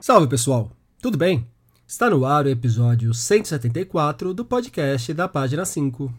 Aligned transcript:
Salve 0.00 0.28
pessoal, 0.28 0.70
tudo 1.02 1.18
bem? 1.18 1.44
Está 1.84 2.08
no 2.08 2.24
ar 2.24 2.46
o 2.46 2.48
episódio 2.48 3.12
174 3.12 4.32
do 4.32 4.44
podcast 4.44 5.12
da 5.12 5.26
Página 5.26 5.64
5. 5.64 6.14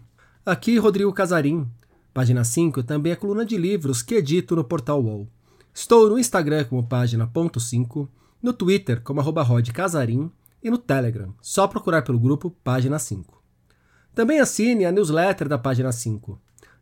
Aqui 0.46 0.78
Rodrigo 0.78 1.14
Casarim. 1.14 1.66
Página 2.14 2.44
5 2.44 2.84
também 2.84 3.14
é 3.14 3.16
coluna 3.16 3.46
de 3.46 3.58
livros 3.58 4.02
que 4.02 4.16
edito 4.16 4.54
no 4.54 4.66
portal 4.66 5.02
UOL. 5.02 5.30
Estou 5.74 6.10
no 6.10 6.20
Instagram 6.20 6.66
como 6.66 6.90
página.5, 6.90 8.10
no 8.44 8.52
Twitter 8.52 9.02
como 9.02 9.22
arroba 9.22 9.48
Casarim 9.74 10.30
e 10.62 10.70
no 10.70 10.78
Telegram, 10.78 11.34
só 11.42 11.66
procurar 11.66 12.02
pelo 12.02 12.20
grupo 12.20 12.52
Página 12.62 13.00
5. 13.00 13.42
Também 14.14 14.42
assine 14.42 14.84
a 14.84 14.92
newsletter 14.92 15.48
da 15.48 15.58
página 15.58 15.94
5. 15.94 16.38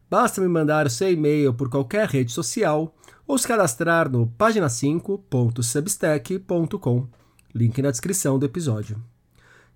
Basta 0.09 0.41
me 0.41 0.47
mandar 0.47 0.87
o 0.87 0.89
seu 0.89 1.11
e-mail 1.11 1.54
por 1.54 1.69
qualquer 1.69 2.07
rede 2.07 2.32
social 2.32 2.95
ou 3.27 3.37
se 3.37 3.47
cadastrar 3.47 4.09
no 4.09 4.25
página5.substack.com. 4.39 7.07
Link 7.54 7.81
na 7.81 7.91
descrição 7.91 8.39
do 8.39 8.45
episódio. 8.45 9.04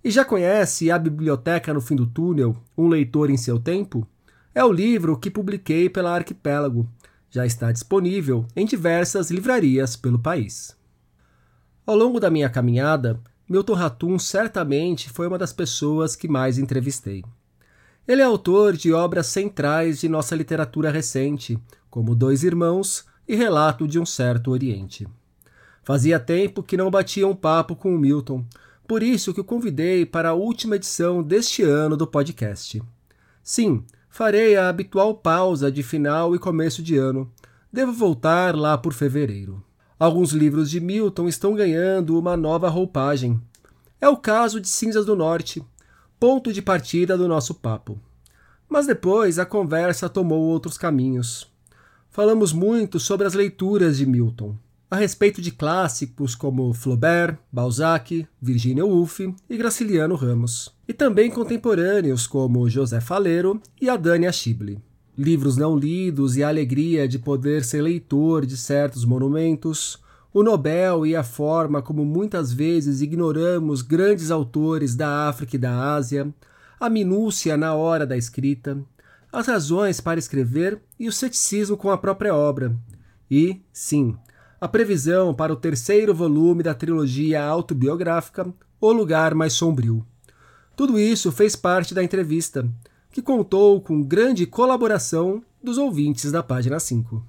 E 0.03 0.09
já 0.09 0.23
conhece 0.23 0.89
A 0.89 0.97
Biblioteca 0.97 1.73
no 1.73 1.81
Fim 1.81 1.95
do 1.95 2.07
Túnel, 2.07 2.55
Um 2.77 2.87
Leitor 2.87 3.29
em 3.29 3.37
Seu 3.37 3.59
Tempo? 3.59 4.07
É 4.55 4.63
o 4.63 4.71
livro 4.71 5.17
que 5.17 5.29
publiquei 5.29 5.89
pela 5.89 6.15
Arquipélago. 6.15 6.87
Já 7.29 7.45
está 7.45 7.71
disponível 7.71 8.45
em 8.55 8.65
diversas 8.65 9.29
livrarias 9.29 9.95
pelo 9.95 10.17
país. 10.17 10.75
Ao 11.85 11.95
longo 11.95 12.19
da 12.19 12.29
minha 12.29 12.49
caminhada, 12.49 13.19
Milton 13.47 13.73
Ratum 13.73 14.17
certamente 14.17 15.09
foi 15.09 15.27
uma 15.27 15.37
das 15.37 15.53
pessoas 15.53 16.15
que 16.15 16.27
mais 16.27 16.57
entrevistei. 16.57 17.23
Ele 18.07 18.21
é 18.21 18.25
autor 18.25 18.75
de 18.75 18.91
obras 18.91 19.27
centrais 19.27 19.99
de 19.99 20.09
nossa 20.09 20.35
literatura 20.35 20.89
recente, 20.89 21.59
como 21.89 22.15
Dois 22.15 22.43
Irmãos 22.43 23.05
e 23.27 23.35
Relato 23.35 23.87
de 23.87 23.99
um 23.99 24.05
Certo 24.05 24.51
Oriente. 24.51 25.07
Fazia 25.83 26.19
tempo 26.19 26.61
que 26.61 26.77
não 26.77 26.91
batia 26.91 27.27
um 27.27 27.35
papo 27.35 27.75
com 27.75 27.95
o 27.95 27.97
Milton, 27.97 28.45
por 28.87 29.01
isso 29.01 29.33
que 29.33 29.41
o 29.41 29.43
convidei 29.43 30.05
para 30.05 30.29
a 30.29 30.33
última 30.33 30.75
edição 30.75 31.23
deste 31.23 31.63
ano 31.63 31.95
do 31.95 32.05
podcast. 32.05 32.81
Sim, 33.43 33.83
farei 34.09 34.55
a 34.55 34.69
habitual 34.69 35.15
pausa 35.15 35.71
de 35.71 35.81
final 35.81 36.35
e 36.35 36.39
começo 36.39 36.83
de 36.83 36.97
ano. 36.97 37.31
Devo 37.71 37.93
voltar 37.93 38.55
lá 38.55 38.77
por 38.77 38.93
fevereiro. 38.93 39.63
Alguns 39.97 40.31
livros 40.31 40.69
de 40.69 40.79
Milton 40.79 41.27
estão 41.27 41.53
ganhando 41.53 42.17
uma 42.17 42.35
nova 42.35 42.69
roupagem. 42.69 43.39
É 43.99 44.09
o 44.09 44.17
caso 44.17 44.59
de 44.59 44.67
Cinzas 44.67 45.05
do 45.05 45.15
Norte, 45.15 45.63
ponto 46.19 46.51
de 46.51 46.61
partida 46.61 47.17
do 47.17 47.27
nosso 47.27 47.53
papo. 47.53 47.99
Mas 48.67 48.87
depois 48.87 49.37
a 49.37 49.45
conversa 49.45 50.09
tomou 50.09 50.41
outros 50.41 50.77
caminhos. 50.77 51.50
Falamos 52.13 52.51
muito 52.51 52.99
sobre 52.99 53.25
as 53.25 53.33
leituras 53.33 53.95
de 53.95 54.05
Milton, 54.05 54.53
a 54.89 54.97
respeito 54.97 55.41
de 55.41 55.49
clássicos 55.49 56.35
como 56.35 56.73
Flaubert, 56.73 57.37
Balzac, 57.49 58.27
Virginia 58.41 58.85
Woolf 58.85 59.21
e 59.49 59.55
Graciliano 59.55 60.15
Ramos, 60.15 60.75
e 60.85 60.91
também 60.91 61.31
contemporâneos 61.31 62.27
como 62.27 62.67
José 62.69 62.99
Faleiro 62.99 63.61
e 63.79 63.87
Adânia 63.87 64.29
Schible. 64.33 64.81
Livros 65.17 65.55
não 65.55 65.77
lidos 65.77 66.35
e 66.35 66.43
a 66.43 66.49
alegria 66.49 67.07
de 67.07 67.17
poder 67.17 67.63
ser 67.63 67.81
leitor 67.81 68.45
de 68.45 68.57
certos 68.57 69.05
monumentos, 69.05 69.97
o 70.33 70.43
Nobel 70.43 71.05
e 71.05 71.15
a 71.15 71.23
forma 71.23 71.81
como 71.81 72.03
muitas 72.03 72.51
vezes 72.51 72.99
ignoramos 72.99 73.81
grandes 73.81 74.31
autores 74.31 74.97
da 74.97 75.29
África 75.29 75.55
e 75.55 75.59
da 75.59 75.93
Ásia, 75.93 76.27
a 76.77 76.89
minúcia 76.89 77.55
na 77.55 77.73
hora 77.73 78.05
da 78.05 78.17
escrita, 78.17 78.77
as 79.31 79.47
razões 79.47 80.01
para 80.01 80.19
escrever 80.19 80.81
e 80.99 81.07
o 81.07 81.11
ceticismo 81.11 81.77
com 81.77 81.89
a 81.89 81.97
própria 81.97 82.35
obra. 82.35 82.75
E, 83.29 83.61
sim, 83.71 84.15
a 84.59 84.67
previsão 84.67 85.33
para 85.33 85.53
o 85.53 85.55
terceiro 85.55 86.13
volume 86.13 86.61
da 86.61 86.73
trilogia 86.73 87.41
autobiográfica 87.43 88.53
O 88.79 88.91
Lugar 88.91 89.33
Mais 89.33 89.53
Sombrio. 89.53 90.05
Tudo 90.75 90.99
isso 90.99 91.31
fez 91.31 91.55
parte 91.55 91.93
da 91.93 92.03
entrevista, 92.03 92.67
que 93.11 93.21
contou 93.21 93.81
com 93.81 94.03
grande 94.03 94.45
colaboração 94.45 95.43
dos 95.63 95.77
ouvintes 95.77 96.31
da 96.31 96.43
página 96.43 96.79
5. 96.79 97.25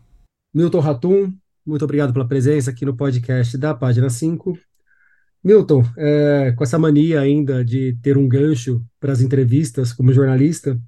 Milton 0.55 0.81
Ratum, 0.81 1.32
muito 1.65 1.84
obrigado 1.84 2.12
pela 2.12 2.26
presença 2.26 2.71
aqui 2.71 2.84
no 2.84 2.97
podcast 2.97 3.56
da 3.56 3.75
página 3.75 4.10
5. 4.10 4.59
Milton, 5.44 5.84
é, 5.97 6.53
com 6.56 6.65
essa 6.65 6.78
mania 6.78 7.21
ainda 7.21 7.65
de 7.65 7.97
ter 8.03 8.16
um 8.16 8.28
gancho 8.28 8.84
para 9.00 9.12
as 9.12 9.21
entrevistas 9.21 9.93
como 9.93 10.12
jornalista, 10.12 10.81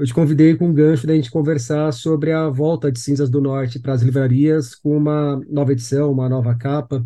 eu 0.00 0.06
te 0.06 0.14
convidei 0.14 0.56
com 0.56 0.68
um 0.68 0.72
gancho 0.72 1.06
da 1.06 1.14
gente 1.14 1.30
conversar 1.30 1.92
sobre 1.92 2.32
a 2.32 2.48
volta 2.48 2.90
de 2.90 2.98
Cinzas 2.98 3.28
do 3.28 3.38
Norte 3.38 3.78
para 3.78 3.92
as 3.92 4.00
livrarias 4.00 4.74
com 4.74 4.96
uma 4.96 5.38
nova 5.46 5.72
edição, 5.72 6.10
uma 6.10 6.26
nova 6.26 6.54
capa. 6.54 7.04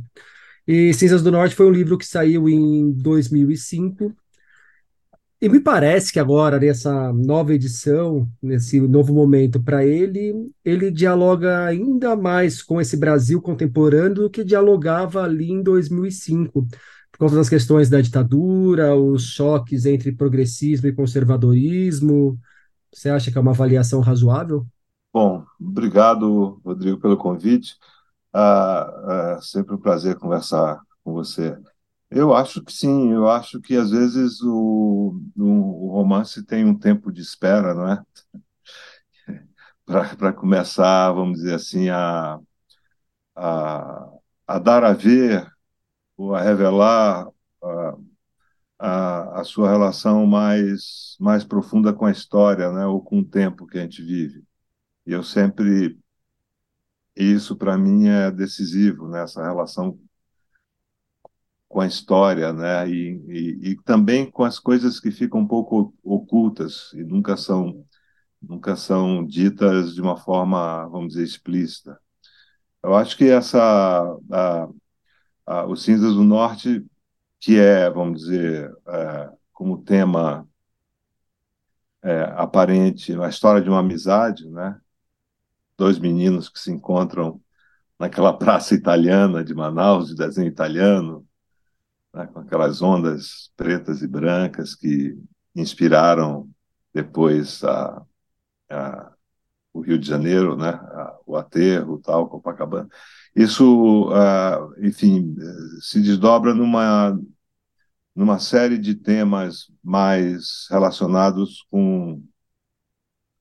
E 0.65 0.95
Cinzas 0.95 1.21
do 1.21 1.33
Norte 1.33 1.57
foi 1.57 1.67
um 1.67 1.73
livro 1.73 1.99
que 1.99 2.07
saiu 2.07 2.49
em 2.49 2.93
2005 2.93 4.15
e 5.41 5.49
me 5.49 5.59
parece 5.59 6.13
que 6.13 6.21
agora, 6.21 6.57
nessa 6.61 7.13
nova 7.13 7.53
edição, 7.53 8.31
nesse 8.41 8.81
novo 8.81 9.13
momento 9.13 9.61
para 9.61 9.85
ele, 9.85 10.49
ele 10.65 10.89
dialoga 10.89 11.67
ainda 11.67 12.15
mais 12.15 12.63
com 12.63 12.81
esse 12.81 12.97
Brasil 12.97 13.43
contemporâneo 13.43 14.15
do 14.15 14.31
que 14.31 14.45
dialogava 14.45 15.25
ali 15.25 15.51
em 15.51 15.65
2005, 15.65 16.63
por 17.11 17.19
causa 17.19 17.37
das 17.37 17.49
questões 17.49 17.91
da 17.91 18.01
ditadura, 18.01 18.95
os 18.95 19.25
choques 19.25 19.85
entre 19.85 20.13
progressismo 20.13 20.87
e 20.87 20.95
conservadorismo. 20.95 22.39
Você 22.95 23.11
acha 23.11 23.31
que 23.31 23.37
é 23.37 23.41
uma 23.41 23.51
avaliação 23.51 24.01
razoável? 24.01 24.65
Bom, 25.13 25.45
obrigado, 25.61 26.61
Rodrigo, 26.65 27.01
pelo 27.01 27.17
convite. 27.17 27.77
Ah, 28.33 29.37
é 29.37 29.41
sempre 29.43 29.75
um 29.75 29.79
prazer 29.79 30.17
conversar 30.17 30.81
com 31.03 31.13
você. 31.13 31.59
Eu 32.11 32.33
acho 32.35 32.63
que 32.63 32.73
sim, 32.73 33.13
eu 33.13 33.29
acho 33.29 33.61
que 33.61 33.77
às 33.77 33.91
vezes 33.91 34.41
o, 34.43 35.21
o, 35.37 35.91
romance 35.93 36.45
tem 36.45 36.65
um 36.65 36.79
tempo 36.79 37.13
de 37.13 37.21
espera, 37.21 37.75
não 37.75 37.89
é? 37.89 38.03
Para 40.17 40.33
começar, 40.33 41.11
vamos 41.13 41.39
dizer 41.39 41.55
assim, 41.55 41.89
a, 41.89 42.39
a, 43.37 44.09
a 44.47 44.59
dar 44.59 44.85
a 44.85 44.93
ver 44.93 45.47
ou 46.17 46.35
a 46.35 46.41
revelar 46.43 47.29
a, 47.63 47.97
a, 48.85 49.41
a, 49.41 49.45
sua 49.45 49.71
relação 49.71 50.27
mais, 50.27 51.17
mais 51.19 51.45
profunda 51.45 51.93
com 51.93 52.05
a 52.07 52.13
história, 52.13 52.71
né? 52.73 52.87
ou 52.87 53.03
com 53.03 53.21
o 53.21 53.25
tempo 53.25 53.67
que 53.67 53.79
a 53.79 53.83
gente 53.83 54.03
vive. 54.03 54.45
E 55.07 55.13
eu 55.13 55.23
sempre. 55.23 55.99
Isso, 57.17 57.57
para 57.57 57.79
mim, 57.79 58.09
é 58.09 58.31
decisivo, 58.31 59.09
né? 59.09 59.23
essa 59.23 59.43
relação 59.43 59.99
com 61.69 61.81
a 61.81 61.87
história, 61.87 62.53
né? 62.53 62.89
E, 62.89 63.23
e, 63.29 63.71
e, 63.73 63.83
também 63.83 64.31
com 64.31 64.45
as 64.45 64.59
coisas 64.59 65.01
que 65.01 65.11
ficam 65.11 65.41
um 65.41 65.47
pouco 65.47 65.95
ocultas 66.03 66.93
e 66.95 67.03
nunca 67.05 67.37
são 67.37 67.85
nunca 68.41 68.77
são 68.77 69.25
ditas 69.27 69.95
de 69.95 70.03
uma 70.03 70.17
forma, 70.17 70.87
vamos 70.89 71.15
dizer, 71.15 71.25
explícita. 71.25 71.99
Eu 72.83 72.95
acho 72.95 73.17
que 73.17 73.25
essa 73.31 73.61
a, 74.33 74.69
a, 75.47 75.67
o 75.67 75.77
Cinzas 75.77 76.15
do 76.15 76.25
Norte, 76.25 76.85
que 77.45 77.59
é, 77.61 77.91
vamos 77.91 78.23
dizer, 78.23 78.75
é, 78.89 79.31
como 79.53 79.83
tema 79.83 80.49
é, 82.03 82.23
aparente, 82.39 83.13
a 83.21 83.29
história 83.29 83.61
de 83.61 83.69
uma 83.69 83.81
amizade, 83.81 84.49
né? 84.49 84.81
Dois 85.77 85.99
meninos 85.99 86.49
que 86.49 86.59
se 86.59 86.73
encontram 86.73 87.39
naquela 87.99 88.33
praça 88.39 88.75
italiana 88.75 89.45
de 89.45 89.53
Manaus, 89.55 90.09
de 90.09 90.15
desenho 90.15 90.49
italiano, 90.49 91.27
né, 92.15 92.27
com 92.29 92.41
aquelas 92.41 92.81
ondas 92.81 93.53
pretas 93.55 94.01
e 94.01 94.09
brancas 94.09 94.75
que 94.75 95.15
inspiraram 95.55 96.49
depois 96.95 97.63
a, 97.63 98.03
a, 98.71 99.13
o 99.71 99.81
Rio 99.83 99.99
de 99.99 100.09
Janeiro, 100.09 100.57
né, 100.57 100.71
a, 100.71 101.19
o 101.27 101.37
aterro, 101.37 102.01
tal, 102.01 102.27
Copacabana. 102.27 102.89
Isso, 103.37 104.11
enfim, 104.79 105.35
se 105.81 106.01
desdobra 106.01 106.55
numa 106.55 107.19
numa 108.15 108.39
série 108.39 108.79
de 108.79 108.95
temas 108.95 109.71
mais 109.83 110.67
relacionados 110.71 111.67
com, 111.71 112.23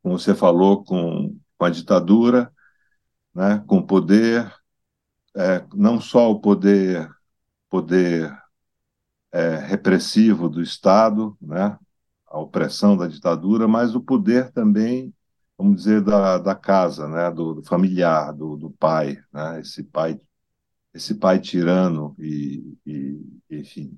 como 0.02 0.18
você 0.20 0.34
falou, 0.36 0.84
com, 0.84 1.38
com 1.58 1.66
a 1.66 1.70
ditadura, 1.70 2.52
né, 3.34 3.64
com 3.68 3.78
o 3.78 3.86
poder, 3.88 4.54
é, 5.36 5.66
não 5.74 6.00
só 6.02 6.32
o 6.32 6.40
poder 6.40 7.10
poder 7.70 8.32
é, 9.32 9.56
repressivo 9.58 10.48
do 10.48 10.62
Estado, 10.62 11.36
né, 11.42 11.78
a 12.28 12.40
opressão 12.40 12.96
da 12.96 13.08
ditadura, 13.08 13.68
mas 13.68 13.96
o 13.96 14.02
poder 14.02 14.52
também, 14.52 15.14
vamos 15.58 15.78
dizer, 15.78 16.02
da, 16.02 16.38
da 16.38 16.56
casa, 16.56 17.08
né, 17.08 17.32
do, 17.32 17.56
do 17.56 17.64
familiar, 17.64 18.32
do, 18.34 18.56
do, 18.58 18.72
pai, 18.72 19.18
né, 19.32 19.60
esse 19.62 19.84
pai, 19.84 20.20
esse 20.94 21.16
pai 21.16 21.40
tirano 21.40 22.16
e, 22.20 22.78
e 22.86 23.20
enfim, 23.50 23.98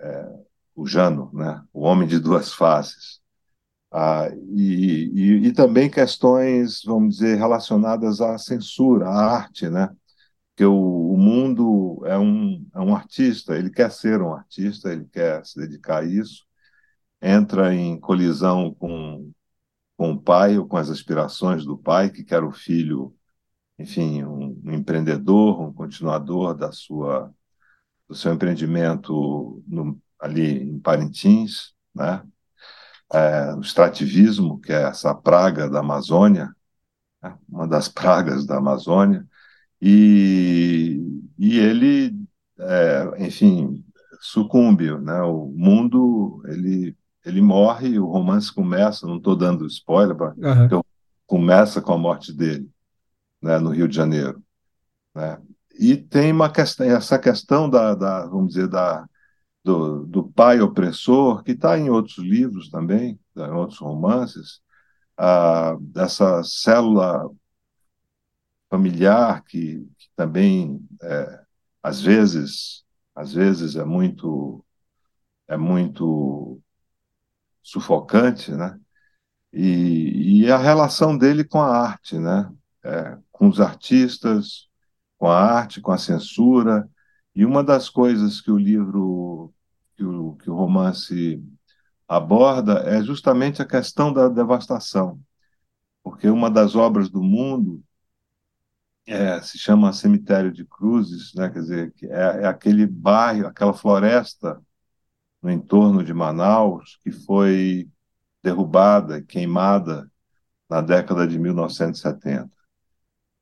é, 0.00 0.28
o 0.74 0.86
Jano, 0.86 1.30
né, 1.32 1.62
o 1.72 1.82
homem 1.82 2.08
de 2.08 2.18
duas 2.18 2.52
faces. 2.52 3.20
Ah, 3.90 4.28
e, 4.54 5.10
e, 5.14 5.46
e, 5.48 5.52
também 5.52 5.90
questões, 5.90 6.82
vamos 6.84 7.16
dizer, 7.16 7.36
relacionadas 7.38 8.20
à 8.20 8.36
censura, 8.38 9.08
à 9.08 9.36
arte, 9.36 9.68
né? 9.70 9.88
que 10.56 10.64
o, 10.64 10.74
o 11.12 11.18
mundo 11.18 12.02
é 12.06 12.18
um, 12.18 12.66
é 12.74 12.80
um 12.80 12.94
artista, 12.96 13.56
ele 13.56 13.70
quer 13.70 13.90
ser 13.92 14.22
um 14.22 14.32
artista, 14.34 14.92
ele 14.92 15.06
quer 15.06 15.44
se 15.46 15.60
dedicar 15.60 16.02
a 16.02 16.06
isso, 16.06 16.46
entra 17.22 17.74
em 17.74 17.98
colisão 18.00 18.74
com, 18.74 19.32
com 19.96 20.12
o 20.12 20.20
pai 20.22 20.58
ou 20.58 20.66
com 20.68 20.76
as 20.78 20.90
aspirações 20.90 21.64
do 21.66 21.78
pai, 21.78 22.10
que 22.10 22.24
quer 22.24 22.44
o 22.44 22.52
filho, 22.52 23.14
enfim, 23.78 24.24
um 24.24 24.72
empreendedor, 24.72 25.60
um 25.62 25.72
continuador 25.72 26.54
da 26.54 26.72
sua 26.72 27.34
do 28.08 28.14
seu 28.14 28.32
empreendimento 28.32 29.62
no, 29.66 29.98
ali 30.20 30.62
em 30.62 30.78
Parintins, 30.78 31.74
né? 31.94 32.22
É, 33.12 33.54
o 33.54 33.60
extrativismo, 33.60 34.60
que 34.60 34.72
é 34.72 34.82
essa 34.82 35.14
praga 35.14 35.70
da 35.70 35.78
Amazônia, 35.80 36.52
né? 37.22 37.36
uma 37.48 37.66
das 37.68 37.88
pragas 37.88 38.44
da 38.44 38.56
Amazônia, 38.56 39.24
e, 39.80 41.00
e 41.38 41.58
ele, 41.58 42.18
é, 42.58 43.24
enfim, 43.26 43.84
sucumbe, 44.20 44.90
né? 44.98 45.20
O 45.22 45.52
mundo 45.54 46.42
ele 46.46 46.96
ele 47.24 47.40
morre, 47.40 47.98
o 47.98 48.06
romance 48.06 48.52
começa, 48.52 49.04
não 49.04 49.16
estou 49.16 49.34
dando 49.34 49.66
spoiler, 49.66 50.16
uhum. 50.16 50.80
começa 51.26 51.82
com 51.82 51.92
a 51.92 51.98
morte 51.98 52.32
dele, 52.32 52.70
né? 53.42 53.58
No 53.58 53.70
Rio 53.70 53.88
de 53.88 53.96
Janeiro, 53.96 54.40
né? 55.12 55.36
E 55.78 55.96
tem 55.96 56.32
uma 56.32 56.50
questão, 56.50 56.86
essa 56.86 57.18
questão 57.18 57.68
da, 57.68 57.94
da 57.94 58.26
vamos 58.26 58.54
dizer, 58.54 58.68
da, 58.68 59.06
do, 59.64 60.06
do 60.06 60.28
pai 60.32 60.60
opressor, 60.60 61.42
que 61.44 61.52
está 61.52 61.78
em 61.78 61.90
outros 61.90 62.18
livros 62.18 62.70
também, 62.70 63.18
em 63.36 63.50
outros 63.52 63.78
romances, 63.80 64.60
ah, 65.16 65.76
dessa 65.80 66.42
célula 66.44 67.30
familiar 68.70 69.42
que, 69.44 69.86
que 69.98 70.08
também, 70.16 70.80
é, 71.02 71.40
às 71.82 72.00
vezes, 72.00 72.84
às 73.14 73.32
vezes 73.32 73.76
é 73.76 73.84
muito, 73.84 74.64
é 75.48 75.56
muito 75.56 76.60
sufocante, 77.62 78.52
né? 78.52 78.78
E, 79.52 80.42
e 80.44 80.52
a 80.52 80.58
relação 80.58 81.16
dele 81.16 81.44
com 81.44 81.60
a 81.60 81.68
arte, 81.68 82.18
né? 82.18 82.50
É, 82.84 83.18
com 83.32 83.48
os 83.48 83.60
artistas, 83.60 84.68
com 85.18 85.28
a 85.28 85.38
arte, 85.38 85.80
com 85.80 85.92
a 85.92 85.98
censura. 85.98 86.88
E 87.34 87.44
uma 87.44 87.62
das 87.64 87.88
coisas 87.88 88.40
que 88.40 88.50
o 88.50 88.58
livro, 88.58 89.52
que 89.96 90.04
o, 90.04 90.36
que 90.36 90.50
o 90.50 90.54
romance 90.54 91.42
aborda 92.08 92.80
é 92.86 93.02
justamente 93.02 93.62
a 93.62 93.66
questão 93.66 94.12
da 94.12 94.28
devastação. 94.28 95.20
Porque 96.02 96.28
uma 96.28 96.50
das 96.50 96.76
obras 96.76 97.08
do 97.10 97.22
mundo 97.22 97.82
é, 99.06 99.40
se 99.40 99.58
chama 99.58 99.92
Cemitério 99.92 100.52
de 100.52 100.64
Cruzes, 100.64 101.32
né? 101.34 101.48
quer 101.50 101.60
dizer, 101.60 101.94
é, 102.04 102.42
é 102.42 102.46
aquele 102.46 102.86
bairro, 102.86 103.46
aquela 103.46 103.72
floresta 103.72 104.60
no 105.42 105.50
entorno 105.50 106.02
de 106.04 106.12
Manaus 106.14 106.98
que 107.02 107.10
foi 107.12 107.88
derrubada, 108.42 109.22
queimada 109.22 110.10
na 110.68 110.80
década 110.80 111.26
de 111.26 111.38
1970. 111.38 112.55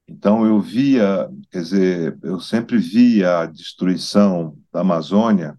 Então 0.07 0.45
eu 0.45 0.61
via, 0.61 1.31
quer 1.51 1.63
dizer, 1.63 2.19
eu 2.23 2.39
sempre 2.39 2.79
via 2.79 3.41
a 3.41 3.47
destruição 3.47 4.59
da 4.73 4.81
Amazônia, 4.81 5.59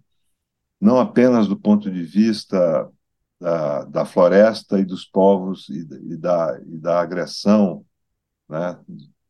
não 0.79 0.99
apenas 0.99 1.47
do 1.47 1.57
ponto 1.59 1.89
de 1.89 2.03
vista 2.03 2.89
da, 3.39 3.83
da 3.85 4.05
floresta 4.05 4.79
e 4.79 4.85
dos 4.85 5.05
povos 5.05 5.67
e, 5.69 5.79
e, 6.13 6.17
da, 6.17 6.59
e 6.65 6.77
da 6.77 7.01
agressão 7.01 7.85
né, 8.47 8.79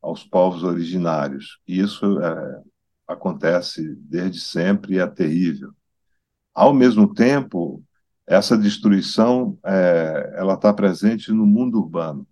aos 0.02 0.24
povos 0.24 0.64
originários. 0.64 1.60
Isso 1.68 2.20
é, 2.22 2.64
acontece 3.08 3.96
desde 3.96 4.40
sempre 4.40 4.96
e 4.96 5.00
é 5.00 5.08
terrível. 5.08 5.74
Ao 6.54 6.74
mesmo 6.74 7.14
tempo, 7.14 7.84
essa 8.28 8.58
destruição 8.58 9.58
é, 9.64 10.34
ela 10.36 10.56
está 10.56 10.74
presente 10.74 11.32
no 11.32 11.46
mundo 11.46 11.80
urbano, 11.80 12.28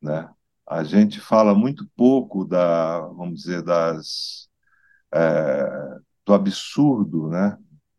né? 0.00 0.28
A 0.68 0.84
gente 0.84 1.18
fala 1.18 1.54
muito 1.54 1.88
pouco 1.96 2.44
da, 2.44 3.00
vamos 3.00 3.42
dizer, 3.42 3.62
das, 3.62 4.48
é, 5.12 5.98
do 6.26 6.34
absurdo, 6.34 7.28
né, 7.28 7.56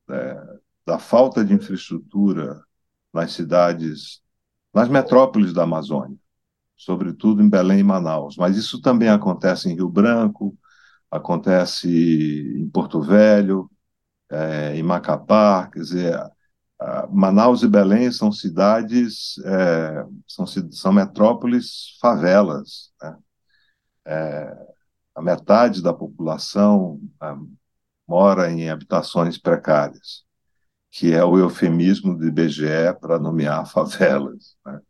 é, 0.09 0.59
da 0.85 0.99
falta 0.99 1.43
de 1.43 1.53
infraestrutura 1.53 2.63
nas 3.11 3.33
cidades, 3.33 4.21
nas 4.73 4.87
metrópoles 4.87 5.51
da 5.51 5.63
Amazônia, 5.63 6.17
sobretudo 6.77 7.41
em 7.41 7.49
Belém 7.49 7.79
e 7.79 7.83
Manaus. 7.83 8.37
Mas 8.37 8.55
isso 8.55 8.81
também 8.81 9.09
acontece 9.09 9.67
em 9.69 9.75
Rio 9.75 9.89
Branco, 9.89 10.55
acontece 11.09 11.89
em 11.89 12.69
Porto 12.69 13.01
Velho, 13.01 13.69
é, 14.31 14.75
em 14.75 14.83
Macapá, 14.83 15.67
quer 15.73 15.79
dizer, 15.79 16.19
Manaus 17.11 17.61
e 17.61 17.67
Belém 17.67 18.11
são 18.11 18.31
cidades, 18.31 19.37
é, 19.45 20.05
são, 20.27 20.45
são 20.47 20.93
metrópoles 20.93 21.97
favelas. 22.01 22.91
Né? 23.01 23.17
É, 24.05 24.67
a 25.15 25.21
metade 25.21 25.81
da 25.81 25.93
população 25.93 26.99
é, 27.21 27.35
mora 28.07 28.49
em 28.49 28.69
habitações 28.69 29.37
precárias, 29.37 30.23
que 30.91 31.13
é 31.13 31.23
o 31.23 31.37
eufemismo 31.37 32.17
do 32.17 32.25
IBGE 32.25 32.93
para 33.01 33.19
nomear 33.19 33.65
favelas. 33.67 34.55
Né? 34.65 34.81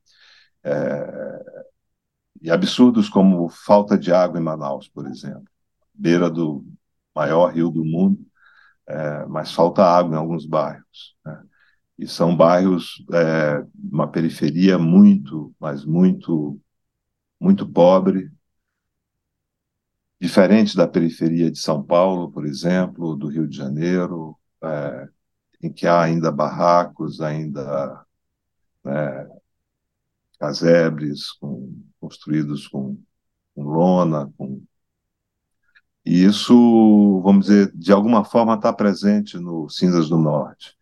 É, 0.63 1.59
e 2.41 2.51
absurdos 2.51 3.09
como 3.09 3.49
falta 3.49 3.97
de 3.97 4.13
água 4.13 4.39
em 4.39 4.43
Manaus, 4.43 4.87
por 4.87 5.07
exemplo, 5.07 5.43
beira 5.93 6.29
do 6.29 6.65
maior 7.15 7.51
rio 7.53 7.69
do 7.69 7.83
mundo, 7.83 8.25
é, 8.87 9.25
mas 9.25 9.51
falta 9.51 9.83
água 9.83 10.15
em 10.15 10.17
alguns 10.19 10.45
bairros. 10.45 11.15
Né? 11.25 11.43
E 11.99 12.07
são 12.07 12.35
bairros 12.35 13.05
é, 13.13 13.65
uma 13.91 14.07
periferia 14.09 14.77
muito, 14.79 15.53
mas 15.59 15.83
muito, 15.85 16.59
muito 17.39 17.67
pobre, 17.69 18.31
diferente 20.19 20.75
da 20.77 20.87
periferia 20.87 21.51
de 21.51 21.59
São 21.59 21.83
Paulo, 21.83 22.31
por 22.31 22.45
exemplo, 22.45 23.15
do 23.15 23.27
Rio 23.27 23.47
de 23.47 23.57
Janeiro, 23.57 24.37
é, 24.63 25.09
em 25.61 25.71
que 25.71 25.87
há 25.87 26.01
ainda 26.01 26.31
barracos, 26.31 27.21
ainda 27.21 28.05
né, 28.83 29.29
casebres 30.39 31.31
com, 31.33 31.83
construídos 31.99 32.67
com, 32.67 32.97
com 33.55 33.63
lona, 33.63 34.31
com 34.37 34.63
e 36.05 36.23
isso, 36.23 37.21
vamos 37.23 37.47
dizer, 37.47 37.71
de 37.75 37.91
alguma 37.91 38.23
forma 38.23 38.55
está 38.55 38.73
presente 38.73 39.37
no 39.37 39.69
Cinzas 39.69 40.09
do 40.09 40.17
Norte 40.17 40.78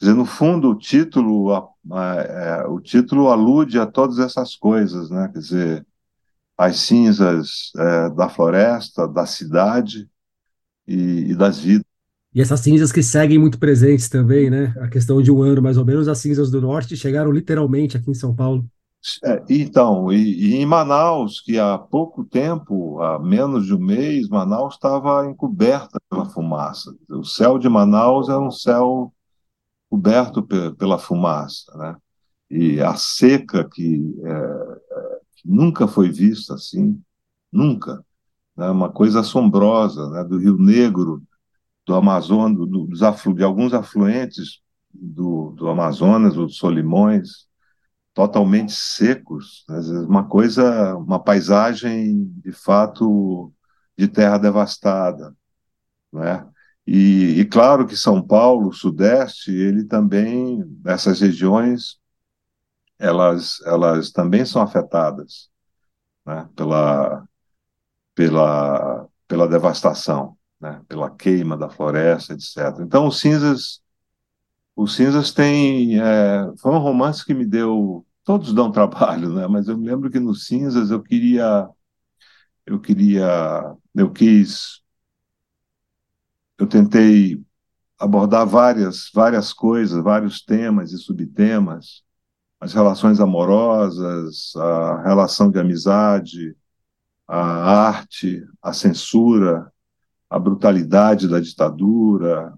dizer, 0.00 0.14
no 0.14 0.24
fundo, 0.24 0.70
o 0.70 0.78
título, 0.78 1.52
a, 1.52 1.68
a, 1.92 2.14
é, 2.16 2.66
o 2.66 2.80
título 2.80 3.28
alude 3.28 3.78
a 3.78 3.86
todas 3.86 4.18
essas 4.18 4.54
coisas, 4.54 5.10
né? 5.10 5.28
Quer 5.32 5.38
dizer, 5.38 5.86
as 6.56 6.76
cinzas 6.80 7.72
é, 7.76 8.10
da 8.10 8.28
floresta, 8.28 9.06
da 9.06 9.26
cidade 9.26 10.08
e, 10.86 11.30
e, 11.30 11.34
das 11.34 11.60
vidas. 11.60 11.84
E 12.34 12.40
essas 12.40 12.60
cinzas 12.60 12.92
que 12.92 13.02
seguem 13.02 13.38
muito 13.38 13.58
presentes 13.58 14.08
também, 14.08 14.50
né? 14.50 14.74
A 14.80 14.88
questão 14.88 15.22
de 15.22 15.30
um 15.30 15.42
ano, 15.42 15.62
mais 15.62 15.76
ou 15.76 15.84
menos, 15.84 16.08
as 16.08 16.18
cinzas 16.18 16.50
do 16.50 16.60
norte 16.60 16.96
chegaram 16.96 17.32
literalmente 17.32 17.96
aqui 17.96 18.10
em 18.10 18.14
São 18.14 18.34
Paulo. 18.34 18.64
É, 19.24 19.42
então, 19.48 20.12
e, 20.12 20.50
e, 20.50 20.54
em 20.56 20.66
Manaus, 20.66 21.40
que 21.40 21.58
há 21.58 21.78
pouco 21.78 22.24
tempo, 22.24 23.00
há 23.00 23.18
menos 23.18 23.66
de 23.66 23.74
um 23.74 23.78
mês, 23.78 24.28
Manaus 24.28 24.74
estava 24.74 25.26
encoberta 25.26 25.98
pela 26.10 26.26
fumaça. 26.26 26.94
O 27.08 27.24
céu 27.24 27.58
de 27.58 27.68
Manaus 27.68 28.28
era 28.28 28.40
um 28.40 28.50
céu 28.50 29.12
coberto 29.90 30.42
pela 30.76 30.98
fumaça, 30.98 31.76
né? 31.76 31.96
E 32.50 32.80
a 32.80 32.94
seca 32.96 33.68
que, 33.68 34.16
é, 34.24 35.04
que 35.36 35.48
nunca 35.48 35.86
foi 35.86 36.10
vista 36.10 36.54
assim, 36.54 37.00
nunca, 37.52 38.04
né? 38.56 38.70
Uma 38.70 38.90
coisa 38.90 39.20
assombrosa, 39.20 40.08
né? 40.10 40.24
Do 40.24 40.38
Rio 40.38 40.56
Negro, 40.58 41.22
do 41.86 41.94
Amazonas, 41.94 42.58
do, 42.58 42.86
dos 42.86 43.02
aflu, 43.02 43.34
de 43.34 43.42
alguns 43.44 43.72
afluentes 43.72 44.60
do, 44.92 45.52
do 45.52 45.68
Amazonas, 45.68 46.34
dos 46.34 46.56
Solimões, 46.56 47.48
totalmente 48.14 48.72
secos, 48.72 49.64
né? 49.68 49.78
uma 50.00 50.24
coisa, 50.24 50.96
uma 50.96 51.22
paisagem 51.22 52.24
de 52.44 52.52
fato 52.52 53.52
de 53.96 54.08
terra 54.08 54.38
devastada, 54.38 55.36
né? 56.12 56.46
E, 56.90 57.40
e, 57.40 57.44
claro 57.44 57.86
que 57.86 57.94
São 57.94 58.26
Paulo, 58.26 58.72
Sudeste, 58.72 59.50
ele 59.52 59.84
também, 59.84 60.64
essas 60.86 61.20
regiões, 61.20 61.98
elas, 62.98 63.60
elas 63.66 64.10
também 64.10 64.46
são 64.46 64.62
afetadas 64.62 65.50
né, 66.24 66.48
pela, 66.56 67.28
pela, 68.14 69.06
pela 69.28 69.46
devastação, 69.46 70.38
né, 70.58 70.82
pela 70.88 71.10
queima 71.10 71.58
da 71.58 71.68
floresta, 71.68 72.32
etc. 72.32 72.80
Então, 72.80 73.06
os 73.06 73.20
Cinzas, 73.20 73.82
os 74.74 74.96
Cinzas 74.96 75.30
têm, 75.30 76.00
é, 76.00 76.50
foi 76.56 76.72
um 76.72 76.78
romance 76.78 77.22
que 77.22 77.34
me 77.34 77.44
deu, 77.44 78.06
todos 78.24 78.54
dão 78.54 78.72
trabalho, 78.72 79.34
né, 79.34 79.46
mas 79.46 79.68
eu 79.68 79.76
me 79.76 79.86
lembro 79.86 80.10
que 80.10 80.18
nos 80.18 80.46
Cinzas 80.46 80.90
eu 80.90 81.02
queria, 81.02 81.68
eu 82.64 82.80
queria, 82.80 83.76
eu 83.94 84.10
quis 84.10 84.82
eu 86.58 86.66
tentei 86.66 87.40
abordar 87.98 88.46
várias, 88.46 89.10
várias 89.14 89.52
coisas, 89.52 90.02
vários 90.02 90.42
temas 90.42 90.92
e 90.92 90.98
subtemas, 90.98 92.02
as 92.60 92.72
relações 92.74 93.20
amorosas, 93.20 94.52
a 94.56 95.02
relação 95.02 95.50
de 95.50 95.58
amizade, 95.58 96.56
a 97.26 97.38
arte, 97.38 98.44
a 98.60 98.72
censura, 98.72 99.72
a 100.28 100.38
brutalidade 100.38 101.28
da 101.28 101.38
ditadura, 101.38 102.52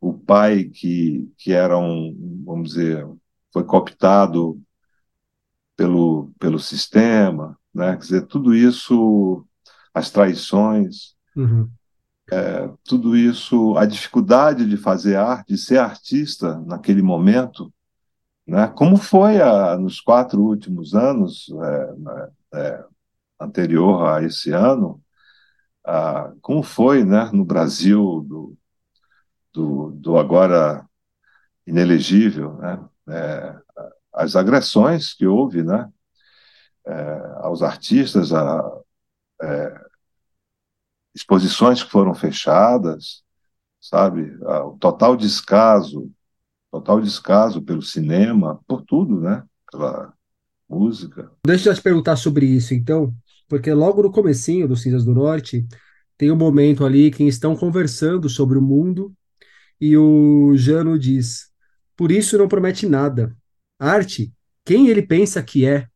o 0.00 0.14
pai 0.14 0.64
que, 0.64 1.30
que 1.36 1.52
era 1.52 1.76
um, 1.76 2.42
vamos 2.44 2.70
dizer, 2.70 3.06
foi 3.52 3.64
cooptado 3.64 4.60
pelo, 5.76 6.32
pelo 6.38 6.58
sistema, 6.58 7.58
né? 7.74 7.92
Quer 7.92 8.02
dizer, 8.02 8.26
tudo 8.26 8.54
isso, 8.54 9.44
as 9.92 10.10
traições, 10.10 11.16
Uhum. 11.34 11.70
É, 12.32 12.70
tudo 12.84 13.14
isso, 13.14 13.76
a 13.76 13.84
dificuldade 13.84 14.66
de 14.66 14.76
fazer 14.78 15.16
arte, 15.16 15.48
de 15.52 15.58
ser 15.58 15.78
artista 15.78 16.58
naquele 16.60 17.02
momento, 17.02 17.72
né? 18.46 18.68
Como 18.68 18.96
foi 18.96 19.40
a, 19.40 19.76
nos 19.76 20.00
quatro 20.00 20.40
últimos 20.42 20.94
anos, 20.94 21.50
é, 22.52 22.58
é, 22.58 22.84
anterior 23.40 24.06
a 24.08 24.22
esse 24.22 24.50
ano, 24.52 25.02
a, 25.86 26.32
como 26.40 26.62
foi, 26.62 27.04
né? 27.04 27.30
No 27.32 27.44
Brasil 27.44 28.24
do, 28.26 28.56
do, 29.52 29.90
do 29.92 30.18
agora 30.18 30.86
inelegível, 31.66 32.54
né? 32.58 32.80
É, 33.08 33.56
as 34.14 34.36
agressões 34.36 35.14
que 35.14 35.26
houve, 35.26 35.62
né? 35.62 35.88
É, 36.86 36.92
aos 37.42 37.62
artistas, 37.62 38.32
a, 38.32 38.62
é, 39.42 39.81
exposições 41.14 41.82
que 41.82 41.90
foram 41.90 42.14
fechadas, 42.14 43.22
sabe? 43.80 44.36
O 44.64 44.76
total 44.78 45.16
descaso, 45.16 46.10
total 46.70 47.00
descaso 47.00 47.62
pelo 47.62 47.82
cinema, 47.82 48.60
por 48.66 48.82
tudo, 48.82 49.20
né? 49.20 49.42
Pela 49.70 50.12
música. 50.68 51.30
Deixa 51.46 51.70
eu 51.70 51.74
te 51.74 51.82
perguntar 51.82 52.16
sobre 52.16 52.46
isso, 52.46 52.72
então, 52.72 53.14
porque 53.48 53.72
logo 53.72 54.02
no 54.02 54.12
comecinho 54.12 54.66
do 54.66 54.76
Cinzas 54.76 55.04
do 55.04 55.12
Norte 55.12 55.66
tem 56.16 56.30
um 56.30 56.36
momento 56.36 56.84
ali 56.84 57.10
que 57.10 57.24
estão 57.24 57.56
conversando 57.56 58.28
sobre 58.28 58.56
o 58.56 58.62
mundo 58.62 59.12
e 59.80 59.96
o 59.96 60.56
Jano 60.56 60.98
diz: 60.98 61.50
Por 61.96 62.10
isso 62.10 62.38
não 62.38 62.48
promete 62.48 62.86
nada. 62.86 63.36
Arte, 63.78 64.32
quem 64.64 64.88
ele 64.88 65.02
pensa 65.02 65.42
que 65.42 65.66
é? 65.66 65.88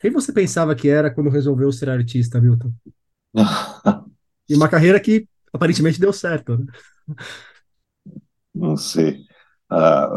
Quem 0.00 0.10
você 0.10 0.32
pensava 0.32 0.74
que 0.74 0.88
era 0.88 1.12
quando 1.12 1.28
resolveu 1.28 1.70
ser 1.70 1.90
artista, 1.90 2.40
Milton? 2.40 2.72
E 4.48 4.54
uma 4.54 4.68
carreira 4.68 5.00
que 5.00 5.26
aparentemente 5.52 6.00
deu 6.00 6.12
certo, 6.12 6.56
né? 6.58 6.66
Não 8.54 8.76
sei. 8.76 9.24
Ah, 9.70 10.08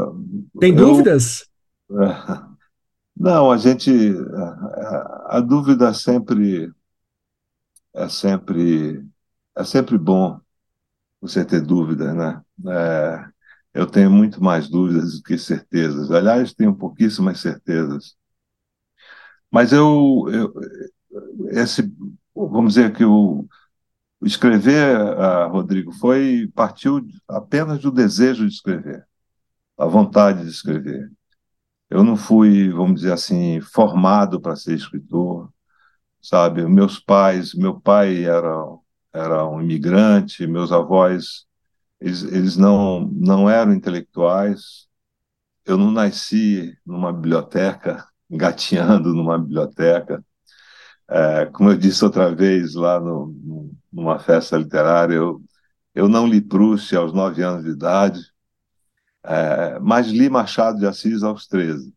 Tem 0.60 0.74
eu- 0.76 0.88
dúvidas? 0.88 1.46
Não, 3.18 3.52
a 3.52 3.58
gente. 3.58 3.92
A, 4.36 5.38
a 5.38 5.42
dúvida 5.42 5.94
sempre. 5.94 6.72
É 7.94 8.08
sempre. 8.10 9.04
É 9.58 9.64
sempre 9.66 9.98
bom 9.98 10.40
você 11.22 11.46
ter 11.46 11.62
dúvidas, 11.62 12.16
né? 12.16 12.42
É, 12.68 13.26
eu 13.82 13.88
tenho 13.88 14.12
muito 14.12 14.44
mais 14.44 14.70
dúvidas 14.70 15.18
do 15.18 15.24
que 15.24 15.38
certezas. 15.38 16.12
Aliás, 16.12 16.54
tenho 16.54 16.76
pouquíssimas 16.76 17.40
certezas. 17.42 18.16
Mas 19.52 19.72
eu, 19.74 20.26
eu 20.32 20.54
esse, 21.52 21.84
vamos 22.36 22.74
dizer 22.76 22.94
que 22.94 23.04
o, 23.06 23.48
escrever, 24.24 24.96
ah, 24.98 25.48
Rodrigo, 25.48 25.92
foi 25.94 26.48
partiu 26.56 27.06
apenas 27.28 27.80
do 27.82 27.92
desejo 27.92 28.48
de 28.48 28.54
escrever, 28.54 29.06
a 29.78 29.86
vontade 29.86 30.44
de 30.44 30.50
escrever. 30.52 31.12
Eu 31.90 32.04
não 32.04 32.18
fui, 32.18 32.70
vamos 32.72 33.02
dizer 33.02 33.14
assim, 33.14 33.62
formado 33.62 34.42
para 34.42 34.56
ser 34.56 34.76
escritor, 34.76 35.52
sabe? 36.22 36.66
Meus 36.68 37.00
pais, 37.00 37.54
meu 37.54 37.80
pai 37.82 38.26
era 38.26 38.50
era 39.14 39.48
um 39.48 39.62
imigrante, 39.62 40.48
meus 40.48 40.72
avós, 40.72 41.46
eles, 42.00 42.24
eles 42.24 42.58
não 42.58 43.02
não 43.14 43.50
eram 43.50 43.74
intelectuais. 43.74 44.88
Eu 45.66 45.78
não 45.78 45.92
nasci 45.92 46.78
numa 46.86 47.14
biblioteca, 47.14 48.06
engatinhando 48.30 49.14
numa 49.14 49.38
biblioteca. 49.40 50.24
É, 51.12 51.46
como 51.48 51.70
eu 51.70 51.78
disse 51.78 52.06
outra 52.06 52.34
vez 52.34 52.74
lá 52.74 52.98
no, 52.98 53.28
no, 53.28 53.78
numa 53.92 54.18
festa 54.18 54.58
literária, 54.58 55.16
eu, 55.16 55.44
eu 55.94 56.08
não 56.08 56.26
li 56.26 56.40
Proust 56.40 56.96
aos 56.96 57.12
nove 57.14 57.44
anos 57.44 57.66
de 57.66 57.72
idade, 57.72 58.22
é, 59.24 59.78
mas 59.80 60.08
li 60.08 60.30
Machado 60.30 60.80
de 60.80 60.88
Assis 60.88 61.22
aos 61.22 61.48
13, 61.48 61.94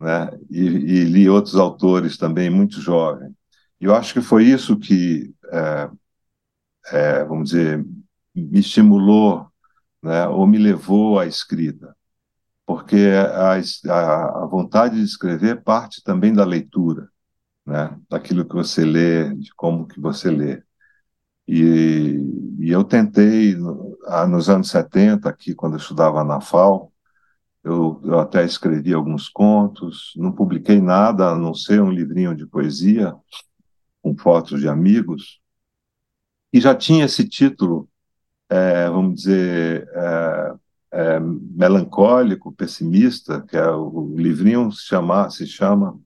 né? 0.00 0.30
E, 0.50 0.60
e 0.60 1.04
li 1.04 1.28
outros 1.28 1.56
autores 1.56 2.16
também 2.16 2.48
muito 2.50 2.80
jovem. 2.80 3.34
E 3.80 3.86
eu 3.86 3.94
acho 3.94 4.14
que 4.14 4.20
foi 4.20 4.44
isso 4.44 4.78
que, 4.78 5.34
é, 5.52 5.90
é, 6.92 7.24
vamos 7.24 7.50
dizer, 7.50 7.84
me 8.34 8.60
estimulou, 8.60 9.48
né? 10.02 10.28
Ou 10.28 10.46
me 10.46 10.58
levou 10.58 11.18
à 11.18 11.26
escrita, 11.26 11.96
porque 12.66 12.96
a, 12.96 13.54
a, 13.54 14.44
a 14.44 14.46
vontade 14.46 14.96
de 14.96 15.04
escrever 15.04 15.62
parte 15.64 16.02
também 16.04 16.32
da 16.32 16.44
leitura 16.44 17.10
né? 17.66 17.98
daquilo 18.08 18.44
que 18.46 18.54
você 18.54 18.84
lê, 18.84 19.34
de 19.34 19.52
como 19.54 19.86
que 19.86 20.00
você 20.00 20.30
lê. 20.30 20.62
E, 21.48 22.18
e 22.60 22.70
eu 22.70 22.84
tentei, 22.84 23.56
ah, 24.06 24.26
nos 24.26 24.48
anos 24.48 24.68
70, 24.70 25.28
aqui, 25.28 25.54
quando 25.54 25.74
eu 25.74 25.78
estudava 25.78 26.24
na 26.24 26.40
FAO, 26.40 26.92
eu, 27.64 28.00
eu 28.04 28.18
até 28.20 28.44
escrevi 28.44 28.92
alguns 28.94 29.28
contos, 29.28 30.12
não 30.16 30.32
publiquei 30.32 30.80
nada, 30.80 31.30
a 31.30 31.36
não 31.36 31.54
ser 31.54 31.82
um 31.82 31.90
livrinho 31.90 32.34
de 32.34 32.46
poesia, 32.46 33.14
com 34.02 34.16
fotos 34.16 34.60
de 34.60 34.68
amigos, 34.68 35.40
e 36.52 36.60
já 36.60 36.74
tinha 36.74 37.04
esse 37.04 37.28
título, 37.28 37.88
é, 38.48 38.88
vamos 38.88 39.16
dizer, 39.22 39.88
é, 39.92 40.54
é, 40.92 41.20
melancólico, 41.20 42.52
pessimista, 42.52 43.42
que 43.42 43.56
é 43.56 43.68
o, 43.70 44.12
o 44.12 44.16
livrinho 44.16 44.70
se 44.72 44.84
chama, 44.86 45.28
se 45.30 45.46
chama 45.46 46.00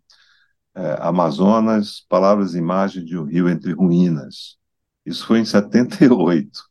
é, 0.74 0.96
Amazonas, 1.00 2.04
Palavras 2.08 2.54
e 2.54 2.58
Imagens 2.58 3.04
de 3.06 3.18
um 3.18 3.24
Rio 3.24 3.48
entre 3.48 3.72
Ruínas. 3.72 4.58
Isso 5.04 5.26
foi 5.26 5.40
em 5.40 5.44
78, 5.44 6.62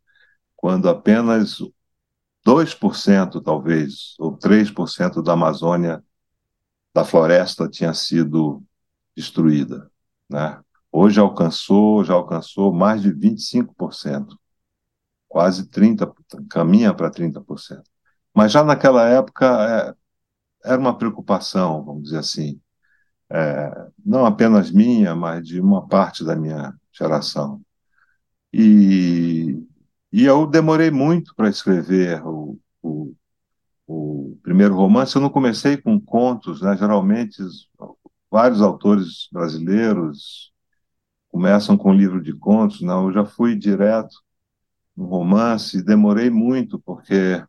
quando 0.56 0.89
apenas 0.89 1.60
2%, 2.46 3.41
talvez, 3.41 4.15
ou 4.20 4.38
3% 4.38 5.22
da 5.22 5.34
Amazônia, 5.34 6.03
da 6.94 7.06
floresta, 7.06 7.70
tinha 7.70 7.94
sido 7.94 8.63
destruída. 9.15 9.91
Né? 10.29 10.60
Hoje 10.91 11.20
alcançou, 11.20 12.03
já 12.03 12.13
alcançou 12.13 12.74
mais 12.74 13.01
de 13.01 13.12
25%, 13.12 14.38
quase 15.27 15.70
30%, 15.70 16.13
caminha 16.50 16.94
para 16.94 17.12
30%. 17.12 17.84
Mas 18.34 18.51
já 18.51 18.63
naquela 18.63 19.08
época 19.08 19.96
é, 20.65 20.72
era 20.72 20.79
uma 20.79 20.98
preocupação, 20.98 21.84
vamos 21.84 22.03
dizer 22.03 22.20
assim, 22.20 22.60
é, 23.31 23.88
não 24.03 24.25
apenas 24.25 24.71
minha, 24.71 25.15
mas 25.15 25.48
de 25.48 25.59
uma 25.59 25.88
parte 25.88 26.24
da 26.24 26.36
minha 26.36 26.74
geração. 26.91 27.62
E, 28.51 29.63
e 30.12 30.25
eu 30.25 30.48
demorei 30.48 30.89
muito 30.91 31.36
para 31.36 31.50
escrever 31.50 32.25
o, 32.25 32.59
o, 32.81 33.13
o, 33.88 34.38
primeiro 34.43 34.75
romance. 34.75 35.15
Eu 35.15 35.21
não 35.21 35.29
comecei 35.29 35.77
com 35.77 36.00
contos, 36.00 36.62
né? 36.62 36.75
geralmente 36.77 37.38
vários 38.31 38.62
autores 38.62 39.27
brasileiros 39.31 40.51
começam 41.29 41.77
com 41.77 41.91
um 41.91 41.95
livro 41.95 42.21
de 42.21 42.33
contos. 42.33 42.81
Não, 42.81 43.07
eu 43.07 43.13
já 43.13 43.25
fui 43.25 43.55
direto 43.55 44.15
no 44.95 45.05
romance 45.05 45.77
e 45.77 45.83
demorei 45.83 46.29
muito, 46.29 46.79
porque 46.79 47.43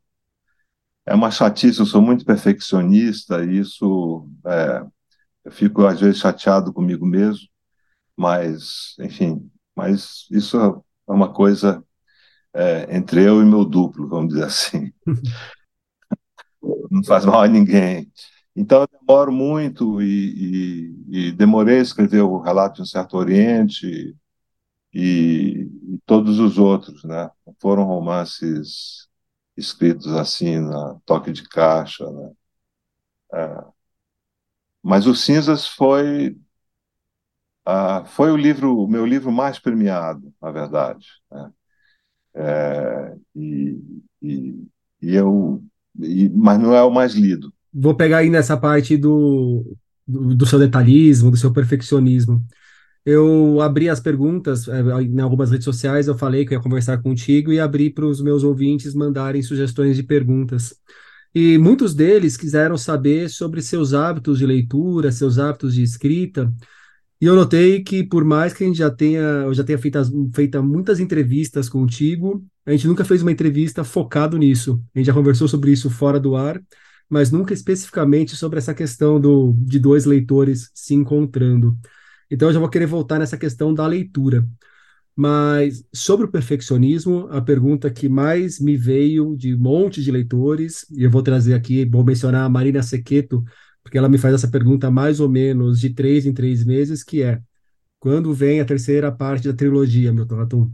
é 1.06 1.14
uma 1.14 1.30
chatice, 1.30 1.80
eu 1.80 1.87
sou 1.87 2.02
muito 2.02 2.25
perfeccionista 2.25 3.44
e 3.44 3.58
isso. 3.58 4.28
É, 4.46 4.87
eu 5.44 5.52
fico 5.52 5.87
às 5.87 6.00
vezes 6.00 6.20
chateado 6.20 6.73
comigo 6.73 7.06
mesmo, 7.06 7.49
mas, 8.16 8.94
enfim, 9.00 9.50
mas 9.75 10.26
isso 10.30 10.59
é 10.59 11.12
uma 11.12 11.32
coisa 11.32 11.85
é, 12.54 12.97
entre 12.97 13.23
eu 13.26 13.42
e 13.42 13.44
meu 13.44 13.64
duplo, 13.64 14.09
vamos 14.09 14.35
dizer 14.35 14.44
assim. 14.44 14.92
Não 16.90 17.02
faz 17.04 17.25
mal 17.25 17.42
a 17.42 17.49
ninguém. 17.49 18.11
Então, 18.54 18.82
eu 18.82 18.88
demoro 19.00 19.32
muito 19.32 20.02
e, 20.02 20.94
e, 21.09 21.28
e 21.28 21.32
demorei 21.32 21.78
a 21.78 21.82
escrever 21.82 22.20
o 22.23 22.40
Relato 22.40 22.76
de 22.76 22.82
um 22.82 22.87
Certo 22.87 23.16
Oriente 23.16 24.14
e, 24.92 25.68
e, 25.94 25.99
todos 26.06 26.38
os 26.38 26.59
outros, 26.59 27.04
né? 27.04 27.30
Foram 27.61 27.85
romances 27.85 29.09
escritos 29.56 30.09
assim, 30.14 30.59
na 30.61 30.97
toque 31.06 31.32
de 31.32 31.49
caixa, 31.49 32.11
né? 32.11 32.32
É, 33.32 33.64
mas 34.82 35.06
o 35.06 35.14
Cinzas 35.14 35.66
foi 35.66 36.37
foi 38.06 38.30
o 38.30 38.37
livro, 38.37 38.76
o 38.78 38.88
meu 38.88 39.06
livro 39.06 39.30
mais 39.30 39.58
premiado, 39.58 40.32
na 40.40 40.50
verdade. 40.50 41.06
Né? 41.30 41.50
É, 42.34 43.16
e, 43.34 43.78
e, 44.22 44.66
e, 45.02 45.14
eu, 45.14 45.62
e, 46.00 46.28
mas 46.30 46.58
não 46.58 46.75
é 46.75 46.82
o 46.82 46.90
mais 46.90 47.14
lido. 47.14 47.52
Vou 47.72 47.94
pegar 47.94 48.18
aí 48.18 48.30
nessa 48.30 48.56
parte 48.56 48.96
do, 48.96 49.76
do, 50.06 50.34
do 50.34 50.46
seu 50.46 50.58
detalhismo, 50.58 51.30
do 51.30 51.37
seu 51.37 51.52
perfeccionismo. 51.52 52.44
Eu 53.04 53.60
abri 53.60 53.88
as 53.88 54.00
perguntas 54.00 54.68
é, 54.68 54.80
em 55.02 55.20
algumas 55.20 55.50
redes 55.50 55.64
sociais, 55.64 56.06
eu 56.06 56.18
falei 56.18 56.44
que 56.44 56.52
eu 56.52 56.58
ia 56.58 56.62
conversar 56.62 56.99
contigo 57.02 57.52
e 57.52 57.58
abri 57.58 57.90
para 57.90 58.04
os 58.04 58.20
meus 58.20 58.44
ouvintes 58.44 58.94
mandarem 58.94 59.42
sugestões 59.42 59.96
de 59.96 60.02
perguntas. 60.02 60.75
E 61.34 61.58
muitos 61.58 61.94
deles 61.94 62.37
quiseram 62.37 62.76
saber 62.76 63.30
sobre 63.30 63.62
seus 63.62 63.94
hábitos 63.94 64.38
de 64.38 64.46
leitura, 64.46 65.12
seus 65.12 65.38
hábitos 65.38 65.75
de 65.75 65.82
escrita. 65.82 66.52
E 67.20 67.26
eu 67.26 67.37
notei 67.37 67.82
que, 67.84 68.02
por 68.02 68.25
mais 68.25 68.52
que 68.52 68.64
a 68.64 68.66
gente 68.66 68.78
já 68.78 68.90
tenha, 68.90 69.20
eu 69.20 69.54
já 69.54 69.62
tenha 69.62 69.78
feito, 69.78 69.99
feito 70.34 70.62
muitas 70.62 70.99
entrevistas 70.99 71.68
contigo, 71.68 72.44
a 72.64 72.72
gente 72.72 72.87
nunca 72.87 73.04
fez 73.04 73.22
uma 73.22 73.30
entrevista 73.30 73.84
focado 73.84 74.38
nisso. 74.38 74.82
A 74.94 74.99
gente 74.99 75.06
já 75.06 75.12
conversou 75.12 75.46
sobre 75.46 75.70
isso 75.70 75.90
fora 75.90 76.18
do 76.18 76.34
ar, 76.34 76.60
mas 77.08 77.30
nunca 77.30 77.52
especificamente 77.54 78.34
sobre 78.37 78.58
essa 78.58 78.75
questão 78.75 79.20
do, 79.20 79.54
de 79.58 79.78
dois 79.78 80.04
leitores 80.04 80.70
se 80.75 80.94
encontrando. 80.94 81.76
Então 82.30 82.49
eu 82.49 82.54
já 82.54 82.60
vou 82.60 82.68
querer 82.70 82.87
voltar 82.87 83.18
nessa 83.18 83.37
questão 83.37 83.75
da 83.75 83.87
leitura. 83.87 84.46
Mas 85.20 85.84
sobre 85.92 86.24
o 86.24 86.30
perfeccionismo, 86.30 87.28
a 87.30 87.42
pergunta 87.42 87.90
que 87.90 88.08
mais 88.08 88.58
me 88.58 88.74
veio 88.74 89.36
de 89.36 89.54
um 89.54 89.58
monte 89.58 90.02
de 90.02 90.10
leitores, 90.10 90.86
e 90.90 91.02
eu 91.02 91.10
vou 91.10 91.22
trazer 91.22 91.52
aqui, 91.52 91.84
vou 91.84 92.02
mencionar 92.02 92.46
a 92.46 92.48
Marina 92.48 92.82
Sequeto, 92.82 93.44
porque 93.82 93.98
ela 93.98 94.08
me 94.08 94.16
faz 94.16 94.32
essa 94.32 94.50
pergunta 94.50 94.90
mais 94.90 95.20
ou 95.20 95.28
menos 95.28 95.78
de 95.78 95.90
três 95.90 96.24
em 96.24 96.32
três 96.32 96.64
meses, 96.64 97.04
que 97.04 97.22
é, 97.22 97.38
quando 97.98 98.32
vem 98.32 98.62
a 98.62 98.64
terceira 98.64 99.12
parte 99.12 99.46
da 99.46 99.54
trilogia, 99.54 100.10
meu 100.10 100.24
Atum? 100.40 100.72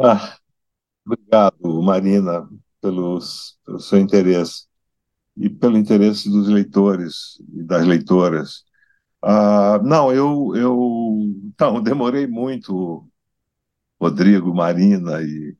Ah, 0.00 0.36
obrigado, 1.06 1.82
Marina, 1.84 2.48
pelos, 2.80 3.60
pelo 3.64 3.78
seu 3.78 4.00
interesse 4.00 4.66
e 5.36 5.48
pelo 5.48 5.78
interesse 5.78 6.28
dos 6.28 6.48
leitores 6.48 7.40
e 7.54 7.62
das 7.62 7.86
leitoras. 7.86 8.64
Ah, 9.22 9.80
não, 9.84 10.12
eu, 10.12 10.52
eu 10.56 11.28
não, 11.60 11.80
demorei 11.80 12.26
muito 12.26 13.08
Rodrigo, 14.02 14.52
Marina 14.52 15.22
e 15.22 15.56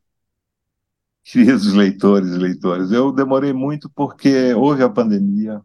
queridos 1.23 1.73
leitores 1.75 2.31
e 2.33 2.39
leitoras. 2.39 2.91
Eu 2.91 3.13
demorei 3.13 3.53
muito 3.53 3.89
porque 3.91 4.53
houve 4.55 4.83
a 4.83 4.91
pandemia, 4.91 5.63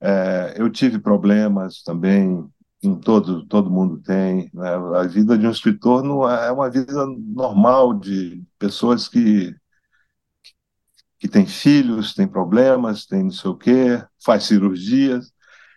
é, 0.00 0.54
eu 0.58 0.70
tive 0.70 0.98
problemas 0.98 1.82
também, 1.82 2.46
todo, 3.02 3.46
todo 3.46 3.70
mundo 3.70 3.98
tem. 4.02 4.50
Né? 4.52 4.68
A 4.96 5.04
vida 5.04 5.38
de 5.38 5.46
um 5.46 5.50
escritor 5.50 6.02
não 6.02 6.28
é, 6.28 6.48
é 6.48 6.52
uma 6.52 6.70
vida 6.70 7.06
normal 7.06 7.94
de 7.94 8.42
pessoas 8.58 9.08
que 9.08 9.54
que 11.18 11.28
tem 11.28 11.46
filhos, 11.46 12.14
tem 12.14 12.26
problemas, 12.26 13.04
tem 13.06 13.24
não 13.24 13.30
sei 13.30 13.50
o 13.50 13.56
quê, 13.56 14.02
faz 14.24 14.44
cirurgias. 14.44 15.30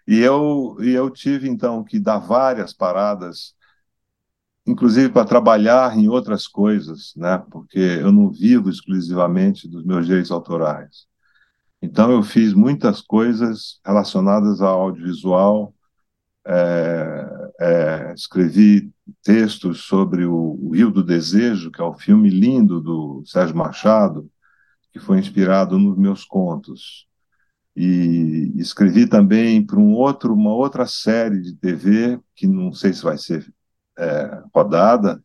E 0.08 0.20
eu, 0.20 0.78
e 0.80 0.92
eu 0.92 1.10
tive, 1.10 1.50
então, 1.50 1.84
que 1.84 2.00
dar 2.00 2.20
várias 2.20 2.74
paradas 2.74 3.54
inclusive 4.66 5.10
para 5.10 5.26
trabalhar 5.26 5.98
em 5.98 6.08
outras 6.08 6.48
coisas, 6.48 7.14
né? 7.16 7.38
Porque 7.52 7.80
eu 7.80 8.12
não 8.12 8.32
vivo 8.32 8.70
exclusivamente 8.70 9.68
dos 9.68 9.84
meus 9.86 10.06
direitos 10.06 10.32
autorais. 10.32 11.06
Então 11.82 12.12
eu 12.12 12.24
fiz 12.24 12.54
muitas 12.54 13.02
coisas 13.02 13.80
relacionadas 13.86 14.62
ao 14.62 14.82
audiovisual, 14.84 15.74
é, 16.46 17.52
é, 17.60 18.14
escrevi 18.14 18.92
textos 19.22 19.82
sobre 19.86 20.26
o, 20.26 20.34
o, 20.62 20.72
Rio 20.74 20.92
do 20.92 21.04
Desejo, 21.04 21.72
que 21.72 21.82
é 21.82 21.86
um 21.86 21.94
filme 21.94 22.30
lindo 22.30 22.82
do 22.82 23.24
Sérgio 23.26 23.56
Machado, 23.56 24.30
que 24.92 25.00
foi 25.00 25.20
inspirado 25.20 25.78
nos 25.78 25.98
meus 25.98 26.26
contos. 26.26 27.08
E 27.76 28.54
escrevi 28.56 29.08
também 29.08 29.66
para 29.66 29.80
um 29.80 29.94
outro, 29.94 30.34
uma 30.34 30.54
outra 30.54 30.86
série 30.86 31.42
de 31.42 31.56
TV 31.56 32.20
que 32.36 32.48
não 32.48 32.72
sei 32.72 32.94
se 32.94 33.04
vai 33.04 33.18
ser 33.18 33.52
é, 33.98 34.42
rodada, 34.54 35.24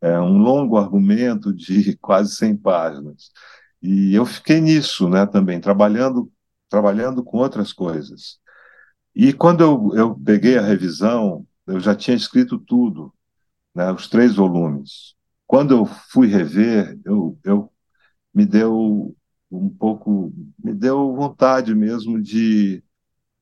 é 0.00 0.18
um 0.20 0.38
longo 0.38 0.76
argumento 0.76 1.52
de 1.52 1.96
quase 2.02 2.36
100 2.36 2.56
páginas. 2.56 3.30
E 3.82 4.14
eu 4.14 4.26
fiquei 4.26 4.60
nisso 4.60 5.08
né, 5.08 5.26
também, 5.26 5.60
trabalhando, 5.60 6.30
trabalhando 6.68 7.22
com 7.24 7.38
outras 7.38 7.72
coisas. 7.72 8.38
E 9.14 9.32
quando 9.32 9.62
eu, 9.62 9.90
eu 9.96 10.14
peguei 10.18 10.58
a 10.58 10.62
revisão, 10.62 11.46
eu 11.66 11.80
já 11.80 11.94
tinha 11.94 12.16
escrito 12.16 12.58
tudo, 12.58 13.12
né, 13.74 13.92
os 13.92 14.08
três 14.08 14.34
volumes. 14.36 15.14
Quando 15.46 15.74
eu 15.74 15.86
fui 15.86 16.28
rever, 16.28 16.98
eu, 17.04 17.38
eu 17.44 17.72
me 18.34 18.46
deu 18.46 19.14
um 19.50 19.68
pouco, 19.68 20.32
me 20.62 20.72
deu 20.74 21.14
vontade 21.14 21.74
mesmo 21.74 22.20
de 22.20 22.82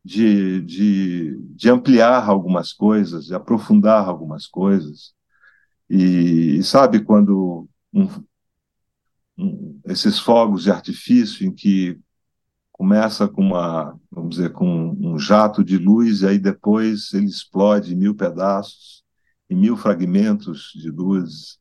de, 0.05 0.63
de, 0.63 1.39
de 1.55 1.71
ampliar 1.71 2.29
algumas 2.29 2.73
coisas, 2.73 3.27
de 3.27 3.35
aprofundar 3.35 4.09
algumas 4.09 4.47
coisas. 4.47 5.13
E, 5.89 6.59
e 6.59 6.63
sabe 6.63 7.05
quando 7.05 7.69
um, 7.93 8.09
um, 9.39 9.81
esses 9.87 10.19
fogos 10.19 10.63
de 10.65 10.71
artifício 10.71 11.47
em 11.47 11.53
que 11.53 11.99
começa 12.73 13.29
com 13.29 13.43
uma, 13.43 13.99
vamos 14.11 14.37
dizer, 14.37 14.53
com 14.53 14.97
um 14.99 15.19
jato 15.19 15.63
de 15.63 15.77
luz 15.77 16.23
e 16.23 16.29
aí 16.29 16.39
depois 16.39 17.13
ele 17.13 17.27
explode 17.27 17.93
em 17.93 17.97
mil 17.97 18.15
pedaços, 18.15 19.05
em 19.51 19.57
mil 19.57 19.77
fragmentos 19.77 20.73
de 20.75 20.91
luz. 20.91 21.59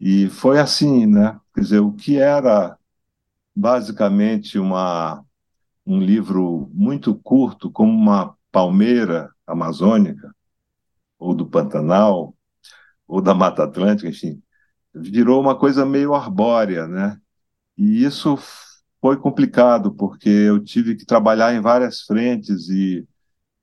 E 0.00 0.28
foi 0.28 0.58
assim, 0.58 1.06
né? 1.06 1.38
Quer 1.54 1.60
dizer, 1.60 1.78
o 1.78 1.92
que 1.92 2.16
era 2.18 2.76
basicamente 3.54 4.58
uma 4.58 5.24
um 5.86 6.00
livro 6.00 6.70
muito 6.72 7.14
curto, 7.14 7.70
como 7.70 7.92
uma 7.92 8.36
palmeira 8.50 9.30
amazônica, 9.46 10.34
ou 11.18 11.34
do 11.34 11.46
Pantanal, 11.46 12.34
ou 13.06 13.20
da 13.20 13.34
Mata 13.34 13.64
Atlântica, 13.64 14.08
enfim, 14.08 14.42
virou 14.94 15.40
uma 15.40 15.58
coisa 15.58 15.84
meio 15.86 16.14
arbórea, 16.14 16.86
né? 16.86 17.18
E 17.76 18.04
isso 18.04 18.38
foi 19.00 19.16
complicado, 19.16 19.92
porque 19.94 20.28
eu 20.28 20.62
tive 20.62 20.94
que 20.94 21.04
trabalhar 21.04 21.54
em 21.54 21.60
várias 21.60 22.02
frentes 22.02 22.68
e, 22.68 23.06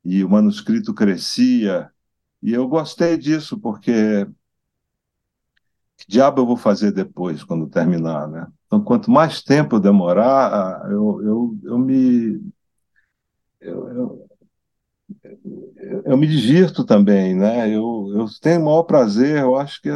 e 0.04 0.24
o 0.24 0.30
manuscrito 0.30 0.94
crescia. 0.94 1.90
E 2.42 2.54
eu 2.54 2.68
gostei 2.68 3.18
disso, 3.18 3.60
porque 3.60 4.28
que 6.00 6.06
diabo 6.08 6.42
eu 6.42 6.46
vou 6.46 6.58
fazer 6.58 6.92
depois, 6.92 7.44
quando 7.44 7.68
terminar, 7.70 8.28
né? 8.30 8.48
Então, 8.66 8.82
quanto 8.82 9.12
mais 9.12 9.42
tempo 9.42 9.76
eu 9.76 9.80
demorar, 9.80 10.90
eu, 10.90 11.22
eu, 11.24 11.60
eu 11.64 11.78
me. 11.78 12.42
Eu, 13.60 13.90
eu, 13.90 14.30
eu, 16.06 16.18
me 16.18 16.28
divirto 16.28 16.86
também, 16.86 17.36
né? 17.36 17.68
Eu, 17.70 18.12
eu 18.16 18.26
tenho 18.42 18.62
o 18.62 18.66
maior 18.66 18.84
prazer, 18.84 19.42
eu 19.42 19.58
acho 19.58 19.82
que 19.82 19.90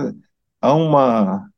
há 0.61 0.73
uma, 0.73 1.49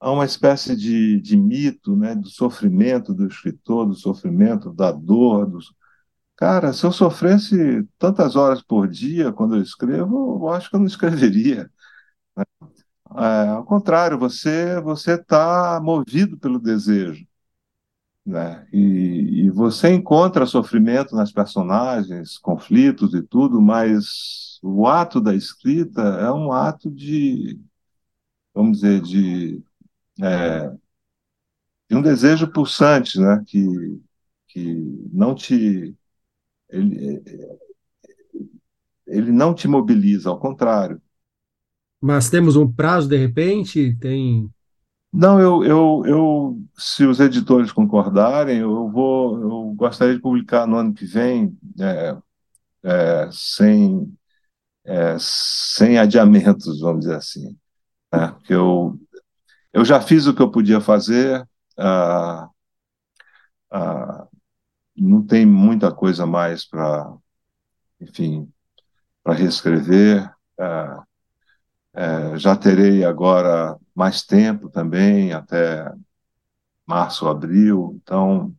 há 0.00 0.10
uma 0.10 0.24
espécie 0.24 0.74
de, 0.76 1.20
de 1.20 1.36
mito 1.36 1.94
né, 1.96 2.14
do 2.14 2.28
sofrimento 2.28 3.14
do 3.14 3.26
escritor, 3.26 3.86
do 3.86 3.94
sofrimento, 3.94 4.72
da 4.72 4.90
dor. 4.90 5.46
Do... 5.46 5.58
Cara, 6.36 6.72
se 6.72 6.84
eu 6.84 6.92
sofresse 6.92 7.86
tantas 7.98 8.36
horas 8.36 8.62
por 8.62 8.88
dia 8.88 9.32
quando 9.32 9.56
eu 9.56 9.62
escrevo, 9.62 10.38
eu 10.42 10.48
acho 10.48 10.70
que 10.70 10.76
eu 10.76 10.80
não 10.80 10.86
escreveria. 10.86 11.70
É, 13.16 13.48
ao 13.50 13.64
contrário, 13.64 14.18
você 14.18 14.80
você 14.80 15.14
está 15.14 15.80
movido 15.82 16.38
pelo 16.38 16.58
desejo, 16.60 17.26
né? 18.24 18.66
E, 18.72 19.46
e, 19.46 19.50
você 19.50 19.90
encontra 19.92 20.46
sofrimento 20.46 21.14
nas 21.16 21.32
personagens, 21.32 22.38
conflitos 22.38 23.14
e 23.14 23.22
tudo, 23.22 23.60
mas 23.60 24.58
o 24.62 24.86
ato 24.86 25.20
da 25.20 25.34
escrita 25.34 26.02
é 26.02 26.30
um 26.32 26.52
ato 26.52 26.90
de, 26.90 27.58
vamos 28.54 28.80
dizer, 28.80 29.00
de, 29.02 29.62
é, 30.22 30.70
de 31.88 31.96
um 31.96 32.02
desejo 32.02 32.50
pulsante, 32.52 33.18
né? 33.20 33.42
Que 33.46 34.00
que 34.48 34.64
não 35.12 35.34
te 35.34 35.96
ele, 36.68 37.22
ele 39.06 39.32
não 39.32 39.54
te 39.54 39.68
mobiliza, 39.68 40.28
ao 40.30 40.38
contrário 40.38 41.00
mas 42.00 42.30
temos 42.30 42.56
um 42.56 42.70
prazo 42.70 43.08
de 43.08 43.16
repente? 43.16 43.94
Tem. 43.96 44.48
Não, 45.12 45.40
eu, 45.40 45.64
eu, 45.64 46.02
eu, 46.06 46.62
se 46.78 47.04
os 47.04 47.18
editores 47.20 47.72
concordarem, 47.72 48.58
eu 48.58 48.88
vou, 48.88 49.40
eu 49.40 49.74
gostaria 49.74 50.14
de 50.14 50.20
publicar 50.20 50.66
no 50.66 50.76
ano 50.76 50.94
que 50.94 51.04
vem, 51.04 51.58
é, 51.80 52.16
é, 52.84 53.28
sem, 53.32 54.12
é, 54.84 55.16
sem 55.18 55.98
adiamentos, 55.98 56.80
vamos 56.80 57.00
dizer 57.00 57.16
assim. 57.16 57.56
Né? 58.12 58.28
Porque 58.28 58.54
eu, 58.54 58.98
eu 59.72 59.84
já 59.84 60.00
fiz 60.00 60.26
o 60.26 60.34
que 60.34 60.42
eu 60.42 60.50
podia 60.50 60.80
fazer, 60.80 61.46
ah, 61.78 62.48
ah, 63.70 64.26
não 64.96 65.24
tem 65.26 65.46
muita 65.46 65.92
coisa 65.92 66.26
mais 66.26 66.64
para, 66.66 67.12
enfim, 68.00 68.52
para 69.22 69.34
reescrever. 69.34 70.30
Ah, 70.58 71.04
É, 72.00 72.38
já 72.38 72.56
terei 72.56 73.04
agora 73.04 73.76
mais 73.94 74.22
tempo 74.22 74.70
também, 74.70 75.34
até 75.34 75.92
março, 76.86 77.28
abril. 77.28 78.00
Então, 78.02 78.56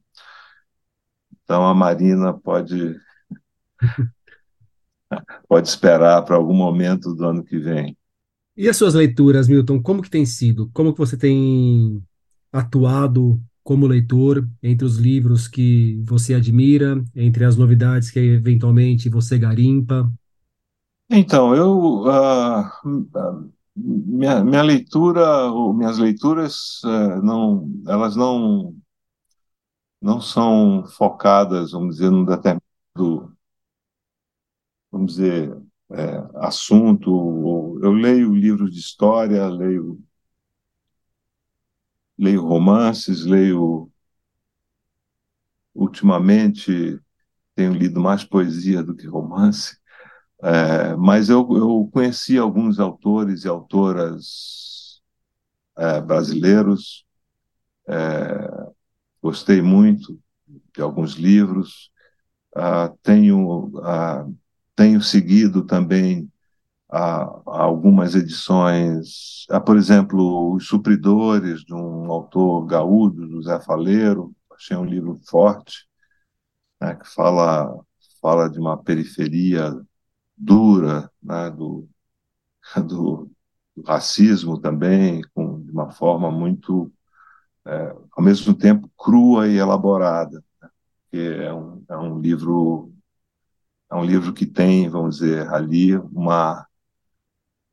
então 1.43 1.65
a 1.65 1.73
Marina 1.73 2.33
pode 2.37 2.95
pode 5.49 5.67
esperar 5.67 6.23
para 6.23 6.35
algum 6.35 6.53
momento 6.53 7.15
do 7.15 7.25
ano 7.25 7.43
que 7.43 7.57
vem. 7.57 7.97
E 8.55 8.69
as 8.69 8.77
suas 8.77 8.93
leituras, 8.93 9.47
Milton, 9.47 9.81
como 9.81 10.03
que 10.03 10.09
tem 10.09 10.23
sido? 10.23 10.69
Como 10.71 10.93
que 10.93 10.99
você 10.99 11.17
tem 11.17 11.99
atuado 12.51 13.41
como 13.63 13.87
leitor 13.87 14.47
entre 14.61 14.85
os 14.85 14.97
livros 14.97 15.47
que 15.47 15.99
você 16.05 16.35
admira, 16.35 17.03
entre 17.15 17.43
as 17.43 17.57
novidades 17.57 18.11
que 18.11 18.19
eventualmente 18.19 19.09
você 19.09 19.39
garimpa? 19.39 20.13
Então, 21.13 21.53
eu 21.55 22.03
uh, 22.05 23.51
minha, 23.75 24.43
minha 24.43 24.61
leitura, 24.61 25.21
minhas 25.73 25.97
leituras 25.97 26.81
uh, 26.83 27.21
não, 27.21 27.69
elas 27.87 28.15
não 28.15 28.75
não 30.01 30.19
são 30.21 30.85
focadas, 30.87 31.71
vamos 31.71 31.97
dizer, 31.97 32.09
num 32.11 32.25
determinado, 32.25 33.35
vamos 34.91 35.15
dizer, 35.15 35.55
é, 35.91 36.17
assunto. 36.45 37.79
Eu 37.83 37.91
leio 37.91 38.33
livros 38.33 38.71
de 38.73 38.79
história, 38.79 39.47
leio 39.47 39.99
leio 42.17 42.41
romances, 42.41 43.25
leio 43.25 43.91
ultimamente 45.73 46.99
tenho 47.55 47.73
lido 47.73 47.99
mais 47.99 48.23
poesia 48.23 48.83
do 48.83 48.95
que 48.95 49.07
romance, 49.07 49.77
é, 50.43 50.95
mas 50.95 51.29
eu, 51.29 51.47
eu 51.55 51.89
conheci 51.93 52.37
alguns 52.37 52.79
autores 52.79 53.43
e 53.43 53.47
autoras 53.47 55.01
é, 55.77 56.01
brasileiros, 56.01 57.05
é, 57.87 58.49
gostei 59.21 59.61
muito 59.61 60.19
de 60.75 60.81
alguns 60.81 61.13
livros, 61.13 61.91
ah, 62.55 62.91
tenho, 63.03 63.71
ah, 63.83 64.27
tenho 64.75 65.01
seguido 65.01 65.65
também 65.65 66.31
a, 66.89 67.23
algumas 67.45 68.15
edições, 68.15 69.45
a, 69.49 69.59
por 69.59 69.77
exemplo, 69.77 70.53
Os 70.55 70.67
Supridores, 70.67 71.63
de 71.63 71.73
um 71.73 72.11
autor 72.11 72.65
gaúdo, 72.65 73.29
José 73.29 73.59
Faleiro, 73.61 74.33
achei 74.53 74.77
um 74.77 74.85
livro 74.85 75.19
forte, 75.29 75.87
né, 76.81 76.95
que 76.95 77.07
fala, 77.09 77.73
fala 78.21 78.49
de 78.49 78.59
uma 78.59 78.77
periferia 78.81 79.73
dura 80.41 81.11
né, 81.21 81.49
do, 81.51 81.87
do, 82.87 83.31
do, 83.75 83.83
racismo 83.85 84.59
também, 84.59 85.21
com, 85.33 85.61
de 85.61 85.71
uma 85.71 85.91
forma 85.91 86.31
muito, 86.31 86.91
é, 87.65 87.95
ao 88.13 88.23
mesmo 88.23 88.53
tempo, 88.53 88.91
crua 88.97 89.47
e 89.47 89.57
elaborada, 89.57 90.43
né, 90.61 90.69
que 91.11 91.17
é 91.17 91.53
um, 91.53 91.83
é 91.89 91.97
um 91.97 92.19
livro 92.19 92.91
é 93.89 93.95
um 93.95 94.05
livro 94.05 94.33
que 94.33 94.45
tem, 94.45 94.89
vamos 94.89 95.17
dizer, 95.17 95.47
ali 95.49 95.95
uma 95.97 96.65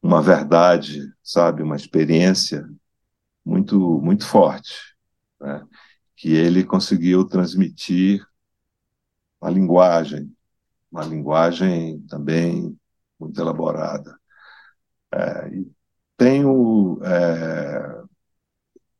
uma 0.03 0.23
verdade, 0.23 1.13
sabe, 1.23 1.63
uma 1.63 1.77
experiência 1.77 2.69
muito 3.45 4.01
muito 4.01 4.27
forte, 4.27 4.95
né? 5.41 5.67
que 6.17 6.31
ele 6.35 6.65
conseguiu 6.65 7.25
transmitir 7.27 8.27
a 9.41 9.51
linguagem, 9.51 10.33
uma 10.91 11.05
linguagem 11.05 12.01
também 12.09 12.77
muito 13.19 13.41
elaborada. 13.41 14.19
É, 15.13 15.51
tenho 16.17 17.01
é, 17.05 18.03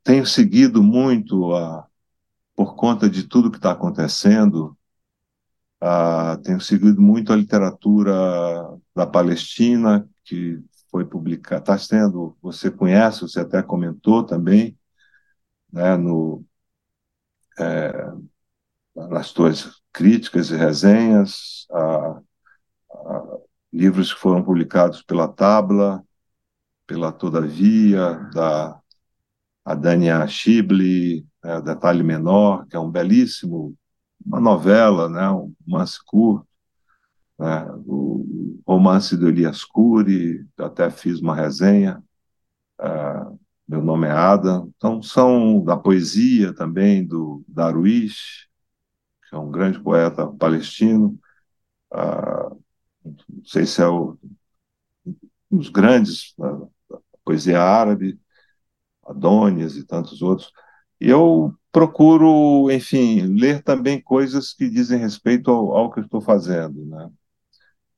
tenho 0.03 0.27
seguido 0.27 0.83
muito 0.83 1.55
a, 1.55 1.87
por 2.57 2.77
conta 2.77 3.09
de 3.11 3.25
tudo 3.25 3.51
que 3.51 3.59
está 3.59 3.73
acontecendo, 3.73 4.77
a, 5.81 6.39
tenho 6.43 6.61
seguido 6.61 7.01
muito 7.01 7.33
a 7.33 7.37
literatura 7.37 8.13
da 8.95 9.07
Palestina 9.07 10.09
que 10.25 10.63
foi 10.91 11.05
publicada, 11.05 11.61
está 11.61 11.79
sendo, 11.79 12.37
você 12.43 12.71
conhece, 12.71 13.21
você 13.23 13.41
até 13.41 13.63
comentou 13.63 14.25
também, 14.25 14.79
né, 15.73 15.97
no, 15.97 16.45
é, 17.59 18.13
nas 19.09 19.29
suas 19.29 19.81
críticas 19.93 20.51
e 20.51 20.57
resenhas, 20.57 21.67
a, 21.71 22.21
a, 22.91 23.39
livros 23.73 24.13
que 24.13 24.21
foram 24.21 24.43
publicados 24.43 25.03
pela 25.03 25.29
Tabla, 25.29 26.03
pela 26.87 27.13
Todavia, 27.13 28.15
da 28.33 28.81
a 29.69 29.75
Dania 29.75 30.25
né, 31.45 31.61
Detalhe 31.61 32.03
Menor, 32.03 32.67
que 32.67 32.75
é 32.75 32.81
um 32.81 32.91
belíssimo, 32.91 33.77
uma 34.25 34.41
novela, 34.41 35.11
né, 35.11 35.31
um 35.31 35.53
romance 35.67 35.99
curto, 36.07 36.49
né, 37.39 37.71
o 37.87 38.59
romance 38.67 39.15
do 39.15 39.29
Elias 39.29 39.65
Cury, 39.65 40.47
até 40.59 40.91
fiz 40.91 41.21
uma 41.21 41.35
resenha, 41.35 42.03
uh, 42.81 43.39
meu 43.69 43.83
nome 43.83 44.07
é 44.07 44.11
Adam, 44.11 44.73
então 44.75 45.03
são 45.03 45.63
da 45.63 45.77
poesia 45.77 46.55
também, 46.55 47.07
do 47.07 47.45
Darwish, 47.47 48.48
que 49.29 49.35
é 49.37 49.39
um 49.39 49.51
grande 49.51 49.81
poeta 49.81 50.27
palestino, 50.27 51.19
uh, 51.93 52.63
não 53.05 53.45
sei 53.45 53.67
se 53.67 53.83
é 53.83 53.87
o, 53.87 54.19
um 55.51 55.59
dos 55.59 55.69
grandes 55.69 56.35
da, 56.39 56.59
poesia 57.25 57.61
árabe, 57.63 58.19
Adônias 59.05 59.77
e 59.77 59.85
tantos 59.85 60.23
outros, 60.23 60.53
e 61.01 61.09
eu 61.09 61.55
procuro, 61.73 62.71
enfim, 62.71 63.23
ler 63.23 63.63
também 63.63 64.01
coisas 64.01 64.53
que 64.53 64.69
dizem 64.69 64.99
respeito 64.99 65.51
ao, 65.51 65.77
ao 65.77 65.91
que 65.91 66.01
eu 66.01 66.05
estou 66.05 66.21
fazendo, 66.21 66.85
né? 66.85 67.11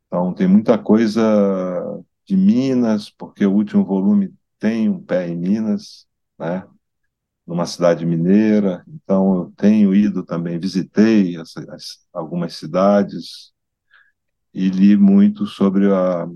Então, 0.07 0.35
tem 0.35 0.49
muita 0.49 0.77
coisa 0.77 1.23
de 2.27 2.37
Minas, 2.37 3.11
porque 3.11 3.47
o 3.47 3.53
último 3.53 3.85
volume 3.85 4.35
tem 4.59 4.89
um 4.89 5.01
pé 5.01 5.29
em 5.29 5.37
Minas, 5.37 6.07
né? 6.39 6.67
Numa 7.51 7.67
cidade 7.67 8.07
mineira. 8.07 8.85
Então, 8.87 9.35
eu 9.35 9.53
tenho 9.57 9.93
ido 9.93 10.25
também, 10.25 10.57
visitei 10.57 11.37
as, 11.37 11.57
as, 11.57 12.07
algumas 12.13 12.55
cidades 12.55 13.53
e 14.55 14.69
li 14.69 14.97
muito 14.97 15.47
sobre 15.49 15.93
a, 15.93 16.29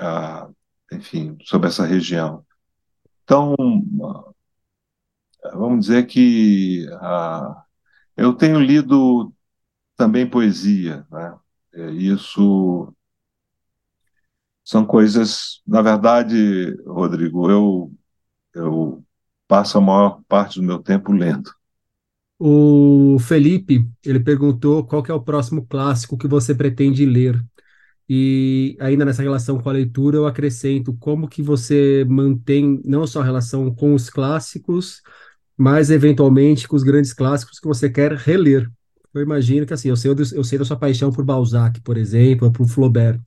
a, 0.00 0.50
enfim, 0.92 1.38
sobre 1.44 1.68
essa 1.68 1.86
região. 1.86 2.44
Então, 3.22 3.54
vamos 5.54 5.86
dizer 5.86 6.04
que 6.08 6.84
a, 7.00 7.64
eu 8.16 8.34
tenho 8.34 8.60
lido 8.60 9.32
também 9.96 10.28
poesia, 10.28 11.06
né? 11.12 11.38
Isso 11.92 12.92
são 14.64 14.84
coisas, 14.84 15.62
na 15.64 15.80
verdade, 15.80 16.74
Rodrigo, 16.86 17.50
eu, 17.50 17.92
eu 18.54 19.05
passo 19.48 19.78
a 19.78 19.80
maior 19.80 20.20
parte 20.28 20.60
do 20.60 20.66
meu 20.66 20.78
tempo 20.78 21.12
lendo. 21.12 21.50
O 22.38 23.18
Felipe, 23.18 23.88
ele 24.04 24.20
perguntou 24.20 24.84
qual 24.84 25.02
é 25.08 25.12
o 25.12 25.22
próximo 25.22 25.66
clássico 25.66 26.18
que 26.18 26.28
você 26.28 26.54
pretende 26.54 27.06
ler. 27.06 27.42
E 28.08 28.76
ainda 28.78 29.04
nessa 29.04 29.22
relação 29.22 29.58
com 29.58 29.68
a 29.68 29.72
leitura, 29.72 30.16
eu 30.16 30.26
acrescento 30.26 30.94
como 30.98 31.28
que 31.28 31.42
você 31.42 32.04
mantém 32.08 32.80
não 32.84 33.06
só 33.06 33.20
a 33.20 33.24
relação 33.24 33.74
com 33.74 33.94
os 33.94 34.10
clássicos, 34.10 35.02
mas 35.56 35.90
eventualmente 35.90 36.68
com 36.68 36.76
os 36.76 36.82
grandes 36.84 37.12
clássicos 37.12 37.58
que 37.58 37.66
você 37.66 37.90
quer 37.90 38.12
reler. 38.12 38.70
Eu 39.14 39.22
imagino 39.22 39.66
que 39.66 39.72
assim, 39.72 39.88
eu 39.88 39.96
sei, 39.96 40.10
eu 40.10 40.44
sei 40.44 40.58
da 40.58 40.64
sua 40.64 40.76
paixão 40.76 41.10
por 41.10 41.24
Balzac, 41.24 41.80
por 41.80 41.96
exemplo, 41.96 42.46
ou 42.46 42.52
por 42.52 42.68
Flaubert. 42.68 43.18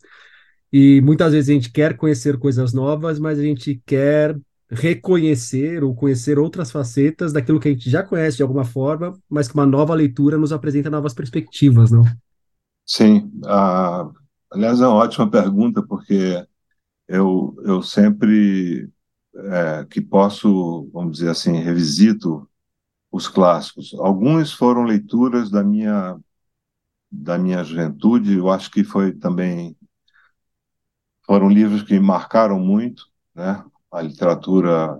E 0.72 1.02
muitas 1.02 1.34
vezes 1.34 1.50
a 1.50 1.54
gente 1.54 1.72
quer 1.72 1.98
conhecer 1.98 2.38
coisas 2.38 2.74
novas, 2.74 3.18
mas 3.20 3.40
a 3.40 3.42
gente 3.44 3.82
quer 3.86 4.38
reconhecer 4.72 5.84
ou 5.84 5.96
conhecer 5.96 6.38
outras 6.38 6.72
facetas 6.72 7.34
daquilo 7.34 7.60
que 7.60 7.68
a 7.70 7.72
gente 7.72 7.90
já 7.90 8.04
conhece 8.04 8.38
de 8.38 8.44
alguma 8.44 8.64
forma, 8.64 9.18
mas 9.30 9.48
que 9.48 9.56
uma 9.56 9.66
nova 9.66 9.96
leitura 9.96 10.38
nos 10.38 10.52
apresenta 10.54 10.90
novas 10.90 11.14
perspectivas, 11.14 11.92
não? 11.92 12.04
Sim. 12.86 13.32
Ah, 13.46 14.10
aliás, 14.52 14.82
é 14.82 14.88
uma 14.88 14.96
ótima 14.98 15.30
pergunta, 15.30 15.82
porque 15.86 16.46
eu, 17.08 17.56
eu 17.66 17.84
sempre 17.84 18.90
é, 19.36 19.86
que 19.86 20.02
posso, 20.02 20.90
vamos 20.94 21.18
dizer 21.20 21.30
assim, 21.32 21.54
revisito 21.60 22.50
os 23.12 23.28
clássicos. 23.28 23.94
Alguns 23.96 24.54
foram 24.54 24.84
leituras 24.84 25.50
da 25.52 25.64
minha 25.64 26.20
da 27.12 27.38
minha 27.38 27.64
juventude, 27.64 28.38
eu 28.38 28.50
acho 28.50 28.70
que 28.72 28.84
foi 28.84 29.14
também 29.14 29.76
foram 31.26 31.50
livros 31.50 31.84
que 31.84 32.00
marcaram 32.00 32.60
muito, 32.60 33.06
né? 33.34 33.64
A 33.92 34.02
literatura, 34.02 35.00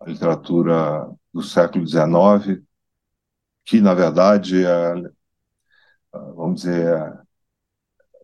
a 0.00 0.04
literatura 0.06 1.10
do 1.32 1.42
século 1.42 1.86
XIX, 1.86 2.62
que 3.64 3.80
na 3.80 3.94
verdade 3.94 4.64
é, 4.64 4.94
vamos 6.34 6.62
dizer, 6.62 7.26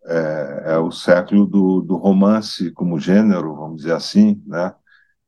é, 0.05 0.73
é 0.73 0.77
o 0.77 0.91
século 0.91 1.45
do, 1.45 1.81
do, 1.81 1.95
romance 1.97 2.71
como 2.71 2.99
gênero, 2.99 3.55
vamos 3.55 3.77
dizer 3.77 3.93
assim, 3.93 4.41
né? 4.45 4.73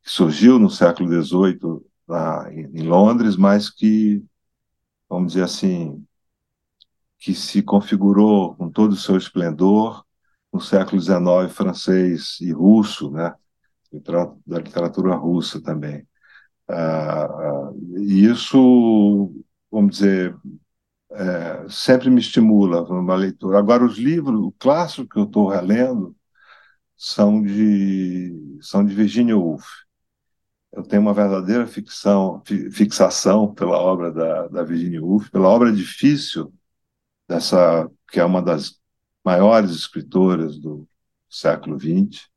que 0.03 0.11
surgiu 0.11 0.59
no 0.59 0.69
século 0.69 1.09
XVIII 1.23 1.81
na, 2.07 2.51
em 2.53 2.83
Londres, 2.83 3.35
mas 3.35 3.69
que, 3.69 4.23
vamos 5.09 5.33
dizer 5.33 5.45
assim, 5.45 6.05
que 7.17 7.33
se 7.33 7.61
configurou 7.63 8.55
com 8.55 8.69
todo 8.69 8.93
o 8.93 8.97
seu 8.97 9.17
esplendor 9.17 10.05
no 10.53 10.61
século 10.61 11.01
XIX 11.01 11.51
francês 11.51 12.37
e 12.41 12.51
russo, 12.51 13.11
né? 13.11 13.33
Da 14.45 14.59
literatura 14.59 15.15
russa 15.15 15.61
também. 15.61 16.07
Ah, 16.67 17.71
e 17.97 18.25
isso, 18.25 19.31
vamos 19.71 19.97
dizer, 19.97 20.35
é, 21.11 21.67
sempre 21.69 22.09
me 22.09 22.19
estimula 22.19 22.83
uma 22.83 23.15
leitura. 23.15 23.59
Agora, 23.59 23.85
os 23.85 23.97
livros, 23.97 24.39
o 24.39 24.51
clássico 24.53 25.07
que 25.07 25.19
eu 25.19 25.23
estou 25.25 25.47
relendo, 25.47 26.15
são 26.97 27.41
de, 27.41 28.57
são 28.61 28.85
de 28.85 28.93
Virginia 28.93 29.37
Woolf. 29.37 29.65
Eu 30.71 30.83
tenho 30.83 31.01
uma 31.01 31.13
verdadeira 31.13 31.65
ficção, 31.67 32.41
fixação 32.71 33.53
pela 33.53 33.77
obra 33.79 34.11
da, 34.11 34.47
da 34.49 34.63
Virginia 34.63 35.01
Woolf, 35.03 35.29
pela 35.29 35.47
obra 35.49 35.71
difícil 35.71 36.53
dessa 37.27 37.89
que 38.09 38.19
é 38.19 38.25
uma 38.25 38.41
das 38.41 38.79
maiores 39.23 39.71
escritoras 39.71 40.59
do 40.59 40.87
século 41.29 41.79
XX, 41.79 42.29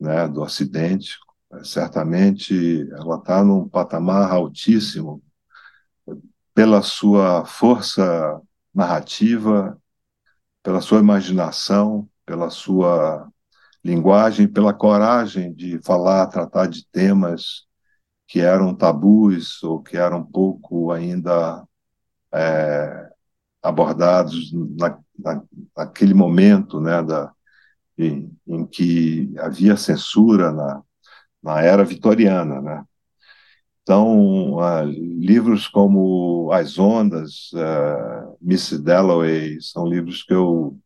né, 0.00 0.26
do 0.26 0.42
Ocidente. 0.42 1.18
Certamente 1.62 2.88
ela 2.92 3.16
está 3.16 3.44
num 3.44 3.68
patamar 3.68 4.30
altíssimo 4.32 5.22
pela 6.54 6.82
sua 6.82 7.44
força 7.44 8.40
narrativa, 8.74 9.78
pela 10.62 10.80
sua 10.80 11.00
imaginação, 11.00 12.08
pela 12.24 12.50
sua 12.50 13.28
linguagem, 13.84 14.46
pela 14.46 14.72
coragem 14.72 15.52
de 15.52 15.80
falar, 15.82 16.26
tratar 16.26 16.66
de 16.66 16.86
temas 16.86 17.66
que 18.28 18.40
eram 18.40 18.74
tabus 18.74 19.62
ou 19.62 19.82
que 19.82 19.96
eram 19.96 20.24
pouco 20.24 20.92
ainda 20.92 21.66
é, 22.32 23.10
abordados 23.62 24.52
na, 24.52 24.98
na, 25.18 25.42
naquele 25.76 26.14
momento, 26.14 26.80
né, 26.80 27.02
da, 27.02 27.32
em, 28.04 28.36
em, 28.46 28.66
que 28.66 29.32
havia 29.38 29.76
censura 29.76 30.52
na, 30.52 30.82
na 31.42 31.62
era 31.62 31.84
vitoriana, 31.84 32.60
né? 32.60 32.84
Então, 33.82 34.54
uh, 34.54 34.84
livros 34.84 35.66
como 35.66 36.50
As 36.52 36.78
Ondas, 36.78 37.50
uh, 37.54 38.36
Miss 38.40 38.70
Dalloway, 38.80 39.60
são 39.60 39.86
livros 39.86 40.22
que 40.22 40.32
eu, 40.34 40.78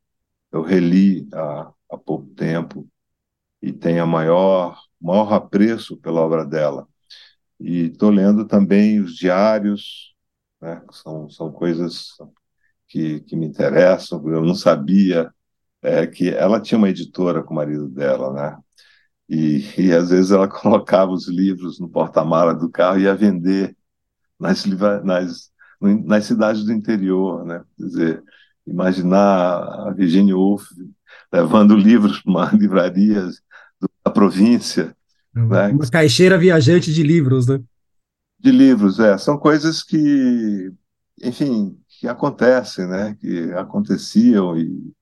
eu 0.52 0.62
reli 0.62 1.28
há, 1.34 1.72
há 1.90 1.98
pouco 1.98 2.26
tempo 2.34 2.88
e 3.60 3.72
tenho 3.72 4.02
a 4.02 4.06
maior, 4.06 4.80
maior 5.00 5.32
apreço 5.32 5.96
pela 5.98 6.20
obra 6.20 6.44
dela. 6.44 6.88
E 7.60 7.86
estou 7.86 8.10
lendo 8.10 8.46
também 8.46 9.00
os 9.00 9.16
diários, 9.16 10.14
né, 10.60 10.82
que 10.88 10.96
são, 10.96 11.28
são 11.30 11.52
coisas 11.52 12.08
que, 12.88 13.20
que 13.20 13.36
me 13.36 13.46
interessam. 13.46 14.26
Eu 14.28 14.42
não 14.44 14.54
sabia 14.54 15.32
é, 15.84 16.06
que 16.06 16.30
ela 16.30 16.60
tinha 16.60 16.78
uma 16.78 16.88
editora 16.88 17.42
com 17.42 17.52
o 17.52 17.56
marido 17.56 17.86
dela, 17.88 18.32
né? 18.32 18.56
E, 19.28 19.64
e 19.78 19.92
às 19.92 20.08
vezes 20.08 20.30
ela 20.30 20.48
colocava 20.48 21.12
os 21.12 21.28
livros 21.28 21.78
no 21.78 21.88
porta-mala 21.88 22.54
do 22.54 22.70
carro 22.70 22.98
e 22.98 23.02
ia 23.02 23.14
vender 23.14 23.76
nas, 24.40 24.64
nas, 25.04 25.50
nas 25.80 26.24
cidades 26.24 26.64
do 26.64 26.72
interior, 26.72 27.44
né? 27.44 27.62
Quer 27.76 27.84
dizer, 27.84 28.24
imaginar 28.66 29.88
a 29.88 29.92
Virginia 29.94 30.36
Woolf 30.36 30.64
levando 31.32 31.76
livros 31.76 32.20
para 32.22 32.30
uma 32.30 32.50
livraria 32.50 33.28
da 34.04 34.10
província. 34.10 34.96
Uma, 35.36 35.68
né? 35.68 35.74
uma 35.74 35.90
caixeira 35.90 36.38
viajante 36.38 36.92
de 36.92 37.02
livros, 37.02 37.46
né? 37.46 37.60
De 38.38 38.50
livros, 38.50 38.98
é. 38.98 39.18
São 39.18 39.38
coisas 39.38 39.82
que, 39.82 40.72
enfim, 41.22 41.78
que 41.88 42.08
acontecem, 42.08 42.86
né? 42.86 43.16
Que 43.20 43.52
aconteciam 43.52 44.56
e, 44.56 44.92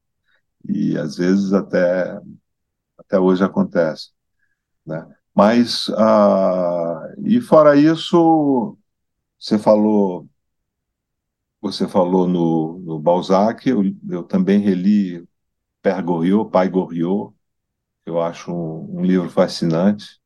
e 0.68 0.96
às 0.98 1.16
vezes 1.16 1.52
até 1.52 2.18
até 2.98 3.18
hoje 3.20 3.44
acontece, 3.44 4.10
né? 4.86 5.06
Mas 5.34 5.88
ah, 5.98 7.02
e 7.24 7.40
fora 7.40 7.76
isso, 7.76 8.76
você 9.38 9.58
falou 9.58 10.28
você 11.60 11.86
falou 11.88 12.26
no, 12.26 12.78
no 12.80 12.98
Balzac, 12.98 13.68
eu, 13.68 13.82
eu 14.10 14.22
também 14.24 14.58
reli 14.60 15.26
Père 15.82 16.02
Goriot, 16.02 16.50
Pai 16.50 16.68
Goriot, 16.68 17.34
eu 18.06 18.20
acho 18.20 18.52
um, 18.52 19.00
um 19.00 19.04
livro 19.04 19.30
fascinante, 19.30 20.20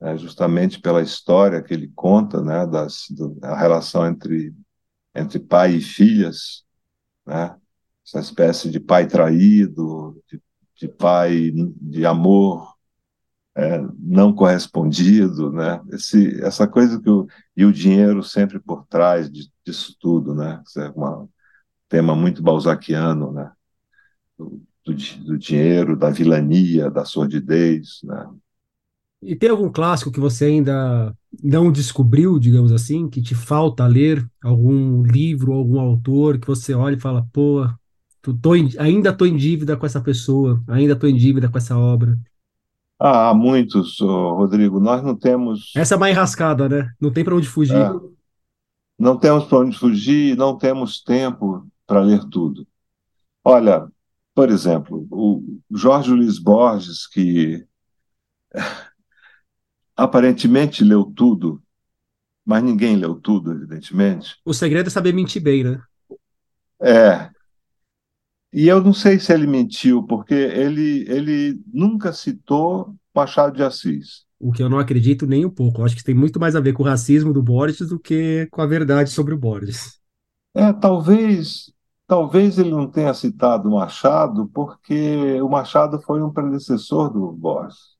né, 0.00 0.16
justamente 0.18 0.80
pela 0.80 1.02
história 1.02 1.62
que 1.62 1.74
ele 1.74 1.88
conta, 1.96 2.42
né, 2.42 2.66
das, 2.66 3.06
do, 3.10 3.38
a 3.42 3.58
relação 3.58 4.06
entre 4.06 4.54
entre 5.14 5.40
pai 5.40 5.74
e 5.76 5.80
filhas, 5.80 6.64
né, 7.26 7.56
essa 8.08 8.20
espécie 8.20 8.70
de 8.70 8.80
pai 8.80 9.06
traído, 9.06 10.22
de, 10.30 10.40
de 10.76 10.88
pai 10.88 11.52
de 11.52 12.06
amor 12.06 12.74
é, 13.54 13.84
não 13.98 14.32
correspondido, 14.32 15.52
né? 15.52 15.80
Esse, 15.92 16.40
essa 16.42 16.66
coisa 16.66 17.00
que 17.00 17.10
o, 17.10 17.26
e 17.56 17.64
o 17.64 17.72
dinheiro 17.72 18.22
sempre 18.22 18.58
por 18.58 18.86
trás 18.86 19.30
de, 19.30 19.50
disso 19.66 19.94
tudo, 20.00 20.34
né? 20.34 20.62
Isso 20.66 20.80
é 20.80 20.90
um 20.90 21.28
tema 21.88 22.14
muito 22.14 22.42
balzaquiano, 22.42 23.32
né? 23.32 23.50
Do, 24.38 24.62
do, 24.86 24.94
do, 24.94 25.36
dinheiro, 25.36 25.96
da 25.96 26.08
vilania, 26.08 26.90
da 26.90 27.04
sordidez, 27.04 28.00
né? 28.04 28.26
E 29.20 29.34
tem 29.34 29.50
algum 29.50 29.70
clássico 29.70 30.12
que 30.12 30.20
você 30.20 30.44
ainda 30.44 31.12
não 31.42 31.72
descobriu, 31.72 32.38
digamos 32.38 32.70
assim, 32.70 33.10
que 33.10 33.20
te 33.20 33.34
falta 33.34 33.84
ler? 33.84 34.24
Algum 34.40 35.02
livro, 35.02 35.52
algum 35.52 35.80
autor 35.80 36.38
que 36.38 36.46
você 36.46 36.72
olha 36.72 36.94
e 36.94 37.00
fala, 37.00 37.26
pô, 37.32 37.68
tô 38.22 38.54
em, 38.54 38.70
ainda 38.78 39.10
estou 39.10 39.26
em 39.26 39.36
dívida 39.36 39.76
com 39.76 39.86
essa 39.86 40.00
pessoa, 40.00 40.62
ainda 40.68 40.94
estou 40.94 41.08
em 41.08 41.16
dívida 41.16 41.48
com 41.48 41.58
essa 41.58 41.76
obra? 41.76 42.18
Ah, 42.98 43.30
há 43.30 43.34
muitos, 43.34 43.98
Rodrigo. 44.00 44.80
Nós 44.80 45.02
não 45.02 45.14
temos. 45.14 45.72
Essa 45.76 45.94
é 45.94 45.98
mais 45.98 46.14
enrascada, 46.14 46.68
né? 46.68 46.90
Não 47.00 47.12
tem 47.12 47.24
para 47.24 47.36
onde 47.36 47.48
fugir. 47.48 47.76
É. 47.76 47.90
Não 48.98 49.16
temos 49.16 49.44
para 49.44 49.58
onde 49.58 49.78
fugir, 49.78 50.36
não 50.36 50.58
temos 50.58 51.00
tempo 51.02 51.66
para 51.86 52.00
ler 52.00 52.24
tudo. 52.28 52.66
Olha, 53.44 53.86
por 54.34 54.50
exemplo, 54.50 55.06
o 55.10 55.60
Jorge 55.70 56.10
Luiz 56.10 56.40
Borges, 56.40 57.06
que 57.06 57.64
aparentemente 59.96 60.82
leu 60.82 61.04
tudo, 61.04 61.62
mas 62.44 62.62
ninguém 62.62 62.96
leu 62.96 63.14
tudo, 63.14 63.52
evidentemente. 63.52 64.36
O 64.44 64.52
segredo 64.52 64.88
é 64.88 64.90
saber 64.90 65.14
mentir 65.14 65.40
bem, 65.40 65.62
né? 65.62 65.80
É. 66.80 67.30
E 68.58 68.66
eu 68.66 68.82
não 68.82 68.92
sei 68.92 69.20
se 69.20 69.32
ele 69.32 69.46
mentiu, 69.46 70.02
porque 70.02 70.34
ele, 70.34 71.04
ele 71.08 71.62
nunca 71.72 72.12
citou 72.12 72.92
Machado 73.14 73.54
de 73.54 73.62
Assis. 73.62 74.26
O 74.36 74.50
que 74.50 74.60
eu 74.60 74.68
não 74.68 74.80
acredito 74.80 75.28
nem 75.28 75.46
um 75.46 75.50
pouco. 75.50 75.80
Eu 75.80 75.84
acho 75.84 75.94
que 75.94 76.02
tem 76.02 76.12
muito 76.12 76.40
mais 76.40 76.56
a 76.56 76.60
ver 76.60 76.72
com 76.72 76.82
o 76.82 76.86
racismo 76.86 77.32
do 77.32 77.40
Borges 77.40 77.90
do 77.90 78.00
que 78.00 78.48
com 78.50 78.60
a 78.60 78.66
verdade 78.66 79.10
sobre 79.10 79.32
o 79.32 79.38
Borges. 79.38 80.00
É, 80.52 80.72
talvez, 80.72 81.72
talvez 82.04 82.58
ele 82.58 82.72
não 82.72 82.90
tenha 82.90 83.14
citado 83.14 83.70
Machado, 83.70 84.50
porque 84.52 85.40
o 85.40 85.48
Machado 85.48 86.02
foi 86.02 86.20
um 86.20 86.32
predecessor 86.32 87.12
do 87.12 87.30
Borges 87.30 87.96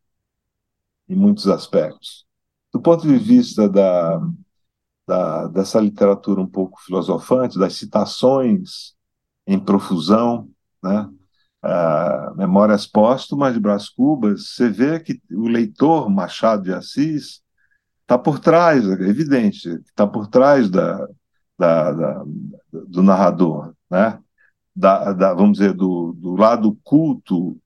em 1.08 1.14
muitos 1.14 1.46
aspectos. 1.46 2.26
Do 2.72 2.80
ponto 2.80 3.06
de 3.06 3.16
vista 3.16 3.68
da, 3.68 4.20
da, 5.06 5.46
dessa 5.46 5.78
literatura 5.78 6.40
um 6.40 6.48
pouco 6.48 6.82
filosofante, 6.82 7.60
das 7.60 7.74
citações 7.74 8.97
em 9.48 9.58
profusão, 9.58 10.48
né? 10.82 11.08
Memórias 12.37 12.87
Póstumas 12.87 13.54
de 13.54 13.58
Brás 13.58 13.88
Cubas, 13.88 14.50
você 14.50 14.68
vê 14.68 15.00
que 15.00 15.20
o 15.32 15.48
leitor 15.48 16.08
Machado 16.08 16.62
de 16.62 16.72
Assis 16.72 17.42
está 18.02 18.16
por 18.16 18.38
trás, 18.38 18.88
é 18.88 18.92
evidente, 19.08 19.68
está 19.87 20.06
por 20.06 20.28
trás 20.28 20.70
da, 20.70 21.08
da, 21.58 21.92
da, 21.92 22.24
do 22.70 23.02
narrador, 23.02 23.74
né? 23.90 24.20
Da, 24.76 25.12
da, 25.12 25.34
vamos 25.34 25.58
dizer, 25.58 25.72
do, 25.72 26.12
do 26.12 26.37
lado 26.37 26.78
culto 26.84 27.58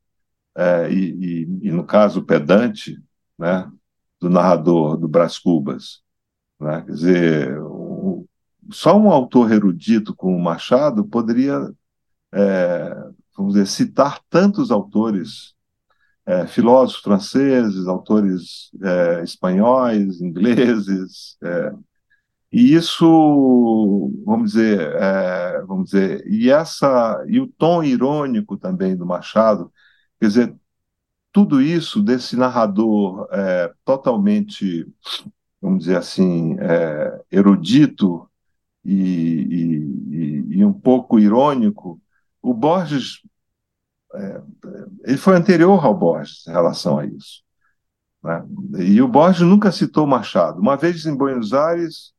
é, 0.57 0.91
e, 0.91 1.43
e, 1.43 1.69
e, 1.69 1.71
no 1.73 1.85
caso, 1.85 2.23
pedante, 2.23 2.99
né, 3.39 3.71
do 4.21 4.31
narrador 4.31 4.97
do 4.97 5.09
Brás 5.09 5.39
Cubas. 5.39 6.03
Né? 6.59 6.83
Quer 6.83 6.93
dizer, 6.93 7.59
só 8.73 8.99
um 8.99 9.11
autor 9.11 9.53
erudito 9.53 10.15
como 10.15 10.39
Machado 10.39 11.05
poderia, 11.05 11.71
é, 12.33 12.95
vamos 13.37 13.55
dizer, 13.55 13.67
citar 13.67 14.21
tantos 14.31 14.71
autores, 14.71 15.55
é, 16.27 16.47
filósofos 16.47 17.03
franceses, 17.03 17.87
autores 17.89 18.71
é, 18.83 19.23
espanhóis, 19.25 20.21
ingleses, 20.21 21.37
é, 21.43 21.73
E 22.53 22.75
isso, 22.75 24.11
vamos 24.27 24.53
dizer, 24.53 24.81
é, 24.81 25.63
vamos 25.67 25.87
dizer, 25.91 26.27
e 26.27 26.51
essa 26.51 27.25
e 27.29 27.41
o 27.41 27.47
tom 27.49 27.83
irônico 27.83 28.57
também 28.59 28.97
do 28.97 29.07
Machado, 29.07 29.73
quer 30.21 30.27
dizer, 30.29 30.57
tudo 31.33 31.61
isso 31.63 32.03
desse 32.03 32.37
narrador 32.37 33.29
é, 33.33 33.73
totalmente, 33.85 34.87
vamos 35.61 35.81
dizer 35.85 35.97
assim, 35.97 36.57
erudito 37.31 38.29
e, 38.85 38.95
e, 38.95 40.57
e, 40.59 40.65
um 40.65 40.73
pouco 40.73 41.19
irônico, 41.19 42.01
o 42.41 42.53
Borges 42.53 43.23
é, 44.15 44.43
ele 45.05 45.17
foi 45.17 45.37
anterior 45.37 45.85
ao 45.85 45.97
Borges 45.97 46.47
em 46.47 46.53
relação 46.53 46.99
a 46.99 47.07
isso. 47.07 47.43
Né? 48.23 48.45
E 48.79 49.01
o 49.03 49.09
Borges 49.09 49.43
nunca 49.43 49.73
citou 49.73 50.07
Machado. 50.07 50.61
Uma 50.61 50.77
vez 50.77 51.07
em 51.07 51.17
Buenos 51.17 51.53
Aires 51.53 52.13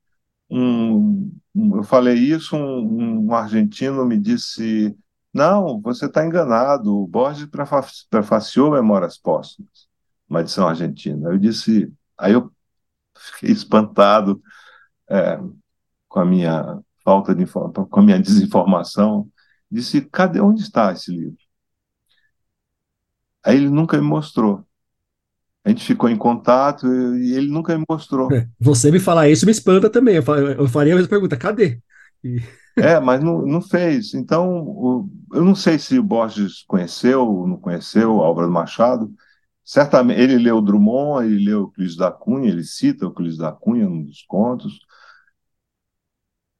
um, 0.49 1.31
um, 1.55 1.77
eu 1.77 1.83
falei 1.83 2.15
isso, 2.15 2.55
um, 2.55 3.25
um, 3.27 3.33
argentino 3.33 4.05
me 4.05 4.17
disse: 4.19 4.95
Não, 5.33 5.81
você 5.81 6.05
está 6.05 6.25
enganado, 6.25 6.95
o 6.95 7.07
Borges 7.07 7.47
prefaciou 8.09 8.71
Memórias 8.71 9.17
Póstumas, 9.17 9.87
uma 10.29 10.41
edição 10.41 10.67
argentina. 10.67 11.29
Eu 11.29 11.37
disse, 11.39 11.91
aí 12.17 12.33
eu 12.33 12.51
fiquei 13.17 13.51
espantado 13.51 14.41
é, 15.09 15.39
com 16.13 16.19
a 16.19 16.25
minha 16.25 16.79
falta 17.03 17.33
de 17.33 17.43
com 17.47 17.99
a 17.99 18.03
minha 18.03 18.19
desinformação. 18.19 19.27
Disse: 19.69 19.99
Cadê 19.99 20.39
onde 20.39 20.61
está 20.61 20.93
esse 20.93 21.11
livro? 21.11 21.37
Aí 23.43 23.57
ele 23.57 23.69
nunca 23.69 23.97
me 23.97 24.03
mostrou. 24.03 24.63
A 25.65 25.69
gente 25.69 25.83
ficou 25.83 26.07
em 26.07 26.15
contato 26.15 26.85
e 27.15 27.33
ele 27.33 27.49
nunca 27.49 27.75
me 27.75 27.83
mostrou. 27.89 28.31
É, 28.31 28.47
você 28.59 28.91
me 28.91 28.99
falar 28.99 29.27
isso 29.27 29.45
me 29.45 29.51
espanta 29.51 29.89
também. 29.89 30.15
Eu, 30.15 30.67
faria 30.67 30.93
a 30.93 30.95
mesma 30.95 31.09
pergunta: 31.09 31.35
cadê? 31.35 31.81
E... 32.23 32.43
É, 32.77 32.99
mas 32.99 33.23
não, 33.23 33.41
não 33.41 33.61
fez. 33.61 34.13
Então, 34.13 35.09
eu 35.33 35.43
não 35.43 35.55
sei 35.55 35.79
se 35.79 35.97
o 35.97 36.03
Borges 36.03 36.63
conheceu 36.67 37.27
ou 37.27 37.47
não 37.47 37.57
conheceu 37.57 38.21
a 38.21 38.29
obra 38.29 38.45
do 38.45 38.51
Machado. 38.51 39.11
Certamente, 39.65 40.21
ele 40.21 40.37
leu 40.37 40.61
Drummond, 40.61 41.25
ele 41.25 41.45
leu 41.45 41.61
Euclides 41.61 41.95
da 41.95 42.11
Cunha, 42.11 42.49
ele 42.49 42.63
cita 42.63 43.05
Euclides 43.05 43.37
da 43.37 43.51
Cunha 43.51 43.89
num 43.89 44.03
dos 44.03 44.21
contos. 44.27 44.79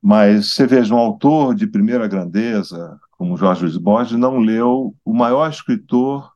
Mas 0.06 0.54
você 0.54 0.68
veja, 0.68 0.94
um 0.94 0.98
autor 0.98 1.56
de 1.56 1.66
primeira 1.66 2.10
grandeza, 2.10 3.00
como 3.12 3.38
Jorge 3.38 3.62
Luiz 3.62 3.78
Borges, 3.78 4.20
não 4.20 4.38
leu 4.38 4.94
o 5.06 5.14
maior 5.14 5.50
escritor 5.50 6.30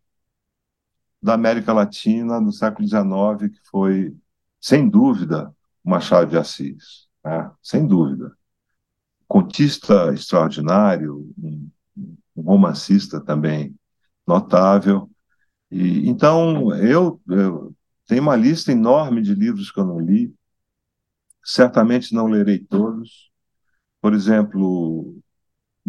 da 1.22 1.34
América 1.34 1.74
Latina 1.74 2.40
do 2.40 2.54
século 2.54 2.88
XIX, 2.88 3.52
que 3.52 3.60
foi, 3.70 4.16
sem 4.62 4.88
dúvida, 4.88 5.54
Machado 5.84 6.30
de 6.30 6.38
Assis, 6.38 7.10
né? 7.22 7.52
sem 7.62 7.86
dúvida. 7.86 8.32
Contista 9.28 10.14
extraordinário, 10.14 11.30
um, 11.38 11.70
um 12.38 12.42
romancista 12.44 13.20
também 13.20 13.76
notável. 14.26 15.10
E, 15.70 16.08
então, 16.08 16.74
eu, 16.74 17.20
eu 17.28 17.76
tenho 18.06 18.22
uma 18.22 18.36
lista 18.38 18.72
enorme 18.72 19.22
de 19.22 19.36
livros 19.36 19.70
que 19.70 19.80
eu 19.82 19.86
não 19.86 20.00
li, 20.00 20.34
certamente 21.44 22.14
não 22.14 22.28
lerei 22.28 22.60
todos. 22.60 23.28
Por 24.02 24.14
exemplo, 24.14 25.18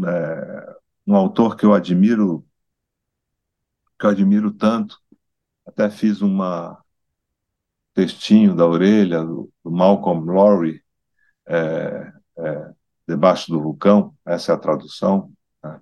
é, 0.07 0.77
um 1.07 1.17
autor 1.17 1.57
que 1.57 1.65
eu 1.65 1.75
admiro, 1.75 2.47
que 3.99 4.07
eu 4.07 4.11
admiro 4.11 4.53
tanto, 4.53 5.01
até 5.67 5.91
fiz 5.91 6.23
uma 6.23 6.83
textinho 7.95 8.55
da 8.55 8.67
orelha 8.67 9.25
do, 9.25 9.51
do 9.65 9.71
Malcolm 9.71 10.25
Lowry, 10.31 10.83
é, 11.47 12.13
é, 12.39 12.75
debaixo 13.09 13.51
do 13.51 13.61
vulcão, 13.61 14.15
essa 14.25 14.53
é 14.53 14.55
a 14.55 14.59
tradução. 14.59 15.33
Né? 15.63 15.81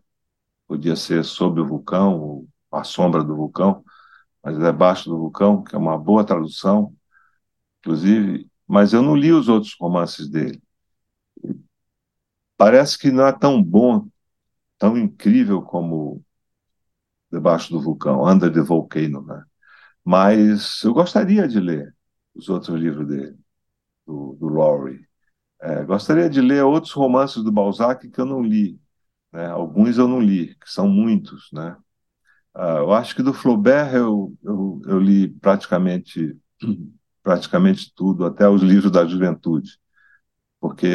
Podia 0.66 0.96
ser 0.96 1.24
sob 1.24 1.60
o 1.60 1.66
vulcão, 1.66 2.20
ou 2.20 2.48
a 2.72 2.84
sombra 2.84 3.22
do 3.22 3.36
vulcão, 3.36 3.84
mas 4.42 4.58
debaixo 4.58 5.10
do 5.10 5.18
vulcão, 5.18 5.62
que 5.62 5.74
é 5.74 5.78
uma 5.78 5.98
boa 5.98 6.24
tradução, 6.24 6.94
inclusive. 7.80 8.50
Mas 8.66 8.92
eu 8.92 9.02
não 9.02 9.16
li 9.16 9.32
os 9.32 9.48
outros 9.48 9.76
romances 9.78 10.28
dele. 10.28 10.62
Parece 12.56 12.98
que 12.98 13.10
não 13.10 13.26
é 13.26 13.32
tão 13.32 13.62
bom, 13.62 14.06
tão 14.78 14.96
incrível 14.96 15.62
como 15.62 16.24
Debaixo 17.30 17.70
do 17.70 17.80
Vulcão, 17.80 18.24
Under 18.24 18.52
the 18.52 18.60
Volcano, 18.60 19.22
né? 19.22 19.44
Mas 20.04 20.82
eu 20.84 20.94
gostaria 20.94 21.48
de 21.48 21.60
ler 21.60 21.94
os 22.34 22.48
outros 22.48 22.78
livros 22.78 23.08
dele, 23.08 23.36
do, 24.06 24.36
do. 24.40 24.48
É, 25.60 25.84
gostaria 25.84 26.28
de 26.30 26.40
ler 26.40 26.64
outros 26.64 26.92
romances 26.92 27.42
do 27.42 27.52
Balzac 27.52 28.08
que 28.08 28.20
eu 28.20 28.26
não 28.26 28.42
li. 28.42 28.80
Né? 29.32 29.46
Alguns 29.46 29.98
eu 29.98 30.08
não 30.08 30.20
li, 30.20 30.54
que 30.56 30.70
são 30.70 30.88
muitos. 30.88 31.48
Né? 31.52 31.76
Ah, 32.54 32.78
eu 32.78 32.92
acho 32.92 33.14
que 33.16 33.22
do 33.22 33.34
Flaubert 33.34 33.94
eu, 33.94 34.34
eu, 34.42 34.82
eu 34.86 35.00
li 35.00 35.28
praticamente, 35.28 36.38
praticamente 37.22 37.92
tudo, 37.94 38.24
até 38.24 38.48
os 38.48 38.62
livros 38.62 38.90
da 38.92 39.06
juventude, 39.06 39.78
porque 40.60 40.86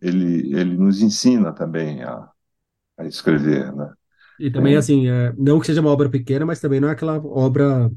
ele, 0.00 0.54
ele 0.54 0.76
nos 0.76 1.00
ensina 1.00 1.52
também 1.52 2.02
a, 2.02 2.28
a 2.98 3.04
escrever. 3.06 3.72
Né? 3.74 3.92
E 4.38 4.50
também, 4.50 4.74
é. 4.74 4.78
assim, 4.78 5.08
é, 5.08 5.32
não 5.38 5.60
que 5.60 5.66
seja 5.66 5.80
uma 5.80 5.90
obra 5.90 6.08
pequena, 6.08 6.44
mas 6.46 6.60
também 6.60 6.80
não 6.80 6.88
é 6.88 6.92
aquela 6.92 7.18
obra 7.18 7.90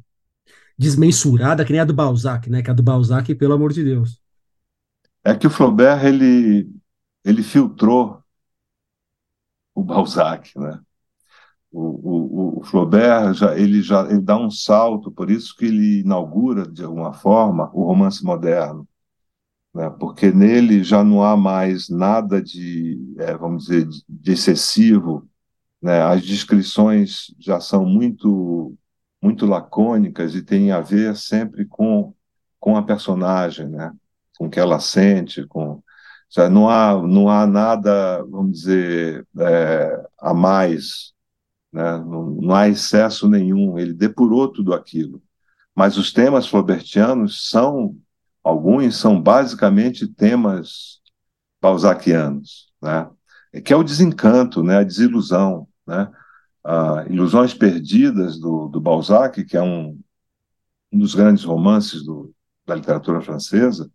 desmensurada, 0.78 1.64
que 1.64 1.72
nem 1.72 1.82
a 1.82 1.86
do 1.86 1.94
Balzac, 1.94 2.50
né? 2.50 2.62
Que 2.62 2.70
a 2.70 2.74
do 2.74 2.84
Balzac, 2.84 3.34
pelo 3.36 3.54
amor 3.54 3.72
de 3.72 3.84
Deus. 3.84 4.22
É 5.24 5.34
que 5.34 5.48
o 5.48 5.50
Flaubert, 5.50 6.06
ele, 6.06 6.70
ele 7.24 7.42
filtrou 7.42 8.22
o 9.74 9.84
Balzac, 9.84 10.58
né? 10.58 10.80
O, 11.72 11.82
o, 11.82 12.60
o 12.60 12.64
Flaubert, 12.64 13.34
já, 13.34 13.58
ele 13.58 13.82
já 13.82 14.06
ele 14.10 14.22
dá 14.22 14.38
um 14.38 14.50
salto, 14.50 15.12
por 15.12 15.30
isso 15.30 15.56
que 15.56 15.66
ele 15.66 16.02
inaugura, 16.02 16.66
de 16.66 16.84
alguma 16.84 17.12
forma, 17.14 17.70
o 17.74 17.84
romance 17.86 18.24
moderno. 18.24 18.88
Né? 19.76 19.90
Porque 20.00 20.32
nele 20.32 20.84
já 20.84 21.04
não 21.04 21.22
há 21.22 21.36
mais 21.36 21.90
nada 21.90 22.42
de, 22.42 22.98
é, 23.20 23.36
vamos 23.36 23.66
dizer, 23.66 23.88
de 24.08 24.32
excessivo, 24.32 25.30
né? 25.82 26.02
as 26.02 26.22
descrições 26.24 27.36
já 27.38 27.60
são 27.60 27.86
muito 27.86 28.74
muito 29.22 29.46
lacônicas 29.48 30.36
e 30.36 30.44
têm 30.44 30.72
a 30.72 30.80
ver 30.82 31.16
sempre 31.16 31.66
com, 31.66 32.14
com 32.60 32.78
a 32.78 32.84
personagem, 32.84 33.68
né? 33.68 33.92
com 34.38 34.48
o 34.48 34.50
que 34.50 34.60
ela 34.60 34.80
sente, 34.80 35.46
com 35.48 35.84
já 36.30 36.50
não 36.50 36.70
há 36.70 37.02
não 37.06 37.30
há 37.30 37.46
nada, 37.46 38.24
vamos 38.26 38.60
dizer, 38.62 39.28
é, 39.40 40.06
a 40.20 40.34
mais, 40.34 41.14
né? 41.74 41.98
não, 41.98 42.32
não 42.32 42.56
há 42.56 42.70
excesso 42.70 43.30
nenhum. 43.30 43.78
Ele 43.80 43.94
depurou 43.94 44.48
tudo 44.52 44.74
aquilo. 44.74 45.22
Mas 45.76 45.98
os 45.98 46.14
temas 46.14 46.48
flaubertianos 46.48 47.50
são 47.50 47.98
alguns 48.46 48.98
são 48.98 49.22
basicamente 49.22 50.08
temas 50.08 51.02
balzaquianos, 51.62 52.72
né? 52.82 53.10
Que 53.64 53.74
é 53.74 53.76
o 53.76 53.84
desencanto, 53.84 54.64
né? 54.64 54.78
A 54.78 54.84
desilusão, 54.84 55.68
né? 55.88 56.12
uh, 56.66 57.12
Ilusões 57.12 57.54
Perdidas, 57.54 58.40
do, 58.40 58.68
do 58.68 58.82
Balzac, 58.82 59.44
que 59.46 59.56
é 59.56 59.62
um, 59.62 60.00
um 60.92 61.00
dos 61.00 61.14
grandes 61.14 61.44
romances 61.44 62.04
do, 62.04 62.34
da 62.66 62.76
literatura 62.76 63.22
francesa, 63.22 63.92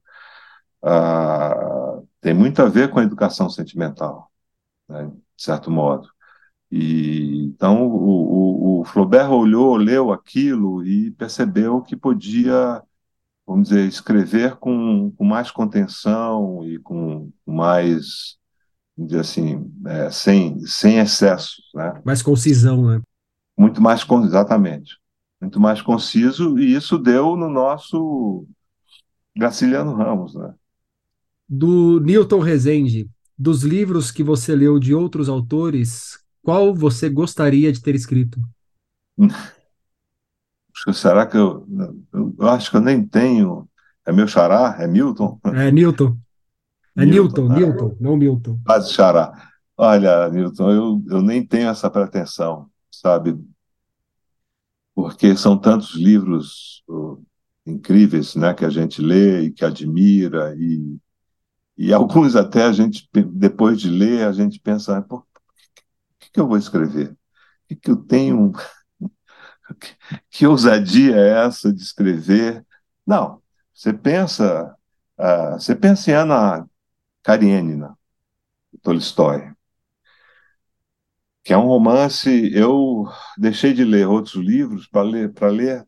uh, 0.83 2.07
tem 2.21 2.33
muito 2.33 2.63
a 2.63 2.69
ver 2.69 2.91
com 2.91 3.01
a 3.01 3.03
educação 3.03 3.51
sentimental, 3.51 4.31
né, 4.89 5.07
de 5.37 5.43
certo 5.43 5.71
modo. 5.71 6.09
E, 6.71 7.47
então, 7.47 7.85
o, 7.87 8.79
o, 8.79 8.81
o 8.81 8.85
Flaubert 8.85 9.31
olhou, 9.33 9.77
leu 9.77 10.13
aquilo 10.13 10.85
e 10.85 11.11
percebeu 11.13 11.83
que 11.83 11.97
podia, 11.97 12.83
vamos 13.51 13.69
dizer, 13.69 13.89
escrever 13.89 14.55
com, 14.57 15.11
com 15.11 15.25
mais 15.25 15.51
contenção 15.51 16.65
e 16.65 16.79
com 16.79 17.33
mais 17.45 18.37
dizer 18.97 19.21
assim, 19.21 19.73
é, 19.87 20.09
sem, 20.09 20.65
sem 20.65 20.99
excessos. 20.99 21.65
Né? 21.75 22.01
Mais 22.05 22.23
concisão, 22.23 22.87
né? 22.87 23.03
Muito 23.59 23.83
mais, 23.83 24.07
exatamente. 24.25 24.96
Muito 25.40 25.59
mais 25.59 25.83
conciso, 25.83 26.61
e 26.61 26.75
isso 26.75 26.96
deu 26.96 27.35
no 27.35 27.51
nosso 27.51 28.46
Graciliano 29.37 29.96
Ramos. 29.96 30.35
Né? 30.37 30.55
Do 31.48 31.98
Newton 31.98 32.38
Rezende, 32.38 33.11
dos 33.37 33.65
livros 33.65 34.13
que 34.13 34.23
você 34.23 34.55
leu 34.55 34.79
de 34.79 34.94
outros 34.94 35.29
autores, 35.29 36.21
qual 36.40 36.73
você 36.73 37.09
gostaria 37.09 37.73
de 37.73 37.83
ter 37.83 37.96
escrito? 37.96 38.38
Será 40.92 41.26
que 41.26 41.37
eu, 41.37 41.66
eu 42.12 42.48
acho 42.48 42.70
que 42.70 42.76
eu 42.76 42.81
nem 42.81 43.06
tenho. 43.06 43.68
É 44.06 44.12
meu 44.12 44.26
xará? 44.26 44.76
É 44.78 44.87
Milton? 44.87 45.38
É 45.44 45.70
Newton. 45.70 46.16
É 46.96 47.04
Newton, 47.04 47.48
Newton, 47.48 47.54
Newton 47.54 47.96
não 48.00 48.16
Milton. 48.16 48.58
Quase 48.64 48.92
xará. 48.92 49.33
Olha, 49.76 50.28
Newton, 50.28 50.70
eu, 50.70 51.02
eu 51.08 51.22
nem 51.22 51.44
tenho 51.46 51.68
essa 51.68 51.88
pretensão, 51.90 52.68
sabe? 52.90 53.38
Porque 54.94 55.37
são 55.37 55.56
tantos 55.56 55.94
livros 55.94 56.83
incríveis, 57.66 58.35
né, 58.35 58.52
que 58.52 58.64
a 58.64 58.70
gente 58.70 59.00
lê 59.00 59.42
e 59.42 59.50
que 59.50 59.64
admira 59.64 60.54
e, 60.56 60.98
e 61.76 61.92
alguns 61.92 62.37
até 62.37 62.64
a 62.64 62.72
gente, 62.72 63.08
depois 63.12 63.81
de 63.81 63.88
ler, 63.88 64.26
a 64.26 64.33
gente 64.33 64.58
pensa, 64.60 65.00
por 65.02 65.24
que, 66.18 66.31
que 66.33 66.40
eu 66.40 66.48
vou 66.48 66.58
escrever? 66.58 67.10
O 67.12 67.16
que, 67.68 67.76
que 67.76 67.90
eu 67.90 67.96
tenho? 67.96 68.52
que 70.31 70.46
ousadia 70.46 71.16
é 71.16 71.46
essa 71.46 71.73
de 71.73 71.83
escrever? 71.83 72.64
Não, 73.06 73.42
você 73.75 73.92
pensa, 73.92 74.77
uh, 75.18 75.52
você 75.52 75.75
pensa 75.75 76.10
em 76.10 76.14
Ana 76.14 76.68
Karenina, 77.23 77.96
Tolstói, 78.83 79.52
que 81.42 81.52
é 81.52 81.58
um 81.58 81.66
romance. 81.66 82.50
Eu 82.54 83.06
deixei 83.38 83.73
de 83.73 83.85
ler 83.85 84.06
outros 84.06 84.35
livros 84.37 84.87
para 84.87 85.02
ler, 85.02 85.33
para 85.33 85.48
ler 85.48 85.87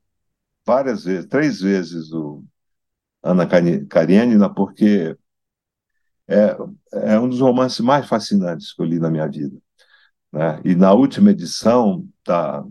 várias 0.67 1.05
vezes, 1.05 1.27
três 1.27 1.61
vezes 1.61 2.13
o 2.13 2.45
Ana 3.23 3.47
Karenina, 3.89 4.53
porque 4.53 5.17
é, 6.29 6.57
é 7.15 7.21
um 7.21 7.29
dos 7.29 7.41
romances 7.41 7.81
mais 7.81 8.07
fascinantes 8.09 8.73
que 8.73 8.83
eu 8.83 8.87
li 8.87 8.99
na 8.99 9.11
minha 9.11 9.29
vida. 9.29 9.57
Né? 10.33 10.61
E 10.65 10.75
na 10.75 10.93
última 10.93 11.31
edição 11.31 12.09
da, 12.27 12.65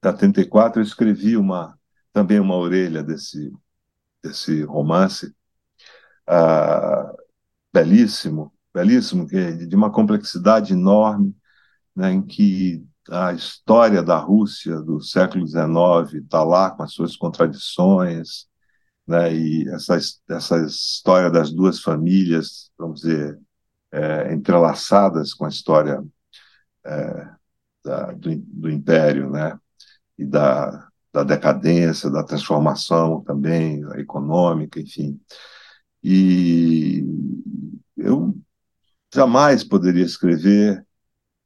da 0.00 0.12
34, 0.12 0.80
eu 0.80 0.84
escrevi 0.84 1.36
uma, 1.36 1.78
também 2.12 2.40
uma 2.40 2.56
orelha 2.56 3.02
desse, 3.02 3.52
desse 4.22 4.62
romance, 4.62 5.34
ah, 6.26 7.12
belíssimo, 7.72 8.52
belíssimo, 8.74 9.26
é 9.32 9.52
de 9.52 9.76
uma 9.76 9.90
complexidade 9.90 10.72
enorme, 10.72 11.34
né, 11.94 12.12
em 12.12 12.22
que 12.22 12.84
a 13.10 13.32
história 13.32 14.02
da 14.02 14.18
Rússia 14.18 14.80
do 14.80 15.00
século 15.00 15.46
XIX 15.46 16.22
está 16.24 16.44
lá 16.44 16.70
com 16.70 16.82
as 16.82 16.92
suas 16.92 17.16
contradições, 17.16 18.46
né, 19.06 19.34
e 19.34 19.68
essa, 19.70 19.98
essa 20.30 20.58
história 20.66 21.30
das 21.30 21.50
duas 21.52 21.80
famílias, 21.80 22.70
vamos 22.78 23.00
dizer, 23.00 23.38
é, 23.92 24.32
entrelaçadas 24.34 25.32
com 25.34 25.44
a 25.46 25.48
história 25.48 26.04
é, 26.84 27.30
da, 27.84 28.12
do, 28.12 28.36
do, 28.36 28.70
Império, 28.70 29.30
né, 29.30 29.58
e 30.18 30.24
da, 30.24 30.88
da 31.12 31.22
decadência, 31.24 32.10
da 32.10 32.24
transformação 32.24 33.22
também 33.22 33.82
econômica, 33.98 34.80
enfim. 34.80 35.20
E 36.02 37.04
eu 37.96 38.34
jamais 39.12 39.64
poderia 39.64 40.04
escrever 40.04 40.84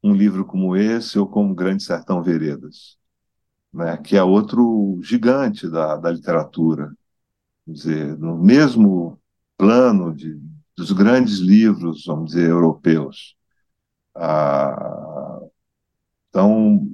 um 0.03 0.15
livro 0.15 0.45
como 0.45 0.77
esse 0.77 1.19
ou 1.19 1.27
como 1.27 1.55
Grande 1.55 1.83
Sertão 1.83 2.23
Veredas, 2.23 2.99
né, 3.73 3.97
que 3.99 4.17
é 4.17 4.23
outro 4.23 4.99
gigante 5.03 5.69
da, 5.69 5.97
da 5.97 6.11
literatura. 6.11 6.93
Quer 7.65 7.73
dizer, 7.73 8.19
no 8.19 8.37
mesmo 8.37 9.21
plano 9.57 10.15
de, 10.15 10.41
dos 10.77 10.93
grandes 10.93 11.39
livros, 11.39 12.05
vamos 12.07 12.33
dizer, 12.33 12.51
europeus. 12.51 13.37
Ah, 14.15 15.41
então, 16.29 16.89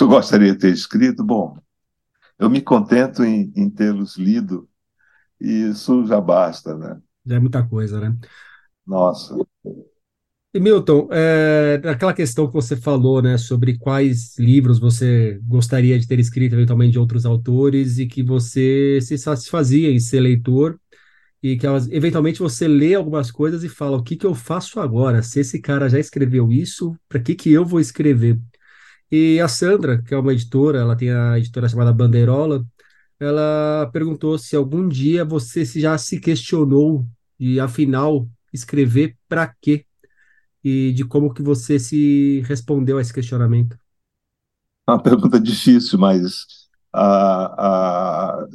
se 0.00 0.04
eu 0.04 0.08
gostaria 0.08 0.52
de 0.52 0.58
ter 0.58 0.72
escrito, 0.72 1.22
bom, 1.22 1.58
eu 2.38 2.48
me 2.48 2.62
contento 2.62 3.22
em, 3.22 3.52
em 3.54 3.68
tê-los 3.68 4.16
lido 4.16 4.66
e 5.38 5.68
isso 5.68 6.06
já 6.06 6.18
basta, 6.18 6.74
né? 6.74 6.98
Já 7.26 7.36
é 7.36 7.38
muita 7.38 7.62
coisa, 7.68 8.00
né? 8.00 8.16
Nossa. 8.86 9.36
E 10.54 10.58
Milton, 10.58 11.06
é, 11.12 11.82
aquela 11.84 12.14
questão 12.14 12.46
que 12.46 12.54
você 12.54 12.76
falou, 12.76 13.20
né, 13.20 13.36
sobre 13.36 13.76
quais 13.76 14.38
livros 14.38 14.78
você 14.78 15.38
gostaria 15.44 15.98
de 15.98 16.08
ter 16.08 16.18
escrito 16.18 16.54
eventualmente 16.54 16.92
de 16.92 16.98
outros 16.98 17.26
autores 17.26 17.98
e 17.98 18.06
que 18.06 18.22
você 18.22 19.00
se 19.02 19.18
satisfazia 19.18 19.90
em 19.90 20.00
ser 20.00 20.20
leitor 20.20 20.80
e 21.42 21.58
que 21.58 21.66
eventualmente 21.90 22.38
você 22.38 22.66
lê 22.66 22.94
algumas 22.94 23.30
coisas 23.30 23.64
e 23.64 23.68
fala 23.68 23.98
o 23.98 24.02
que 24.02 24.16
que 24.16 24.26
eu 24.26 24.34
faço 24.34 24.80
agora? 24.80 25.22
Se 25.22 25.40
esse 25.40 25.60
cara 25.60 25.90
já 25.90 25.98
escreveu 25.98 26.50
isso, 26.50 26.96
para 27.06 27.20
que 27.20 27.34
que 27.34 27.52
eu 27.52 27.66
vou 27.66 27.80
escrever? 27.80 28.40
E 29.10 29.40
a 29.40 29.48
Sandra, 29.48 30.02
que 30.02 30.14
é 30.14 30.18
uma 30.18 30.32
editora, 30.32 30.78
ela 30.78 30.96
tem 30.96 31.10
a 31.10 31.38
editora 31.38 31.68
chamada 31.68 31.92
Bandeirola, 31.92 32.64
ela 33.18 33.90
perguntou 33.92 34.38
se 34.38 34.56
algum 34.56 34.88
dia 34.88 35.24
você 35.24 35.64
já 35.64 35.98
se 35.98 36.20
questionou 36.20 37.06
e 37.38 37.58
afinal 37.60 38.28
escrever 38.52 39.16
para 39.28 39.52
quê? 39.60 39.84
e 40.62 40.92
de 40.92 41.04
como 41.04 41.32
que 41.32 41.42
você 41.42 41.78
se 41.78 42.40
respondeu 42.42 42.98
a 42.98 43.00
esse 43.00 43.12
questionamento. 43.12 43.76
É 44.88 44.92
uma 44.92 45.02
pergunta 45.02 45.40
difícil, 45.40 45.98
mas 45.98 46.46
uh, 46.94 48.46
uh, 48.46 48.48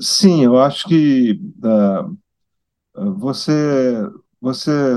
sim, 0.00 0.44
eu 0.44 0.58
acho 0.58 0.86
que 0.88 1.40
uh, 1.64 2.16
você 3.16 4.08
você 4.40 4.96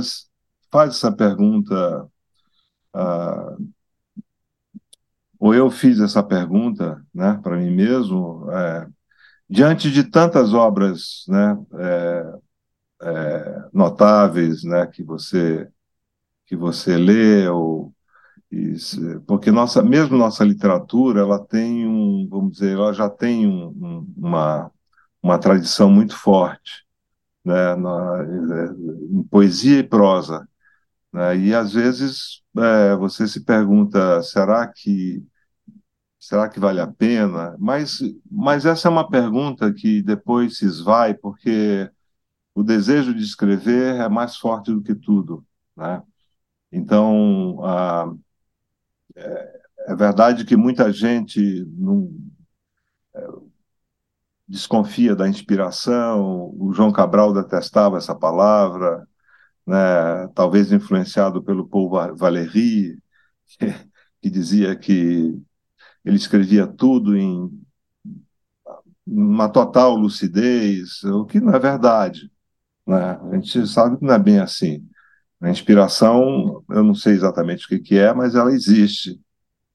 faz 0.72 0.96
essa 0.96 1.12
pergunta 1.12 2.08
ou 5.40 5.54
eu 5.54 5.70
fiz 5.70 6.00
essa 6.00 6.24
pergunta, 6.24 7.04
né, 7.14 7.40
para 7.44 7.58
mim 7.58 7.70
mesmo, 7.72 8.50
é, 8.52 8.88
diante 9.50 9.92
de 9.92 10.04
tantas 10.04 10.54
obras, 10.54 11.26
né, 11.28 11.58
é, 11.80 12.34
é, 13.04 13.70
notáveis, 13.74 14.64
né, 14.64 14.88
que 14.88 15.04
você 15.04 15.68
que 16.46 16.56
você 16.56 16.98
lê 16.98 17.48
ou 17.50 17.94
porque 19.26 19.52
nossa 19.52 19.84
mesmo 19.84 20.18
nossa 20.18 20.44
literatura 20.44 21.22
ela 21.22 21.40
tem 21.40 21.86
um 21.88 22.28
vamos 22.30 22.54
dizer 22.54 22.74
ela 22.74 22.94
já 22.94 23.10
tem 23.10 23.46
um, 23.46 23.68
um, 23.68 24.14
uma 24.18 24.72
uma 25.22 25.38
tradição 25.40 25.90
muito 25.92 26.16
forte 26.16 26.86
né 27.44 27.76
na, 27.76 28.26
em 29.12 29.24
poesia 29.24 29.80
e 29.80 29.84
prosa 29.84 30.48
né? 31.14 31.38
e 31.38 31.54
às 31.54 31.74
vezes 31.74 32.42
é, 32.58 32.96
você 32.96 33.28
se 33.28 33.44
pergunta 33.44 34.22
será 34.24 34.68
que 34.68 35.24
será 36.20 36.50
que 36.50 36.60
vale 36.60 36.80
a 36.80 36.88
pena 36.88 37.56
mas 37.60 38.00
mas 38.30 38.66
essa 38.66 38.88
é 38.88 38.92
uma 38.92 39.10
pergunta 39.10 39.74
que 39.74 40.02
depois 40.02 40.58
se 40.58 40.66
esvai 40.66 41.14
porque 41.14 41.90
o 42.58 42.64
desejo 42.64 43.14
de 43.14 43.24
escrever 43.24 43.98
é 43.98 44.10
mais 44.10 44.36
forte 44.36 44.74
do 44.74 44.82
que 44.82 44.96
tudo, 44.96 45.46
né? 45.76 46.02
Então, 46.72 47.60
é, 49.16 49.62
é, 49.88 49.96
verdade 49.96 50.44
que 50.44 50.56
muita 50.56 50.92
gente 50.92 51.66
não, 51.78 52.12
é, 53.16 53.28
desconfia 54.48 55.16
da 55.16 55.28
inspiração. 55.30 56.52
O 56.58 56.74
João 56.74 56.92
Cabral 56.92 57.34
detestava 57.34 57.98
essa 57.98 58.16
palavra, 58.16 59.07
né? 59.68 60.28
Talvez 60.34 60.72
influenciado 60.72 61.44
pelo 61.44 61.68
Paul 61.68 61.90
Valéry, 62.16 62.98
que, 63.46 63.68
que 64.22 64.30
dizia 64.30 64.76
que 64.76 65.38
ele 66.06 66.16
escrevia 66.16 66.66
tudo 66.66 67.18
em 67.18 67.52
uma 69.06 69.50
total 69.50 69.96
lucidez, 69.96 71.04
o 71.04 71.26
que 71.26 71.40
não 71.40 71.54
é 71.54 71.60
verdade. 71.60 72.32
Né? 72.86 73.20
A 73.32 73.36
gente 73.36 73.68
sabe 73.68 73.98
que 73.98 74.06
não 74.06 74.14
é 74.14 74.20
bem 74.20 74.40
assim. 74.40 74.88
A 75.42 75.50
inspiração, 75.50 76.64
eu 76.70 76.84
não 76.84 76.96
sei 76.96 77.14
exatamente 77.14 77.66
o 77.66 77.70
que, 77.70 77.80
que 77.80 77.98
é, 77.98 78.14
mas 78.14 78.36
ela 78.36 78.52
existe. 78.52 79.20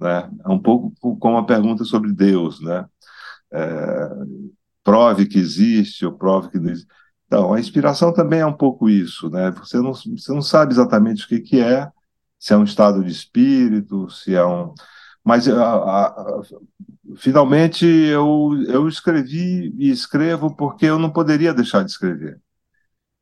Né? 0.01 0.31
É 0.45 0.49
um 0.49 0.59
pouco 0.59 0.95
como 1.19 1.39
a 1.39 1.47
pergunta 1.47 1.85
sobre 1.85 2.13
Deus. 2.13 2.61
Né? 2.61 2.87
É, 3.53 4.09
prove 4.85 5.27
que 5.27 5.39
existe 5.39 6.05
ou 6.07 6.17
prove 6.17 6.51
que 6.51 6.59
não 6.59 6.71
existe. 6.71 6.89
Então, 7.33 7.55
a 7.55 7.59
inspiração 7.59 8.13
também 8.13 8.41
é 8.41 8.47
um 8.47 8.53
pouco 8.53 8.91
isso. 8.91 9.31
Né? 9.31 9.51
Você, 9.53 9.79
não, 9.79 9.95
você 9.95 10.33
não 10.33 10.43
sabe 10.43 10.75
exatamente 10.75 11.25
o 11.25 11.29
que, 11.29 11.41
que 11.41 11.61
é, 11.61 11.91
se 12.39 12.53
é 12.53 12.57
um 12.59 12.63
estado 12.63 13.03
de 13.03 13.11
espírito, 13.11 14.11
se 14.11 14.35
é 14.35 14.45
um. 14.45 14.75
Mas 15.25 15.49
a, 15.49 15.65
a, 15.65 16.07
a, 16.09 16.43
finalmente 17.17 17.87
eu, 17.87 18.51
eu 18.69 18.87
escrevi 18.87 19.75
e 19.79 19.91
escrevo 19.91 20.55
porque 20.55 20.85
eu 20.85 20.99
não 20.99 21.09
poderia 21.09 21.55
deixar 21.55 21.83
de 21.83 21.91
escrever. 21.91 22.39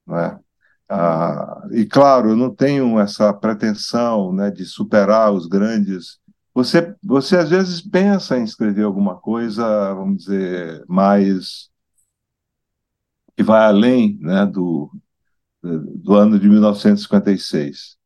Né? 0.05 0.41
Ah, 0.89 1.69
e 1.71 1.87
claro, 1.87 2.31
eu 2.31 2.37
não 2.37 2.53
tenho 2.53 2.99
essa 2.99 3.33
pretensão 3.33 4.33
né, 4.33 4.51
de 4.51 4.65
superar 4.65 5.33
os 5.33 5.47
grandes. 5.47 6.19
Você, 6.53 6.97
você 7.01 7.37
às 7.37 7.49
vezes 7.49 7.81
pensa 7.81 8.37
em 8.37 8.43
escrever 8.43 8.83
alguma 8.83 9.17
coisa, 9.17 9.95
vamos 9.95 10.25
dizer, 10.25 10.85
mais 10.89 11.71
que 13.41 13.43
vai 13.43 13.64
além 13.64 14.18
né, 14.20 14.45
do, 14.45 14.91
do 15.62 16.12
ano 16.12 16.38
de 16.38 16.47
1956, 16.47 17.97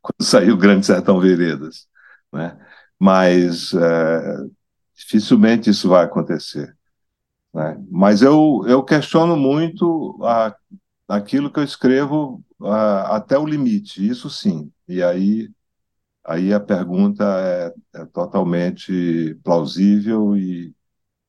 quando 0.00 0.22
saiu 0.24 0.54
o 0.54 0.56
Grande 0.56 0.86
Sertão 0.86 1.20
Veredas. 1.20 1.86
Né? 2.32 2.58
Mas 2.98 3.74
é, 3.74 4.36
dificilmente 4.96 5.68
isso 5.68 5.86
vai 5.86 6.02
acontecer. 6.02 6.74
Né? 7.52 7.78
Mas 7.90 8.22
eu, 8.22 8.64
eu 8.66 8.82
questiono 8.82 9.36
muito 9.36 10.18
a 10.22 10.56
aquilo 11.06 11.52
que 11.52 11.58
eu 11.58 11.64
escrevo 11.64 12.42
uh, 12.58 13.12
até 13.12 13.36
o 13.36 13.44
limite, 13.44 14.08
isso 14.08 14.30
sim. 14.30 14.72
E 14.88 15.02
aí, 15.02 15.50
aí 16.24 16.54
a 16.54 16.60
pergunta 16.60 17.22
é, 17.22 18.00
é 18.00 18.06
totalmente 18.06 19.34
plausível 19.44 20.34
e, 20.34 20.74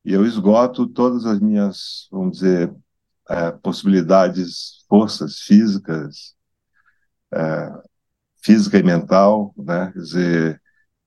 e, 0.06 0.14
eu 0.14 0.24
esgoto 0.24 0.86
todas 0.86 1.26
as 1.26 1.38
minhas, 1.38 2.08
vamos 2.10 2.38
dizer, 2.38 2.74
é, 3.28 3.52
possibilidades, 3.52 4.84
forças 4.88 5.40
físicas, 5.40 6.34
é, 7.32 7.70
física 8.42 8.78
e 8.78 8.82
mental, 8.82 9.54
né? 9.56 9.92
Quer 9.92 9.98
dizer, 10.00 10.62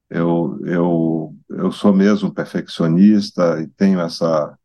eu, 0.10 0.60
eu, 0.66 1.36
eu 1.50 1.72
sou 1.72 1.94
mesmo 1.94 2.34
perfeccionista 2.34 3.62
e 3.62 3.68
tenho 3.70 4.02
essa, 4.02 4.58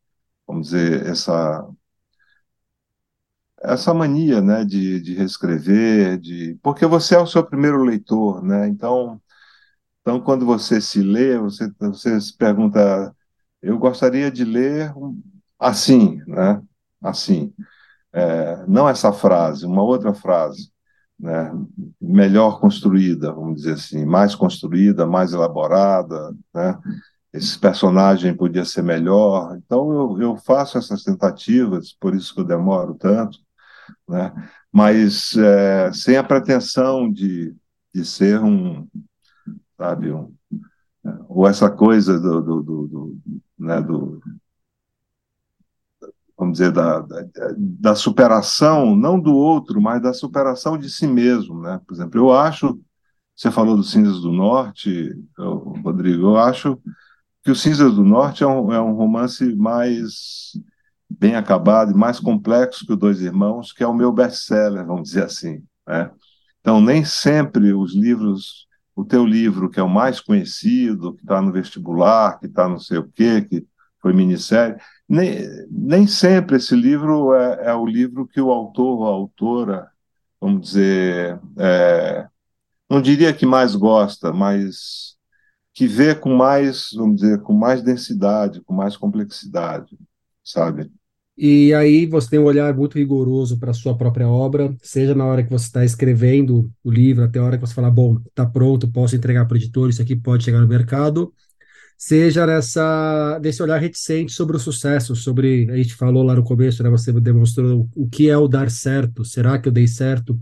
vamos 0.47 0.69
dizer, 0.69 1.07
essa 1.07 1.67
essa 3.63 3.95
mania, 3.95 4.41
né, 4.41 4.65
de, 4.65 5.01
de 5.01 5.15
reescrever, 5.15 6.19
de 6.19 6.59
porque 6.63 6.87
você 6.87 7.15
é 7.15 7.19
o 7.19 7.27
seu 7.27 7.45
primeiro 7.45 7.83
leitor, 7.85 8.43
né? 8.43 8.67
Então, 8.69 9.21
então 10.03 10.21
quando 10.21 10.47
você 10.47 10.81
se 10.81 11.03
lê, 11.03 11.39
você 11.39 11.71
você 11.81 12.21
se 12.21 12.37
pergunta, 12.37 13.15
eu 13.63 13.79
gostaria 13.79 14.31
de 14.31 14.45
ler 14.45 14.93
assim, 15.59 16.23
né? 16.27 16.63
Assim, 17.03 17.53
é, 18.13 18.65
não 18.67 18.89
essa 18.89 19.13
frase, 19.13 19.67
uma 19.67 19.83
outra 19.83 20.15
frase, 20.15 20.71
né? 21.19 21.53
Melhor 22.01 22.61
construída, 22.61 23.33
vamos 23.33 23.57
dizer 23.63 23.75
assim, 23.75 24.05
mais 24.05 24.35
construída, 24.35 25.07
mais 25.07 25.33
elaborada, 25.33 26.35
né? 26.55 26.79
Esse 27.33 27.59
personagem 27.59 28.37
podia 28.37 28.65
ser 28.65 28.83
melhor. 28.83 29.57
Então 29.57 29.91
eu, 29.93 30.21
eu 30.21 30.37
faço 30.37 30.79
essas 30.79 31.03
tentativas, 31.03 31.93
por 31.93 32.15
isso 32.15 32.35
que 32.35 32.41
eu 32.41 32.45
demoro 32.45 32.95
tanto 32.95 33.39
né? 34.09 34.33
mas 34.73 35.37
é, 35.37 35.93
sem 35.93 36.17
a 36.17 36.25
pretensão 36.25 37.11
de, 37.11 37.55
de 37.95 38.05
ser 38.05 38.41
um, 38.41 38.87
sabe, 39.77 40.13
um, 40.13 40.33
ou 41.29 41.47
essa 41.49 41.71
coisa 41.71 42.19
do, 42.19 42.41
do, 42.41 42.63
do, 42.63 42.87
do, 42.87 43.19
né, 43.59 43.81
do 43.81 44.21
vamos 46.43 46.59
dizer, 46.59 46.72
da, 46.72 47.01
da, 47.01 47.24
da, 47.57 47.95
superação, 47.95 48.97
não 48.97 49.18
do 49.18 49.32
outro, 49.32 49.80
mas 49.80 50.03
da 50.03 50.12
superação 50.12 50.76
de 50.76 50.90
si 50.90 51.07
mesmo, 51.07 51.61
né? 51.61 51.80
Por 51.86 51.95
exemplo, 51.95 52.20
eu 52.20 52.32
acho, 52.32 52.80
você 53.34 53.51
falou 53.51 53.76
do 53.76 53.84
Cinzas 53.84 54.20
do 54.20 54.32
Norte, 54.32 55.14
eu, 55.38 55.59
Rodrigo, 55.84 56.30
eu 56.30 56.36
acho 56.36 56.78
que 57.45 57.51
o 57.51 57.57
Cinzas 57.57 57.95
do 57.95 58.05
Norte 58.05 58.43
é 58.43 58.47
um, 58.47 58.72
é 58.72 58.80
um 58.80 58.95
romance 58.95 59.55
mais 59.55 60.53
bem 61.09 61.36
acabado 61.36 61.93
e 61.93 61.97
mais 61.97 62.18
complexo 62.18 62.84
que 62.84 62.93
o 62.93 62.97
Dois 62.97 63.20
Irmãos, 63.20 63.72
que 63.72 63.84
é 63.84 63.86
o 63.86 63.95
meu 63.95 64.12
best-seller, 64.12 64.84
vamos 64.84 65.05
dizer 65.05 65.24
assim. 65.24 65.62
Né? 65.86 66.11
Então, 66.61 66.80
nem 66.80 67.05
sempre 67.05 67.72
os 67.72 67.95
livros, 67.95 68.66
o 68.97 69.05
teu 69.05 69.24
livro, 69.24 69.70
que 69.70 69.78
é 69.78 69.82
o 69.82 69.88
mais 69.88 70.20
conhecido, 70.20 71.14
que 71.14 71.22
está 71.22 71.40
no 71.40 71.53
vestibular, 71.53 72.38
que 72.40 72.47
está 72.47 72.68
não 72.68 72.78
sei 72.78 72.99
o 72.99 73.09
quê, 73.09 73.43
que 73.43 73.64
foi 74.01 74.12
minissérie, 74.12 74.76
nem, 75.13 75.47
nem 75.71 76.07
sempre 76.07 76.57
esse 76.57 76.75
livro 76.75 77.35
é, 77.35 77.67
é 77.67 77.75
o 77.75 77.85
livro 77.85 78.27
que 78.27 78.41
o 78.41 78.51
autor 78.51 79.01
ou 79.01 79.07
a 79.07 79.11
autora, 79.11 79.91
vamos 80.41 80.69
dizer, 80.69 81.39
é, 81.59 82.27
não 82.89 83.03
diria 83.03 83.35
que 83.35 83.45
mais 83.45 83.77
gosta, 83.77 84.33
mas 84.33 85.15
que 85.75 85.87
vê 85.87 86.15
com 86.15 86.35
mais, 86.35 86.89
vamos 86.95 87.21
dizer, 87.21 87.43
com 87.43 87.53
mais 87.53 87.83
densidade, 87.83 88.63
com 88.63 88.73
mais 88.73 88.97
complexidade, 88.97 89.99
sabe? 90.43 90.91
E 91.37 91.75
aí 91.75 92.07
você 92.07 92.31
tem 92.31 92.39
um 92.39 92.45
olhar 92.45 92.75
muito 92.75 92.97
rigoroso 92.97 93.59
para 93.59 93.73
a 93.73 93.75
sua 93.75 93.95
própria 93.95 94.29
obra, 94.29 94.75
seja 94.83 95.15
na 95.15 95.27
hora 95.27 95.43
que 95.45 95.51
você 95.51 95.67
está 95.67 95.85
escrevendo 95.85 96.73
o 96.83 96.91
livro, 96.91 97.25
até 97.25 97.39
a 97.39 97.45
hora 97.45 97.59
que 97.59 97.67
você 97.67 97.75
fala, 97.75 97.91
bom, 97.91 98.19
está 98.29 98.47
pronto, 98.47 98.91
posso 98.91 99.15
entregar 99.15 99.45
para 99.47 99.57
o 99.57 99.59
editor, 99.59 99.91
isso 99.91 100.01
aqui 100.01 100.17
pode 100.17 100.43
chegar 100.43 100.61
no 100.61 100.69
mercado, 100.69 101.35
seja 102.05 102.45
nessa 102.45 103.39
desse 103.39 103.63
olhar 103.63 103.79
reticente 103.79 104.33
sobre 104.33 104.57
o 104.57 104.61
sucesso, 104.61 105.15
sobre, 105.15 105.71
a 105.71 105.77
gente 105.77 105.95
falou 105.95 106.25
lá 106.25 106.35
no 106.35 106.43
começo, 106.43 106.83
né, 106.83 106.91
você 106.91 107.13
demonstrou 107.13 107.89
o 107.95 108.09
que 108.09 108.29
é 108.29 108.37
o 108.37 108.49
dar 108.49 108.73
certo, 108.73 109.25
será 109.25 109.57
que 109.57 109.69
eu 109.69 109.73
dei 109.73 109.87
certo? 109.87 110.37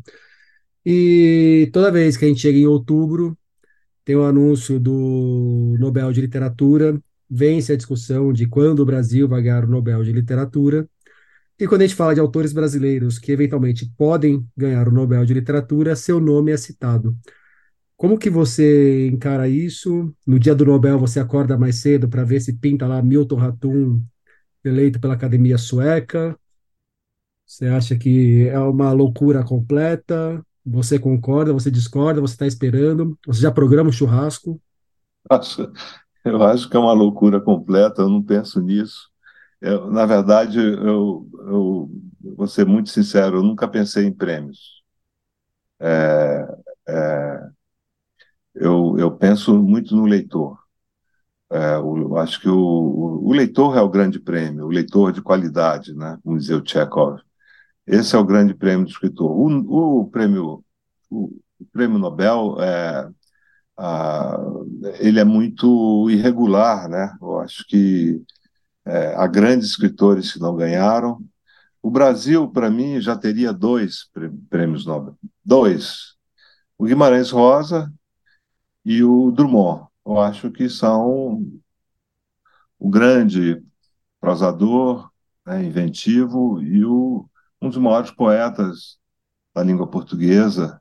E 0.85 1.69
toda 1.71 1.93
vez 1.93 2.17
que 2.17 2.25
a 2.25 2.29
gente 2.29 2.41
chega 2.41 2.57
em 2.59 2.67
outubro, 2.67 3.37
tem 4.07 4.17
o 4.17 4.23
um 4.23 4.25
anúncio 4.25 4.81
do 4.81 5.77
Nobel 5.79 6.11
de 6.13 6.23
Literatura, 6.23 6.99
vence 7.29 7.75
a 7.75 7.77
discussão 7.77 8.33
de 8.33 8.47
quando 8.49 8.81
o 8.81 8.87
Brasil 8.87 9.29
vai 9.29 9.43
ganhar 9.43 9.65
o 9.65 9.69
Nobel 9.69 10.03
de 10.03 10.13
Literatura. 10.13 10.89
E 11.59 11.67
quando 11.69 11.83
a 11.83 11.87
gente 11.87 11.97
fala 11.97 12.15
de 12.15 12.21
autores 12.21 12.55
brasileiros 12.55 13.19
que 13.19 13.33
eventualmente 13.33 13.87
podem 13.99 14.43
ganhar 14.57 14.89
o 14.89 14.93
Nobel 14.93 15.27
de 15.27 15.35
Literatura, 15.35 15.95
seu 15.95 16.21
nome 16.21 16.53
é 16.53 16.57
citado. 16.57 17.15
Como 18.01 18.19
que 18.19 18.31
você 18.31 19.09
encara 19.09 19.47
isso? 19.47 20.11
No 20.27 20.39
dia 20.39 20.55
do 20.55 20.65
Nobel 20.65 20.99
você 20.99 21.21
acorda 21.21 21.59
mais 21.59 21.83
cedo 21.83 22.09
para 22.09 22.25
ver 22.25 22.41
se 22.41 22.57
pinta 22.57 22.87
lá 22.87 23.03
Milton 23.03 23.37
Ratum 23.37 24.03
eleito 24.65 24.99
pela 24.99 25.13
Academia 25.13 25.59
Sueca? 25.59 26.35
Você 27.45 27.67
acha 27.67 27.99
que 27.99 28.49
é 28.49 28.59
uma 28.59 28.91
loucura 28.91 29.45
completa? 29.45 30.43
Você 30.65 30.99
concorda? 30.99 31.53
Você 31.53 31.71
discorda? 31.71 32.23
Você 32.23 32.33
está 32.33 32.47
esperando? 32.47 33.19
Você 33.27 33.43
já 33.43 33.53
programa 33.53 33.91
um 33.91 33.93
churrasco? 33.93 34.59
Nossa, 35.31 35.71
eu 36.25 36.43
acho 36.43 36.71
que 36.71 36.77
é 36.79 36.81
uma 36.81 36.95
loucura 36.95 37.39
completa, 37.39 38.01
eu 38.01 38.09
não 38.09 38.23
penso 38.23 38.63
nisso. 38.63 39.11
Eu, 39.61 39.91
na 39.91 40.07
verdade, 40.07 40.59
eu, 40.59 41.29
eu 41.39 41.91
vou 42.35 42.49
ser 42.49 42.65
muito 42.65 42.89
sincero, 42.89 43.37
eu 43.37 43.43
nunca 43.43 43.69
pensei 43.69 44.07
em 44.07 44.13
prêmios. 44.13 44.83
É, 45.79 46.49
é, 46.89 47.51
eu, 48.61 48.97
eu 48.99 49.11
penso 49.17 49.55
muito 49.59 49.97
no 49.97 50.05
leitor. 50.05 50.59
É, 51.51 51.77
eu 51.77 52.17
acho 52.19 52.41
que 52.41 52.49
o, 52.49 52.57
o, 53.25 53.33
leitor 53.33 53.77
é 53.77 53.81
o 53.81 53.89
grande 53.89 54.21
prêmio, 54.21 54.67
o 54.67 54.71
leitor 54.71 55.13
de 55.13 55.23
qualidade, 55.23 55.95
né? 55.95 56.19
Vamos 56.25 56.43
dizer 56.45 56.55
o 56.57 56.67
Chekhov. 56.67 57.21
Esse 57.87 58.15
é 58.17 58.19
o 58.19 58.25
grande 58.25 58.55
prêmio 58.55 58.85
do 58.87 58.91
escritor. 58.91 59.31
O, 59.33 60.03
o 60.03 60.11
prêmio, 60.11 60.65
o, 61.11 61.41
o 61.59 61.67
prêmio 61.73 61.99
Nobel 61.99 62.57
é, 62.61 63.11
ah, 63.79 64.39
ele 65.01 65.21
é 65.21 65.25
muito 65.25 66.09
irregular, 66.11 66.89
né? 66.89 67.13
Eu 67.21 67.41
acho 67.41 67.65
que 67.67 68.23
é, 68.87 69.15
há 69.17 69.27
grandes 69.27 69.71
escritores 69.71 70.33
que 70.33 70.41
não 70.41 70.57
ganharam. 70.57 71.21
O 71.83 71.91
Brasil, 71.91 72.49
para 72.51 72.71
mim, 72.71 73.01
já 73.01 73.17
teria 73.17 73.53
dois 73.53 74.09
prêmios 74.51 74.87
Nobel. 74.87 75.17
Dois. 75.45 76.15
O 76.79 76.85
Guimarães 76.85 77.31
Rosa 77.31 77.93
e 78.85 79.03
o 79.03 79.31
Drummond. 79.31 79.87
Eu 80.05 80.19
acho 80.21 80.51
que 80.51 80.69
são 80.69 81.45
o 82.79 82.89
grande 82.91 83.63
prosador, 84.21 85.11
né, 85.47 85.65
inventivo 85.65 86.63
e 86.63 86.85
o, 86.85 87.29
um 87.61 87.69
dos 87.69 87.79
maiores 87.79 88.11
poetas 88.11 88.99
da 89.55 89.63
língua 89.63 89.87
portuguesa 89.89 90.81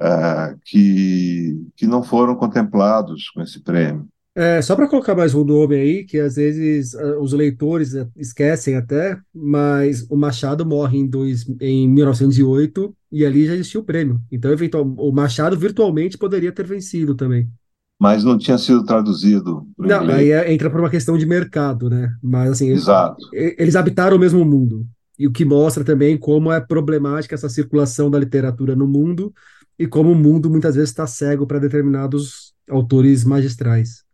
uh, 0.00 0.58
que, 0.64 1.70
que 1.76 1.86
não 1.86 2.02
foram 2.02 2.36
contemplados 2.36 3.30
com 3.30 3.42
esse 3.42 3.60
prêmio. 3.62 4.08
É, 4.38 4.62
só 4.62 4.76
para 4.76 4.86
colocar 4.86 5.16
mais 5.16 5.34
um 5.34 5.42
nome 5.42 5.74
aí, 5.74 6.04
que 6.04 6.16
às 6.16 6.36
vezes 6.36 6.94
uh, 6.94 7.20
os 7.20 7.32
leitores 7.32 7.92
uh, 7.94 8.08
esquecem 8.16 8.76
até, 8.76 9.18
mas 9.34 10.06
o 10.08 10.16
Machado 10.16 10.64
morre 10.64 10.96
em, 10.96 11.08
dois, 11.08 11.44
em 11.60 11.88
1908 11.88 12.94
e 13.10 13.26
ali 13.26 13.46
já 13.46 13.54
existia 13.54 13.80
o 13.80 13.84
prêmio. 13.84 14.20
Então, 14.30 14.52
eventual, 14.52 14.84
o 14.84 15.10
Machado 15.10 15.58
virtualmente 15.58 16.16
poderia 16.16 16.52
ter 16.52 16.64
vencido 16.64 17.16
também. 17.16 17.50
Mas 17.98 18.22
não 18.22 18.38
tinha 18.38 18.56
sido 18.58 18.84
traduzido. 18.84 19.66
Não, 19.76 20.04
inglês. 20.04 20.20
aí 20.20 20.30
é, 20.30 20.52
entra 20.52 20.70
por 20.70 20.78
uma 20.78 20.90
questão 20.90 21.18
de 21.18 21.26
mercado, 21.26 21.90
né? 21.90 22.14
Mas 22.22 22.52
assim, 22.52 22.68
Exato. 22.68 23.16
Eles, 23.32 23.56
eles 23.58 23.74
habitaram 23.74 24.16
o 24.16 24.20
mesmo 24.20 24.44
mundo. 24.44 24.86
E 25.18 25.26
o 25.26 25.32
que 25.32 25.44
mostra 25.44 25.82
também 25.82 26.16
como 26.16 26.52
é 26.52 26.60
problemática 26.60 27.34
essa 27.34 27.48
circulação 27.48 28.08
da 28.08 28.20
literatura 28.20 28.76
no 28.76 28.86
mundo 28.86 29.34
e 29.76 29.84
como 29.84 30.12
o 30.12 30.14
mundo 30.14 30.48
muitas 30.48 30.76
vezes 30.76 30.90
está 30.90 31.08
cego 31.08 31.44
para 31.44 31.58
determinados 31.58 32.54
autores 32.70 33.24
magistrais. 33.24 34.06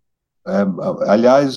É, 0.47 1.11
aliás, 1.11 1.57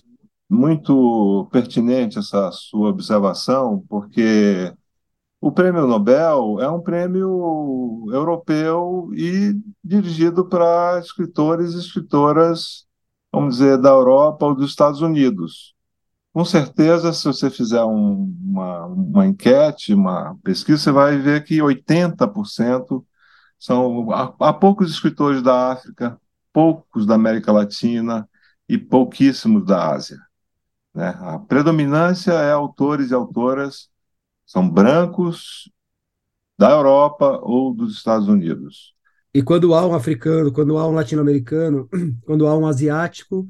muito 0.49 1.47
pertinente 1.51 2.17
essa 2.19 2.51
sua 2.51 2.89
observação, 2.89 3.83
porque 3.89 4.73
o 5.41 5.51
Prêmio 5.51 5.87
Nobel 5.87 6.59
é 6.61 6.69
um 6.69 6.81
prêmio 6.81 8.05
europeu 8.11 9.09
e 9.13 9.55
dirigido 9.83 10.47
para 10.47 10.99
escritores 10.99 11.73
e 11.73 11.79
escritoras, 11.79 12.85
vamos 13.31 13.57
dizer, 13.57 13.77
da 13.77 13.89
Europa 13.89 14.45
ou 14.45 14.55
dos 14.55 14.69
Estados 14.71 15.01
Unidos. 15.01 15.75
Com 16.33 16.45
certeza, 16.45 17.13
se 17.13 17.25
você 17.25 17.49
fizer 17.49 17.83
um, 17.83 18.33
uma, 18.43 18.85
uma 18.87 19.27
enquete, 19.27 19.93
uma 19.93 20.37
pesquisa, 20.43 20.83
você 20.83 20.91
vai 20.91 21.17
ver 21.17 21.43
que 21.43 21.61
80% 21.61 23.03
são, 23.59 24.11
há, 24.11 24.33
há 24.39 24.53
poucos 24.53 24.91
escritores 24.91 25.41
da 25.41 25.71
África, 25.71 26.19
poucos 26.53 27.05
da 27.05 27.15
América 27.15 27.51
Latina 27.51 28.29
e 28.67 28.77
pouquíssimos 28.77 29.65
da 29.65 29.93
Ásia. 29.93 30.17
Né? 30.93 31.07
A 31.19 31.39
predominância 31.39 32.31
é 32.31 32.51
autores 32.51 33.11
e 33.11 33.13
autoras 33.13 33.89
são 34.45 34.67
brancos 34.69 35.71
da 36.57 36.71
Europa 36.71 37.39
ou 37.43 37.73
dos 37.73 37.95
Estados 37.95 38.27
Unidos. 38.27 38.95
E 39.33 39.43
quando 39.43 39.75
há 39.75 39.85
um 39.85 39.93
africano, 39.93 40.51
quando 40.51 40.77
há 40.77 40.87
um 40.87 40.93
latino-americano, 40.93 41.87
quando 42.25 42.47
há 42.47 42.57
um 42.57 42.65
asiático, 42.65 43.45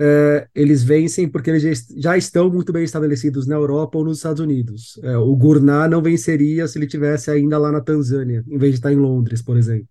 é, 0.00 0.48
eles 0.54 0.82
vencem 0.82 1.28
porque 1.28 1.50
eles 1.50 1.86
já 1.96 2.16
estão 2.16 2.50
muito 2.50 2.72
bem 2.72 2.84
estabelecidos 2.84 3.46
na 3.46 3.54
Europa 3.54 3.98
ou 3.98 4.04
nos 4.04 4.18
Estados 4.18 4.40
Unidos. 4.40 4.98
É, 5.02 5.16
o 5.16 5.34
Gurnah 5.36 5.88
não 5.88 6.02
venceria 6.02 6.66
se 6.66 6.78
ele 6.78 6.86
tivesse 6.86 7.30
ainda 7.30 7.58
lá 7.58 7.70
na 7.70 7.80
Tanzânia, 7.80 8.44
em 8.48 8.58
vez 8.58 8.72
de 8.72 8.78
estar 8.78 8.92
em 8.92 8.96
Londres, 8.96 9.42
por 9.42 9.56
exemplo. 9.56 9.88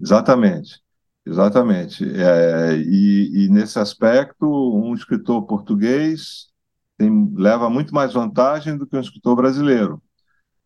Exatamente, 0.00 0.80
exatamente. 1.26 2.04
É, 2.04 2.76
e, 2.76 3.46
e, 3.46 3.48
nesse 3.50 3.78
aspecto, 3.78 4.46
um 4.46 4.94
escritor 4.94 5.46
português 5.46 6.48
tem, 6.96 7.32
leva 7.34 7.70
muito 7.70 7.94
mais 7.94 8.12
vantagem 8.12 8.76
do 8.76 8.86
que 8.86 8.96
um 8.96 9.00
escritor 9.00 9.36
brasileiro, 9.36 10.02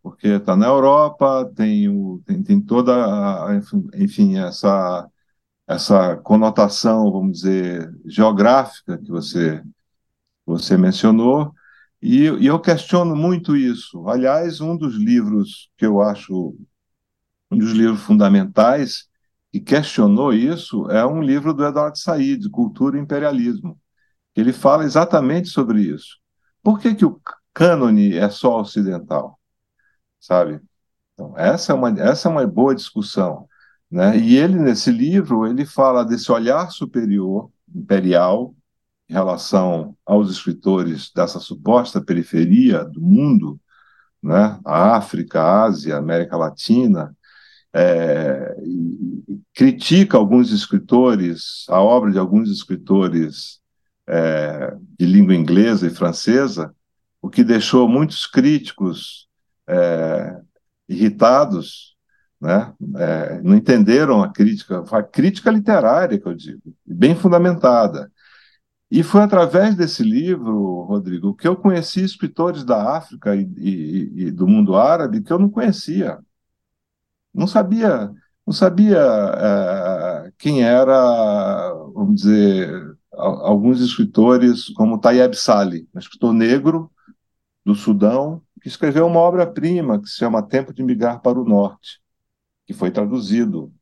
porque 0.02 0.28
está 0.28 0.56
na 0.56 0.66
Europa, 0.66 1.50
tem, 1.56 1.88
o, 1.88 2.22
tem, 2.26 2.42
tem 2.42 2.60
toda, 2.60 2.92
a, 2.94 3.60
enfim, 3.96 4.38
essa 4.38 5.08
essa 5.68 6.16
conotação, 6.16 7.12
vamos 7.12 7.40
dizer, 7.40 7.94
geográfica 8.06 8.96
que 8.96 9.10
você, 9.10 9.62
você 10.46 10.78
mencionou, 10.78 11.54
e, 12.00 12.24
e, 12.24 12.46
eu 12.46 12.60
questiono 12.60 13.14
muito 13.16 13.56
isso. 13.56 14.08
Aliás, 14.08 14.60
um 14.60 14.76
dos 14.76 14.94
livros 14.94 15.70
que 15.76 15.84
eu 15.84 16.00
acho 16.00 16.56
um 17.50 17.58
dos 17.58 17.72
livros 17.72 18.00
fundamentais 18.02 19.07
que 19.50 19.60
questionou 19.60 20.32
isso 20.32 20.90
é 20.90 21.04
um 21.06 21.22
livro 21.22 21.54
do 21.54 21.64
Eduardo 21.64 21.98
Said, 21.98 22.48
Cultura 22.50 22.98
e 22.98 23.00
Imperialismo. 23.00 23.78
Ele 24.36 24.52
fala 24.52 24.84
exatamente 24.84 25.48
sobre 25.48 25.82
isso. 25.82 26.18
Por 26.62 26.78
que, 26.78 26.94
que 26.94 27.04
o 27.04 27.20
cânone 27.52 28.14
é 28.16 28.28
só 28.28 28.60
ocidental? 28.60 29.38
Sabe? 30.20 30.60
Então, 31.14 31.34
essa 31.36 31.72
é 31.72 31.74
uma, 31.74 31.90
essa 32.00 32.28
é 32.28 32.30
uma 32.30 32.46
boa 32.46 32.74
discussão. 32.74 33.48
Né? 33.90 34.18
E 34.18 34.36
ele, 34.36 34.58
nesse 34.58 34.90
livro, 34.90 35.46
ele 35.46 35.64
fala 35.64 36.04
desse 36.04 36.30
olhar 36.30 36.70
superior, 36.70 37.50
imperial, 37.74 38.54
em 39.08 39.14
relação 39.14 39.96
aos 40.04 40.30
escritores 40.30 41.10
dessa 41.12 41.40
suposta 41.40 42.00
periferia 42.00 42.84
do 42.84 43.00
mundo, 43.00 43.58
né? 44.22 44.60
África, 44.64 45.42
Ásia, 45.62 45.96
América 45.96 46.36
Latina, 46.36 47.16
é, 47.78 48.56
critica 49.54 50.16
alguns 50.16 50.52
escritores, 50.52 51.64
a 51.68 51.80
obra 51.80 52.10
de 52.10 52.18
alguns 52.18 52.50
escritores 52.50 53.60
é, 54.06 54.74
de 54.98 55.06
língua 55.06 55.34
inglesa 55.34 55.86
e 55.86 55.90
francesa, 55.90 56.74
o 57.20 57.28
que 57.28 57.44
deixou 57.44 57.88
muitos 57.88 58.26
críticos 58.26 59.28
é, 59.68 60.40
irritados 60.88 61.96
né? 62.40 62.72
É, 62.96 63.42
não 63.42 63.56
entenderam 63.56 64.22
a 64.22 64.32
crítica, 64.32 64.84
a 64.90 65.02
crítica 65.02 65.50
literária, 65.50 66.18
que 66.18 66.26
eu 66.26 66.34
digo, 66.34 66.62
bem 66.86 67.14
fundamentada. 67.14 68.10
E 68.90 69.02
foi 69.02 69.22
através 69.22 69.74
desse 69.74 70.02
livro, 70.02 70.82
Rodrigo, 70.82 71.34
que 71.34 71.46
eu 71.46 71.56
conheci 71.56 72.02
escritores 72.02 72.64
da 72.64 72.96
África 72.96 73.36
e, 73.36 73.42
e, 73.58 74.26
e 74.26 74.30
do 74.30 74.46
mundo 74.46 74.76
árabe 74.76 75.20
que 75.20 75.32
eu 75.32 75.38
não 75.38 75.50
conhecia. 75.50 76.18
Não 77.34 77.46
sabia, 77.46 78.10
não 78.46 78.52
sabia 78.52 78.98
é, 78.98 80.32
quem 80.38 80.62
era, 80.62 81.72
vamos 81.94 82.22
dizer, 82.22 82.96
alguns 83.12 83.80
escritores 83.80 84.68
como 84.70 84.98
Tayeb 85.00 85.34
Salih, 85.36 85.88
um 85.94 85.98
escritor 85.98 86.32
negro 86.32 86.90
do 87.64 87.74
Sudão, 87.74 88.42
que 88.62 88.68
escreveu 88.68 89.06
uma 89.06 89.20
obra-prima 89.20 90.00
que 90.00 90.08
se 90.08 90.16
chama 90.16 90.42
Tempo 90.42 90.72
de 90.72 90.82
Migrar 90.82 91.20
para 91.20 91.38
o 91.38 91.44
Norte 91.44 92.00
que 92.68 92.74
foi 92.74 92.90
traduzido 92.90 93.72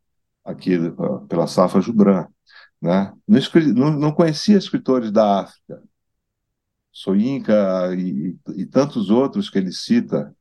aqui 0.45 0.77
uh, 0.79 1.27
pela 1.27 1.49
Safra 1.49 1.81
Jubran. 1.81 2.29
Né? 2.81 3.13
Não, 3.75 3.91
não, 3.91 4.13
conhecia 4.13 4.57
escritores 4.57 5.11
da 5.11 5.41
África, 5.41 5.83
Soinka 6.93 7.93
e, 7.97 8.37
e, 8.55 8.65
tantos 8.65 9.11
outros 9.11 9.51
que 9.51 9.59
ele 9.59 9.73
cita, 9.73 10.33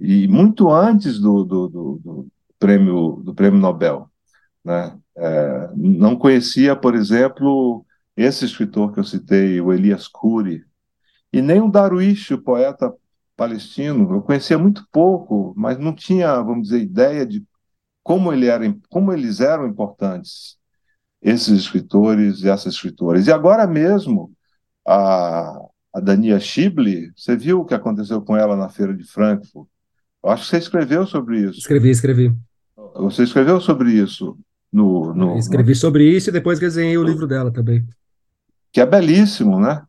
e 0.00 0.26
muito 0.26 0.68
antes 0.68 1.20
do, 1.20 1.44
do, 1.44 1.68
do 1.68 2.28
prêmio, 2.62 3.20
do 3.24 3.34
prêmio 3.34 3.58
Nobel. 3.58 4.08
Né? 4.64 4.96
É, 5.16 5.70
não 5.74 6.16
conhecia, 6.16 6.76
por 6.76 6.94
exemplo, 6.94 7.84
esse 8.16 8.44
escritor 8.44 8.92
que 8.92 9.00
eu 9.00 9.04
citei, 9.04 9.60
o 9.60 9.72
Elias 9.72 10.06
Khoury, 10.06 10.64
e 11.32 11.42
nem 11.42 11.60
o 11.60 11.70
Darwish, 11.70 12.32
o 12.32 12.42
poeta 12.42 12.92
palestino. 13.36 14.14
Eu 14.14 14.22
conhecia 14.22 14.56
muito 14.56 14.86
pouco, 14.92 15.52
mas 15.56 15.78
não 15.78 15.92
tinha, 15.92 16.40
vamos 16.40 16.68
dizer, 16.68 16.80
ideia 16.80 17.26
de 17.26 17.44
como, 18.02 18.32
ele 18.32 18.46
era, 18.46 18.64
como 18.88 19.12
eles 19.12 19.40
eram 19.40 19.66
importantes, 19.66 20.56
esses 21.20 21.58
escritores 21.58 22.42
e 22.42 22.48
essas 22.48 22.74
escritoras. 22.74 23.26
E 23.26 23.32
agora 23.32 23.66
mesmo, 23.66 24.32
a, 24.86 25.58
a 25.92 26.00
Dania 26.00 26.38
Schible, 26.38 27.12
você 27.16 27.36
viu 27.36 27.60
o 27.60 27.64
que 27.64 27.74
aconteceu 27.74 28.20
com 28.22 28.36
ela 28.36 28.56
na 28.56 28.68
Feira 28.68 28.94
de 28.94 29.04
Frankfurt? 29.04 29.68
Eu 30.22 30.30
acho 30.30 30.44
que 30.44 30.50
você 30.50 30.58
escreveu 30.58 31.06
sobre 31.06 31.40
isso. 31.40 31.58
Escrevi, 31.58 31.90
escrevi. 31.90 32.36
Você 32.94 33.22
escreveu 33.22 33.60
sobre 33.60 33.92
isso 33.92 34.36
no. 34.72 35.14
no 35.14 35.36
escrevi 35.36 35.70
no... 35.70 35.76
sobre 35.76 36.04
isso 36.08 36.30
e 36.30 36.32
depois 36.32 36.58
desenhei 36.58 36.96
o 36.96 37.04
livro 37.04 37.26
dela 37.26 37.50
também. 37.50 37.86
Que 38.72 38.80
é 38.80 38.86
belíssimo, 38.86 39.60
né? 39.60 39.82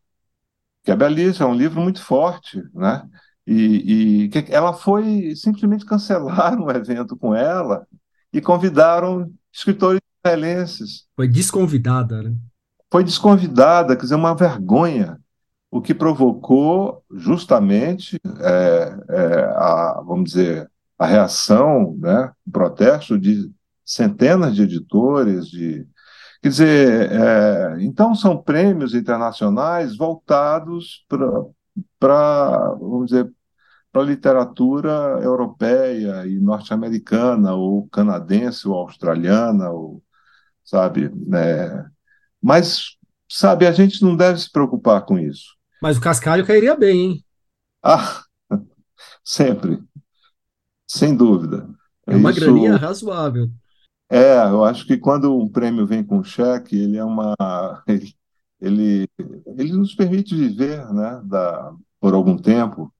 Que 0.84 0.90
é 0.90 0.96
belíssimo, 0.96 1.46
é 1.46 1.50
um 1.50 1.54
livro 1.54 1.80
muito 1.80 2.02
forte, 2.02 2.62
né? 2.74 3.02
E, 3.46 4.24
e 4.24 4.28
que 4.28 4.52
ela 4.52 4.72
foi 4.72 5.34
simplesmente 5.36 5.84
cancelar 5.84 6.56
um 6.60 6.70
evento 6.70 7.16
com 7.16 7.34
ela 7.34 7.86
e 8.32 8.40
convidaram 8.40 9.30
escritores 9.52 10.00
israelenses. 10.24 11.06
Foi 11.14 11.28
desconvidada, 11.28 12.22
né? 12.22 12.34
Foi 12.90 13.04
desconvidada, 13.04 13.96
quer 13.96 14.02
dizer, 14.02 14.14
uma 14.14 14.34
vergonha, 14.34 15.18
o 15.70 15.80
que 15.80 15.92
provocou 15.92 17.02
justamente 17.12 18.18
é, 18.40 18.96
é, 19.08 19.44
a, 19.56 20.02
vamos 20.06 20.30
dizer, 20.30 20.70
a 20.98 21.06
reação, 21.06 21.96
né, 21.98 22.32
o 22.46 22.50
protesto 22.50 23.18
de 23.18 23.50
centenas 23.84 24.54
de 24.54 24.62
editores, 24.62 25.46
de 25.48 25.86
Quer 26.44 26.50
dizer, 26.50 27.10
é, 27.10 27.76
então 27.82 28.14
são 28.14 28.36
prêmios 28.36 28.92
internacionais 28.92 29.96
voltados 29.96 31.02
para, 31.98 32.74
vamos 32.78 33.06
dizer, 33.06 33.32
para 33.90 34.02
a 34.02 34.04
literatura 34.04 34.90
europeia 35.22 36.26
e 36.26 36.38
norte-americana, 36.38 37.54
ou 37.54 37.88
canadense, 37.88 38.68
ou 38.68 38.74
australiana, 38.74 39.70
ou, 39.70 40.02
sabe? 40.62 41.10
Né? 41.26 41.88
Mas, 42.42 42.98
sabe, 43.26 43.66
a 43.66 43.72
gente 43.72 44.02
não 44.02 44.14
deve 44.14 44.38
se 44.38 44.52
preocupar 44.52 45.06
com 45.06 45.18
isso. 45.18 45.56
Mas 45.80 45.96
o 45.96 46.00
Cascalho 46.02 46.46
cairia 46.46 46.76
bem, 46.76 47.00
hein? 47.00 47.24
Ah, 47.82 48.20
sempre. 49.24 49.82
Sem 50.94 51.16
dúvida. 51.16 51.68
É 52.06 52.14
uma 52.14 52.30
isso... 52.30 52.40
graninha 52.40 52.76
razoável. 52.76 53.50
É, 54.08 54.36
eu 54.44 54.62
acho 54.62 54.86
que 54.86 54.96
quando 54.96 55.36
um 55.36 55.48
prêmio 55.48 55.84
vem 55.84 56.04
com 56.04 56.22
cheque, 56.22 56.76
ele 56.76 56.96
é 56.96 57.04
uma. 57.04 57.34
Ele, 58.60 59.08
ele, 59.18 59.38
ele 59.58 59.72
nos 59.74 59.94
permite 59.94 60.34
viver 60.34 60.90
né, 60.90 61.20
da, 61.24 61.74
por 62.00 62.14
algum 62.14 62.34
tempo 62.34 62.90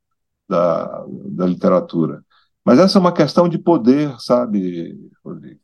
da, 0.46 1.06
da 1.30 1.46
literatura. 1.46 2.22
Mas 2.62 2.78
essa 2.78 2.98
é 2.98 3.00
uma 3.00 3.14
questão 3.14 3.48
de 3.48 3.56
poder, 3.56 4.14
sabe, 4.20 5.10
Rodrigo? 5.24 5.60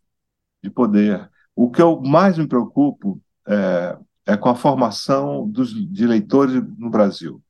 De 0.63 0.71
poder. 0.71 1.29
O 1.55 1.71
que 1.71 1.83
eu 1.83 2.01
mais 2.01 2.39
me 2.39 2.47
preocupo 2.47 3.21
é, 3.47 3.99
é 4.25 4.37
com 4.39 4.49
a 4.49 4.55
formação 4.55 5.47
dos, 5.47 5.71
de 5.71 6.07
leitores 6.07 6.55
no 6.79 6.89
Brasil. 6.89 7.43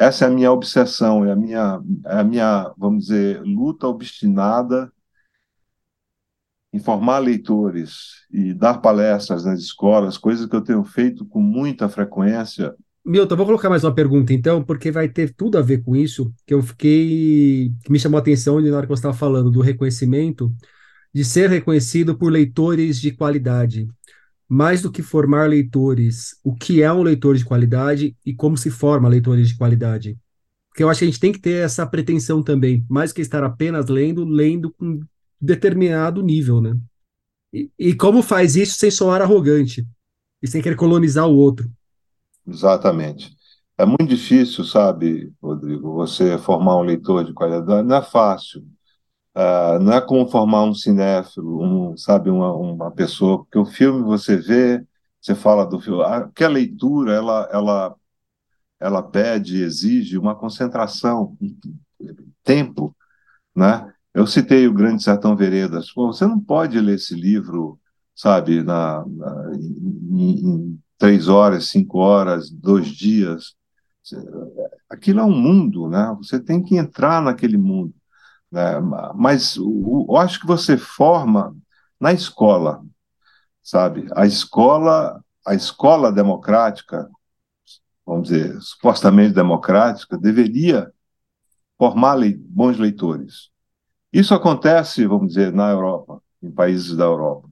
Essa 0.00 0.24
é 0.24 0.28
a 0.28 0.30
minha 0.30 0.50
obsessão, 0.50 1.26
é 1.26 1.30
a 1.30 1.36
minha, 1.36 1.78
é 2.06 2.20
a 2.20 2.24
minha, 2.24 2.72
vamos 2.78 3.04
dizer, 3.04 3.42
luta 3.42 3.86
obstinada 3.86 4.90
em 6.72 6.78
formar 6.78 7.18
leitores 7.18 8.24
e 8.30 8.54
dar 8.54 8.78
palestras 8.78 9.44
nas 9.44 9.60
escolas, 9.60 10.16
coisas 10.16 10.46
que 10.46 10.56
eu 10.56 10.62
tenho 10.62 10.82
feito 10.84 11.26
com 11.26 11.42
muita 11.42 11.86
frequência 11.86 12.74
Milton, 13.04 13.36
vou 13.36 13.46
colocar 13.46 13.68
mais 13.68 13.84
uma 13.84 13.94
pergunta 13.94 14.32
então, 14.32 14.62
porque 14.62 14.90
vai 14.90 15.08
ter 15.08 15.34
tudo 15.34 15.58
a 15.58 15.62
ver 15.62 15.82
com 15.82 15.94
isso, 15.94 16.32
que 16.46 16.54
eu 16.54 16.62
fiquei, 16.62 17.72
que 17.82 17.92
me 17.92 17.98
chamou 17.98 18.16
a 18.18 18.20
atenção 18.20 18.58
na 18.58 18.76
hora 18.76 18.86
que 18.86 18.92
você 18.92 19.00
estava 19.00 19.14
falando 19.14 19.50
do 19.50 19.60
reconhecimento, 19.60 20.50
de 21.12 21.24
ser 21.24 21.50
reconhecido 21.50 22.16
por 22.16 22.30
leitores 22.30 23.00
de 23.00 23.10
qualidade. 23.10 23.88
Mais 24.52 24.82
do 24.82 24.90
que 24.90 25.00
formar 25.00 25.48
leitores, 25.48 26.36
o 26.42 26.52
que 26.52 26.82
é 26.82 26.92
um 26.92 27.04
leitor 27.04 27.36
de 27.36 27.44
qualidade 27.44 28.16
e 28.26 28.34
como 28.34 28.56
se 28.56 28.68
forma 28.68 29.08
leitores 29.08 29.48
de 29.48 29.56
qualidade. 29.56 30.18
Porque 30.68 30.82
eu 30.82 30.88
acho 30.88 30.98
que 30.98 31.04
a 31.04 31.08
gente 31.08 31.20
tem 31.20 31.30
que 31.30 31.38
ter 31.38 31.64
essa 31.64 31.86
pretensão 31.86 32.42
também, 32.42 32.84
mais 32.88 33.12
que 33.12 33.20
estar 33.20 33.44
apenas 33.44 33.86
lendo, 33.86 34.24
lendo 34.24 34.72
com 34.72 35.00
determinado 35.40 36.20
nível, 36.20 36.60
né? 36.60 36.72
E, 37.52 37.70
e 37.78 37.94
como 37.94 38.22
faz 38.22 38.56
isso 38.56 38.74
sem 38.74 38.90
soar 38.90 39.22
arrogante 39.22 39.86
e 40.42 40.48
sem 40.48 40.60
querer 40.60 40.76
colonizar 40.76 41.28
o 41.28 41.36
outro. 41.36 41.70
Exatamente. 42.46 43.32
É 43.78 43.86
muito 43.86 44.06
difícil, 44.06 44.64
sabe, 44.64 45.32
Rodrigo, 45.40 45.94
você 45.94 46.36
formar 46.36 46.76
um 46.76 46.82
leitor 46.82 47.24
de 47.24 47.32
qualidade, 47.32 47.86
não 47.86 47.96
é 47.96 48.02
fácil. 48.02 48.62
Uh, 49.34 49.78
não 49.80 49.92
é 49.92 50.00
como 50.00 50.28
formar 50.28 50.64
um 50.64 50.74
cinéfilo, 50.74 51.62
um, 51.62 51.96
sabe, 51.96 52.30
uma, 52.30 52.52
uma 52.52 52.90
pessoa, 52.90 53.38
porque 53.38 53.58
o 53.58 53.64
filme 53.64 54.02
você 54.02 54.36
vê, 54.36 54.84
você 55.20 55.34
fala 55.34 55.64
do 55.64 55.80
filme, 55.80 56.02
que 56.34 56.42
a 56.42 56.48
leitura 56.48 57.12
ela, 57.14 57.48
ela, 57.52 57.96
ela 58.80 59.02
pede, 59.02 59.62
exige 59.62 60.18
uma 60.18 60.34
concentração, 60.34 61.36
tempo, 62.44 62.96
né? 63.54 63.92
Eu 64.12 64.26
citei 64.26 64.66
o 64.66 64.74
Grande 64.74 65.02
Sertão 65.02 65.36
Veredas. 65.36 65.92
Pô, 65.92 66.08
você 66.12 66.26
não 66.26 66.40
pode 66.40 66.80
ler 66.80 66.96
esse 66.96 67.14
livro, 67.14 67.78
sabe, 68.14 68.62
na, 68.62 69.04
na 69.06 69.52
em, 69.54 70.46
em, 70.46 70.80
três 70.98 71.28
horas, 71.28 71.68
cinco 71.68 71.98
horas, 71.98 72.50
dois 72.50 72.88
dias. 72.88 73.54
Aquilo 74.88 75.20
é 75.20 75.24
um 75.24 75.30
mundo, 75.30 75.88
né? 75.88 76.14
Você 76.18 76.40
tem 76.40 76.62
que 76.62 76.76
entrar 76.76 77.22
naquele 77.22 77.56
mundo. 77.56 77.94
Né? 78.50 78.80
Mas 79.14 79.56
o, 79.56 80.06
eu 80.08 80.16
acho 80.16 80.40
que 80.40 80.46
você 80.46 80.76
forma 80.76 81.56
na 82.00 82.12
escola, 82.12 82.82
sabe? 83.62 84.08
A 84.14 84.26
escola, 84.26 85.22
a 85.46 85.54
escola 85.54 86.10
democrática, 86.10 87.08
vamos 88.04 88.28
dizer, 88.28 88.60
supostamente 88.60 89.34
democrática, 89.34 90.18
deveria 90.18 90.92
formar 91.78 92.14
le 92.16 92.34
bons 92.36 92.78
leitores. 92.78 93.50
Isso 94.12 94.34
acontece, 94.34 95.06
vamos 95.06 95.28
dizer, 95.28 95.52
na 95.52 95.70
Europa, 95.70 96.20
em 96.42 96.50
países 96.50 96.96
da 96.96 97.04
Europa, 97.04 97.48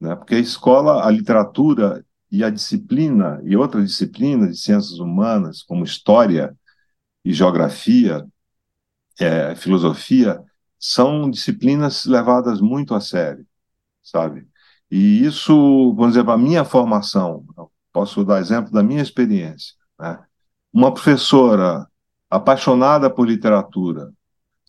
né? 0.00 0.14
Porque 0.14 0.34
a 0.36 0.38
escola, 0.38 1.04
a 1.04 1.10
literatura 1.10 2.04
e 2.30 2.44
a 2.44 2.50
disciplina 2.50 3.40
e 3.44 3.56
outras 3.56 3.88
disciplinas 3.88 4.50
de 4.50 4.60
ciências 4.60 4.98
humanas, 4.98 5.62
como 5.62 5.84
história 5.84 6.56
e 7.24 7.32
geografia, 7.32 8.26
é, 9.18 9.54
filosofia, 9.54 10.42
são 10.78 11.30
disciplinas 11.30 12.04
levadas 12.04 12.60
muito 12.60 12.94
a 12.94 13.00
sério, 13.00 13.46
sabe? 14.02 14.46
E 14.90 15.24
isso, 15.24 15.94
vamos 15.94 16.14
dizer, 16.14 16.28
a 16.28 16.38
minha 16.38 16.64
formação, 16.64 17.44
posso 17.92 18.24
dar 18.24 18.40
exemplo 18.40 18.70
da 18.70 18.82
minha 18.82 19.02
experiência. 19.02 19.74
Né? 19.98 20.18
Uma 20.72 20.92
professora 20.92 21.86
apaixonada 22.30 23.10
por 23.10 23.26
literatura, 23.26 24.12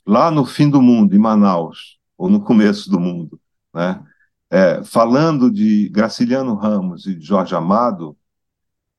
lá 0.05 0.31
no 0.31 0.45
fim 0.45 0.69
do 0.69 0.81
mundo, 0.81 1.15
em 1.15 1.19
Manaus, 1.19 1.99
ou 2.17 2.29
no 2.29 2.41
começo 2.41 2.89
do 2.89 2.99
mundo, 2.99 3.39
né? 3.73 4.03
É, 4.49 4.81
falando 4.81 5.51
de 5.51 5.89
Graciliano 5.89 6.55
Ramos 6.55 7.05
e 7.05 7.13
de 7.13 7.25
Jorge 7.25 7.53
Amado, 7.53 8.17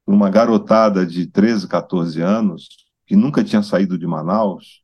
uma 0.06 0.28
garotada 0.28 1.06
de 1.06 1.26
13, 1.26 1.66
14 1.66 2.20
anos, 2.20 2.68
que 3.06 3.16
nunca 3.16 3.42
tinha 3.42 3.62
saído 3.62 3.98
de 3.98 4.06
Manaus, 4.06 4.82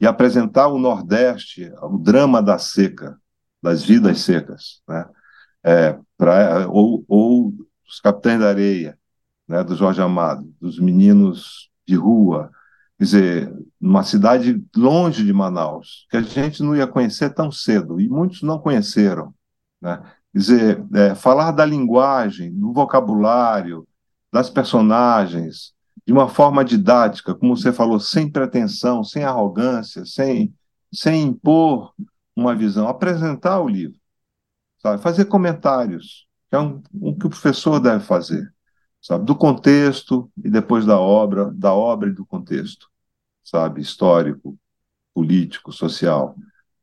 e 0.00 0.06
apresentar 0.06 0.68
o 0.68 0.78
Nordeste, 0.78 1.72
o 1.82 1.98
drama 1.98 2.42
da 2.42 2.58
seca, 2.58 3.18
das 3.62 3.82
vidas 3.82 4.20
secas, 4.20 4.80
né? 4.88 5.06
É, 5.64 5.98
pra, 6.16 6.68
ou, 6.68 7.04
ou 7.08 7.52
os 7.86 8.00
Capitães 8.00 8.38
da 8.38 8.48
Areia, 8.48 8.98
né, 9.46 9.64
do 9.64 9.74
Jorge 9.74 10.00
Amado, 10.00 10.48
dos 10.60 10.78
meninos 10.78 11.68
de 11.86 11.96
rua, 11.96 12.50
quer 12.96 13.04
dizer, 13.04 13.56
numa 13.80 14.02
cidade 14.04 14.62
longe 14.76 15.24
de 15.24 15.32
Manaus, 15.32 16.06
que 16.10 16.16
a 16.16 16.22
gente 16.22 16.62
não 16.62 16.76
ia 16.76 16.86
conhecer 16.86 17.34
tão 17.34 17.50
cedo, 17.50 18.00
e 18.00 18.08
muitos 18.08 18.42
não 18.42 18.58
conheceram. 18.58 19.34
Né? 19.80 20.00
Quer 20.32 20.38
dizer, 20.38 20.84
é, 20.94 21.14
falar 21.14 21.50
da 21.50 21.64
linguagem, 21.64 22.52
do 22.54 22.72
vocabulário, 22.72 23.86
das 24.32 24.50
personagens, 24.50 25.72
de 26.08 26.12
uma 26.14 26.26
forma 26.26 26.64
didática, 26.64 27.34
como 27.34 27.54
você 27.54 27.70
falou, 27.70 28.00
sem 28.00 28.30
pretensão, 28.30 29.04
sem 29.04 29.24
arrogância, 29.24 30.06
sem, 30.06 30.54
sem 30.90 31.20
impor 31.24 31.92
uma 32.34 32.54
visão, 32.56 32.88
apresentar 32.88 33.60
o 33.60 33.68
livro, 33.68 34.00
sabe? 34.78 35.02
fazer 35.02 35.26
comentários, 35.26 36.26
que 36.48 36.56
é 36.56 36.58
um, 36.58 36.82
um 36.94 37.14
que 37.14 37.26
o 37.26 37.28
professor 37.28 37.78
deve 37.78 38.02
fazer, 38.02 38.50
sabe, 39.02 39.26
do 39.26 39.36
contexto 39.36 40.32
e 40.42 40.48
depois 40.48 40.86
da 40.86 40.98
obra, 40.98 41.52
da 41.52 41.74
obra 41.74 42.08
e 42.08 42.14
do 42.14 42.24
contexto, 42.24 42.88
sabe, 43.44 43.82
histórico, 43.82 44.58
político, 45.12 45.70
social, 45.72 46.34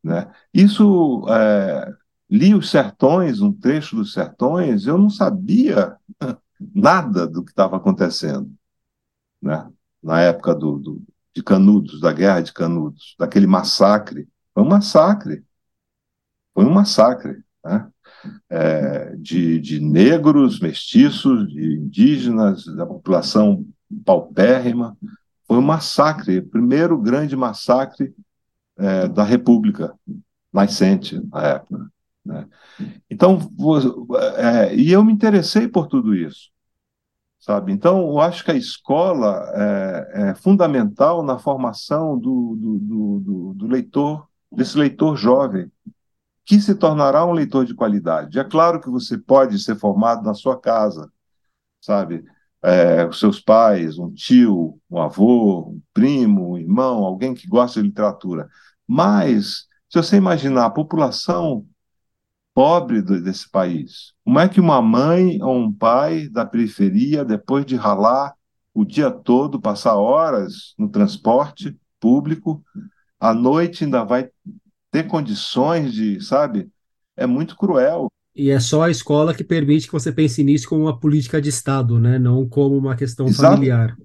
né? 0.04 0.32
Isso 0.54 1.26
é, 1.30 1.92
li 2.30 2.54
os 2.54 2.70
Sertões, 2.70 3.42
um 3.42 3.52
trecho 3.52 3.96
dos 3.96 4.14
Sertões, 4.14 4.86
eu 4.86 5.00
não 5.00 5.10
sabia 5.10 5.98
nada 6.76 7.26
do 7.26 7.44
que 7.44 7.50
estava 7.50 7.78
acontecendo 7.78 8.56
né? 9.46 9.70
na 10.02 10.22
época 10.22 10.56
do, 10.56 10.80
do, 10.80 11.02
de 11.34 11.44
Canudos, 11.44 12.02
da 12.02 12.12
Guerra 12.12 12.42
de 12.42 12.52
Canudos, 12.52 13.16
daquele 13.18 13.46
massacre. 13.46 14.28
Foi 14.54 14.64
um 14.64 14.68
massacre. 14.68 15.44
Foi 16.54 16.66
um 16.66 16.74
massacre. 16.74 17.44
Né? 17.64 17.88
É, 18.50 19.16
de, 19.18 19.60
de 19.60 19.80
negros, 19.80 20.60
mestiços, 20.60 21.48
de 21.48 21.76
indígenas, 21.76 22.66
da 22.66 22.86
população 22.86 23.66
paupérrima. 24.04 24.98
Foi 25.48 25.58
um 25.58 25.62
massacre, 25.62 26.40
o 26.40 26.48
primeiro 26.48 27.00
grande 27.00 27.36
massacre 27.36 28.16
é, 28.78 29.08
da 29.08 29.24
República 29.24 29.94
nascente 30.52 31.22
na 31.32 31.44
época. 31.44 31.92
Né? 32.26 32.48
Então, 33.10 33.40
é, 34.38 34.76
e 34.76 34.92
eu 34.92 35.04
me 35.04 35.14
interessei 35.14 35.68
por 35.68 35.86
tudo 35.88 36.16
isso 36.16 36.55
sabe? 37.46 37.72
Então, 37.72 38.00
eu 38.10 38.20
acho 38.20 38.44
que 38.44 38.50
a 38.50 38.56
escola 38.56 39.52
é, 39.54 40.30
é 40.32 40.36
fundamental 40.36 41.22
na 41.22 41.38
formação 41.38 42.18
do, 42.18 42.56
do, 42.60 42.80
do, 43.20 43.54
do, 43.54 43.68
leitor, 43.68 44.28
desse 44.52 44.76
leitor 44.76 45.16
jovem, 45.16 45.72
que 46.44 46.60
se 46.60 46.74
tornará 46.74 47.24
um 47.24 47.34
leitor 47.34 47.64
de 47.64 47.76
qualidade. 47.76 48.40
É 48.40 48.44
claro 48.44 48.82
que 48.82 48.90
você 48.90 49.16
pode 49.16 49.60
ser 49.60 49.76
formado 49.76 50.24
na 50.24 50.34
sua 50.34 50.60
casa, 50.60 51.12
sabe? 51.80 52.26
É, 52.64 53.06
os 53.06 53.20
seus 53.20 53.40
pais, 53.40 54.00
um 54.00 54.12
tio, 54.12 54.80
um 54.90 55.00
avô, 55.00 55.70
um 55.70 55.82
primo, 55.94 56.54
um 56.54 56.58
irmão, 56.58 57.06
alguém 57.06 57.36
que 57.36 57.48
gosta 57.48 57.80
de 57.80 57.88
literatura. 57.88 58.50
Mas, 58.88 59.68
se 59.88 60.02
você 60.02 60.18
imaginar 60.18 60.66
a 60.66 60.72
população 60.72 61.64
pobre 62.56 63.02
desse 63.02 63.50
país. 63.52 64.14
Como 64.24 64.40
é 64.40 64.48
que 64.48 64.62
uma 64.62 64.82
mãe 64.82 65.44
ou 65.44 65.58
um 65.58 65.74
pai 65.74 66.30
da 66.30 66.46
periferia, 66.46 67.26
depois 67.26 67.66
de 67.66 67.76
ralar 67.76 68.34
o 68.74 68.86
dia 68.86 69.12
todo, 69.12 69.60
passar 69.60 69.96
horas 69.96 70.74
no 70.78 70.88
transporte 70.88 71.78
público, 72.00 72.64
à 73.20 73.34
noite 73.34 73.84
ainda 73.84 74.06
vai 74.06 74.30
ter 74.90 75.04
condições 75.04 75.94
de, 75.94 76.22
sabe? 76.22 76.70
É 77.18 77.26
muito 77.26 77.58
cruel. 77.58 78.08
E 78.34 78.50
é 78.50 78.60
só 78.60 78.84
a 78.84 78.90
escola 78.90 79.34
que 79.34 79.44
permite 79.44 79.88
que 79.88 79.94
você 79.94 80.12
pense 80.12 80.42
nisso 80.42 80.70
como 80.70 80.84
uma 80.84 80.98
política 80.98 81.42
de 81.42 81.50
Estado, 81.50 82.00
né? 82.00 82.18
não 82.18 82.48
como 82.48 82.78
uma 82.78 82.96
questão 82.96 83.28
Exato. 83.28 83.56
familiar. 83.56 83.98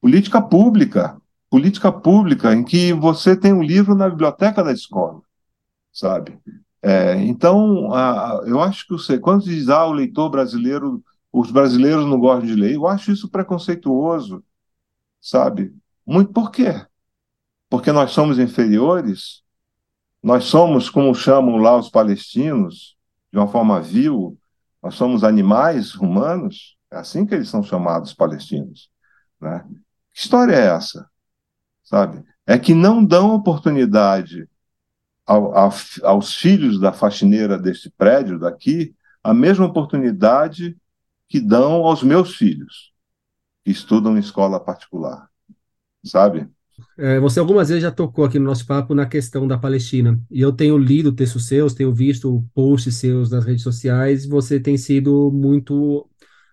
Política 0.00 0.42
pública. 0.42 1.16
Política 1.48 1.92
pública, 1.92 2.52
em 2.54 2.64
que 2.64 2.92
você 2.92 3.36
tem 3.36 3.52
um 3.52 3.62
livro 3.62 3.94
na 3.94 4.08
biblioteca 4.08 4.64
da 4.64 4.72
escola, 4.72 5.20
sabe? 5.92 6.38
É, 6.82 7.14
então, 7.22 7.94
a, 7.94 8.42
eu 8.44 8.60
acho 8.60 8.84
que 8.86 8.92
você, 8.92 9.18
quando 9.18 9.44
diz 9.44 9.68
ah, 9.68 9.86
o 9.86 9.92
leitor 9.92 10.28
brasileiro, 10.28 11.02
os 11.32 11.50
brasileiros 11.50 12.04
não 12.04 12.18
gostam 12.18 12.46
de 12.46 12.54
ler, 12.54 12.74
eu 12.74 12.86
acho 12.88 13.12
isso 13.12 13.28
preconceituoso, 13.28 14.44
sabe? 15.20 15.72
Muito 16.04 16.32
por 16.32 16.50
quê? 16.50 16.84
Porque 17.70 17.92
nós 17.92 18.10
somos 18.10 18.38
inferiores? 18.38 19.42
Nós 20.22 20.44
somos, 20.44 20.90
como 20.90 21.14
chamam 21.14 21.56
lá 21.56 21.76
os 21.76 21.88
palestinos, 21.88 22.96
de 23.32 23.38
uma 23.38 23.48
forma 23.48 23.80
vil, 23.80 24.38
nós 24.82 24.94
somos 24.96 25.24
animais 25.24 25.94
humanos? 25.94 26.76
É 26.90 26.96
assim 26.98 27.24
que 27.24 27.34
eles 27.34 27.48
são 27.48 27.62
chamados 27.62 28.12
palestinos. 28.12 28.90
Né? 29.40 29.64
Que 30.12 30.20
história 30.20 30.54
é 30.54 30.66
essa? 30.66 31.08
Sabe? 31.82 32.24
É 32.46 32.58
que 32.58 32.74
não 32.74 33.04
dão 33.04 33.34
oportunidade 33.34 34.48
ao, 35.26 35.54
ao, 35.56 35.72
aos 36.02 36.34
filhos 36.34 36.80
da 36.80 36.92
faxineira 36.92 37.58
deste 37.58 37.90
prédio 37.90 38.38
daqui 38.38 38.94
a 39.22 39.32
mesma 39.32 39.66
oportunidade 39.66 40.76
que 41.28 41.40
dão 41.40 41.84
aos 41.86 42.02
meus 42.02 42.36
filhos, 42.36 42.92
que 43.64 43.70
estudam 43.70 44.16
em 44.16 44.20
escola 44.20 44.60
particular, 44.60 45.28
sabe? 46.04 46.48
É, 46.98 47.20
você 47.20 47.38
algumas 47.38 47.68
vezes 47.68 47.82
já 47.82 47.90
tocou 47.90 48.24
aqui 48.24 48.38
no 48.38 48.46
nosso 48.46 48.66
papo 48.66 48.94
na 48.94 49.06
questão 49.06 49.46
da 49.46 49.56
Palestina, 49.56 50.20
e 50.30 50.40
eu 50.40 50.52
tenho 50.52 50.76
lido 50.76 51.12
textos 51.12 51.46
seus, 51.46 51.74
tenho 51.74 51.94
visto 51.94 52.44
posts 52.54 52.96
seus 52.96 53.30
nas 53.30 53.44
redes 53.44 53.62
sociais, 53.62 54.26
você 54.26 54.58
tem 54.58 54.76
sido 54.76 55.30
muito 55.30 56.08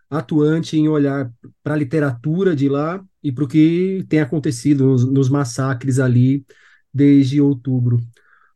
atuante 0.10 0.78
em 0.78 0.88
olhar 0.88 1.32
para 1.64 1.74
a 1.74 1.78
literatura 1.78 2.56
de 2.56 2.68
lá 2.68 3.04
e 3.24 3.32
para 3.32 3.44
o 3.44 3.48
que 3.48 4.06
tem 4.10 4.20
acontecido 4.22 4.86
nos, 4.86 5.06
nos 5.06 5.30
massacres 5.30 6.00
ali 6.00 6.46
desde 6.94 7.40
outubro. 7.42 8.00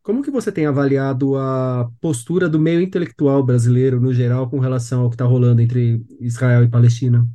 Como 0.04 0.22
que 0.22 0.30
você 0.30 0.52
tem 0.52 0.66
avaliado 0.66 1.38
a 1.38 1.90
postura 2.02 2.50
do 2.50 2.60
meio 2.60 2.82
intelectual 2.82 3.42
brasileiro, 3.44 4.02
no 4.02 4.14
geral, 4.14 4.50
com 4.50 4.60
relação 4.60 5.02
ao 5.02 5.10
que 5.10 5.16
está 5.16 5.26
rolando 5.26 5.62
entre 5.62 6.06
Israel 6.20 6.64
e 6.64 6.70
Palestina? 6.70 7.26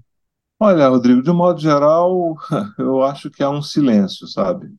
Olha, 0.61 0.89
Rodrigo, 0.89 1.23
de 1.23 1.33
modo 1.33 1.61
geral, 1.61 2.37
eu 2.79 3.03
acho 3.03 3.31
que 3.31 3.43
há 3.43 3.51
um 3.51 3.63
silêncio, 3.63 4.27
sabe? 4.29 4.73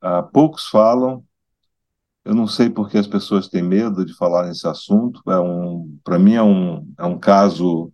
Ah, 0.00 0.22
poucos 0.22 0.66
falam, 0.68 1.24
Eu 2.24 2.34
não 2.34 2.46
sei 2.46 2.68
por 2.70 2.88
que 2.90 2.98
as 2.98 3.06
pessoas 3.06 3.48
têm 3.48 3.62
medo 3.62 4.04
de 4.04 4.14
falar 4.14 4.46
nesse 4.46 4.66
assunto. 4.66 5.22
É 5.30 5.38
um, 5.38 5.98
para 6.04 6.18
mim 6.18 6.34
é 6.34 6.42
um, 6.42 6.92
é 6.98 7.04
um 7.04 7.18
caso 7.18 7.92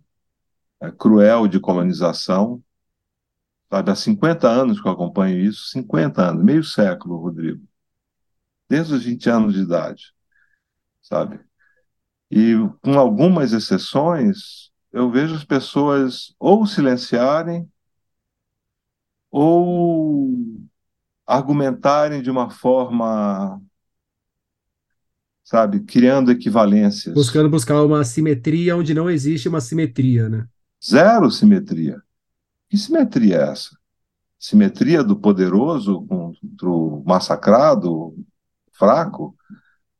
é, 0.81 0.91
cruel 0.91 1.47
de 1.47 1.59
colonização. 1.59 2.63
Sabe, 3.69 3.91
há 3.91 3.95
50 3.95 4.47
anos 4.49 4.81
que 4.81 4.87
eu 4.87 4.91
acompanho 4.91 5.39
isso, 5.39 5.67
50 5.69 6.21
anos, 6.31 6.43
meio 6.43 6.63
século, 6.63 7.17
Rodrigo. 7.17 7.66
Desde 8.69 8.93
os 8.93 9.03
20 9.03 9.29
anos 9.29 9.53
de 9.53 9.61
idade, 9.61 10.13
sabe? 11.01 11.39
E 12.29 12.53
com 12.81 12.99
algumas 12.99 13.53
exceções, 13.53 14.71
eu 14.91 15.09
vejo 15.09 15.35
as 15.35 15.43
pessoas 15.43 16.35
ou 16.39 16.65
silenciarem 16.65 17.69
ou 19.31 20.35
argumentarem 21.25 22.21
de 22.21 22.31
uma 22.31 22.49
forma, 22.49 23.61
sabe, 25.43 25.81
criando 25.81 26.31
equivalências. 26.31 27.13
Buscando 27.13 27.49
buscar 27.49 27.83
uma 27.83 28.03
simetria 28.03 28.75
onde 28.75 28.93
não 28.93 29.09
existe 29.09 29.47
uma 29.47 29.61
simetria, 29.61 30.29
né? 30.29 30.47
Zero 30.83 31.29
simetria. 31.29 32.01
Que 32.69 32.77
simetria 32.77 33.37
é 33.37 33.51
essa? 33.51 33.77
Simetria 34.39 35.03
do 35.03 35.15
poderoso 35.15 36.05
contra 36.05 36.69
o 36.69 37.03
massacrado, 37.05 38.15
fraco? 38.77 39.35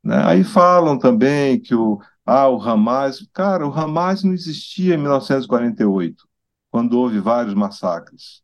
Né? 0.04 0.24
Aí 0.26 0.44
falam 0.44 0.98
também 0.98 1.60
que 1.60 1.76
o, 1.76 2.00
ah, 2.26 2.50
o 2.50 2.62
Hamas. 2.62 3.28
Cara, 3.34 3.68
o 3.68 3.72
Hamas 3.72 4.24
não 4.24 4.34
existia 4.34 4.96
em 4.96 4.98
1948, 4.98 6.28
quando 6.72 7.00
houve 7.00 7.20
vários 7.20 7.54
massacres. 7.54 8.42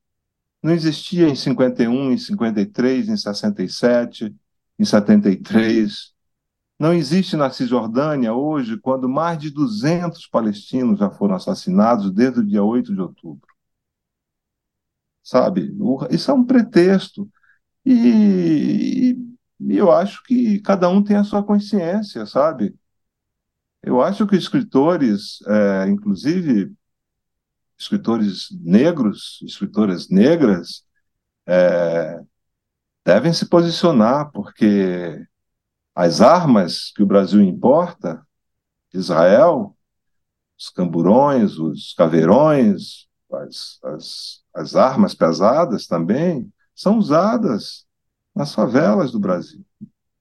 Não 0.62 0.74
existia 0.74 1.28
em 1.28 1.36
51, 1.36 2.12
em 2.14 2.18
53, 2.18 3.10
em 3.10 3.18
67, 3.18 4.36
em 4.80 4.86
73. 4.86 6.14
Não 6.80 6.94
existe 6.94 7.36
na 7.36 7.50
Cisjordânia 7.52 8.34
hoje, 8.34 8.78
quando 8.78 9.08
mais 9.10 9.38
de 9.38 9.50
200 9.50 10.28
palestinos 10.28 11.00
já 11.00 11.10
foram 11.10 11.36
assassinados 11.36 12.12
desde 12.12 12.40
o 12.40 12.46
dia 12.46 12.64
8 12.64 12.94
de 12.94 13.02
outubro. 13.02 13.48
Sabe? 15.24 15.74
Isso 16.10 16.32
é 16.32 16.34
um 16.34 16.44
pretexto. 16.44 17.30
E, 17.86 19.18
e 19.70 19.78
eu 19.78 19.92
acho 19.92 20.24
que 20.24 20.60
cada 20.62 20.90
um 20.90 21.04
tem 21.04 21.18
a 21.18 21.24
sua 21.24 21.44
consciência, 21.44 22.26
sabe? 22.26 22.76
Eu 23.82 24.02
acho 24.02 24.26
que 24.28 24.36
escritores, 24.36 25.40
é, 25.48 25.88
inclusive 25.90 26.74
escritores 27.78 28.48
negros, 28.62 29.40
escritoras 29.44 30.10
negras, 30.10 30.86
é, 31.46 32.22
devem 33.06 33.34
se 33.34 33.48
posicionar, 33.48 34.32
porque 34.32 35.26
as 35.96 36.22
armas 36.22 36.92
que 36.96 37.04
o 37.04 37.06
Brasil 37.06 37.42
importa, 37.42 38.26
Israel, 38.94 39.78
os 40.58 40.70
camburões, 40.70 41.58
os 41.58 41.94
caveirões, 41.94 43.08
as, 43.32 43.80
as, 43.84 44.44
as 44.54 44.76
armas 44.76 45.14
pesadas 45.14 45.88
também, 45.88 46.52
são 46.76 46.98
usadas 46.98 47.86
nas 48.36 48.54
favelas 48.54 49.12
do 49.12 49.20
Brasil 49.20 49.66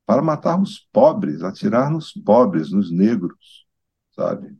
para 0.06 0.22
matar 0.22 0.60
os 0.60 0.78
pobres, 0.92 1.42
atirar 1.42 1.90
nos 1.90 2.12
pobres, 2.12 2.70
nos 2.70 2.90
negros, 2.90 3.66
sabe? 4.14 4.56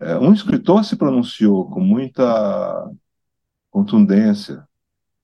É, 0.00 0.16
um 0.18 0.32
escritor 0.32 0.84
se 0.84 0.96
pronunciou 0.96 1.68
com 1.68 1.80
muita 1.80 2.90
contundência, 3.70 4.66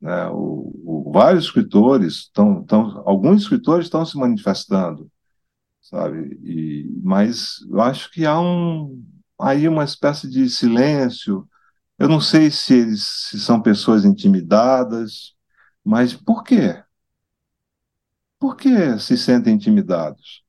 né? 0.01 0.29
O, 0.29 0.73
o, 0.85 1.13
vários 1.13 1.45
escritores 1.45 2.15
estão, 2.15 2.65
alguns 3.05 3.43
escritores 3.43 3.87
estão 3.87 4.05
se 4.05 4.17
manifestando, 4.19 5.11
sabe? 5.81 6.39
E, 6.43 6.91
mas 7.03 7.59
eu 7.71 7.81
acho 7.81 8.11
que 8.11 8.27
há 8.27 8.41
um 8.41 9.05
aí 9.41 9.69
uma 9.69 9.85
espécie 9.85 10.29
de 10.29 10.49
silêncio. 10.51 11.49
Eu 11.99 12.09
não 12.09 12.21
sei 12.21 12.51
se 12.51 12.75
eles 12.75 13.05
se 13.31 13.41
são 13.41 13.61
pessoas 13.61 14.05
intimidadas, 14.05 15.35
mas 15.85 16.15
por 16.15 16.43
quê? 16.45 16.83
Por 18.39 18.57
que 18.57 18.99
se 18.99 19.17
sentem 19.17 19.55
intimidados? 19.55 20.45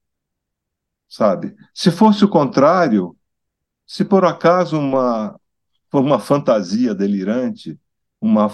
Sabe? 1.08 1.56
Se 1.74 1.90
fosse 1.90 2.24
o 2.24 2.30
contrário, 2.30 3.18
se 3.86 4.06
por 4.06 4.24
acaso 4.26 4.78
uma, 4.80 5.40
uma 5.92 6.20
fantasia 6.20 6.94
delirante, 6.94 7.80
uma 8.22 8.50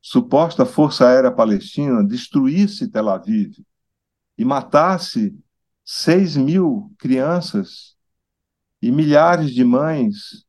suposta 0.00 0.64
força 0.64 1.06
aérea 1.06 1.30
palestina 1.30 2.02
destruísse 2.02 2.88
Tel 2.88 3.10
Aviv 3.10 3.58
e 4.38 4.44
matasse 4.44 5.38
6 5.84 6.36
mil 6.36 6.94
crianças 6.98 7.96
e 8.80 8.90
milhares 8.90 9.50
de 9.52 9.64
mães, 9.64 10.46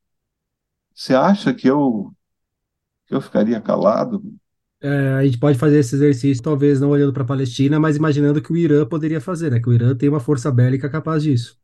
você 0.94 1.16
acha 1.16 1.54
que 1.54 1.68
eu, 1.68 2.14
que 3.06 3.16
eu 3.16 3.22
ficaria 3.22 3.60
calado? 3.60 4.22
É, 4.82 5.14
a 5.14 5.26
gente 5.26 5.38
pode 5.38 5.58
fazer 5.58 5.80
esse 5.80 5.96
exercício, 5.96 6.42
talvez 6.42 6.80
não 6.80 6.90
olhando 6.90 7.12
para 7.12 7.24
a 7.24 7.28
Palestina, 7.28 7.80
mas 7.80 7.98
imaginando 7.98 8.42
que 8.42 8.52
o 8.52 8.58
Irã 8.58 8.86
poderia 8.86 9.20
fazer, 9.20 9.52
né? 9.52 9.60
Que 9.60 9.70
o 9.70 9.74
Irã 9.74 9.96
tem 9.96 10.08
uma 10.08 10.22
força 10.22 10.50
bélica 10.52 10.90
capaz 10.90 11.24
disso. 11.24 11.58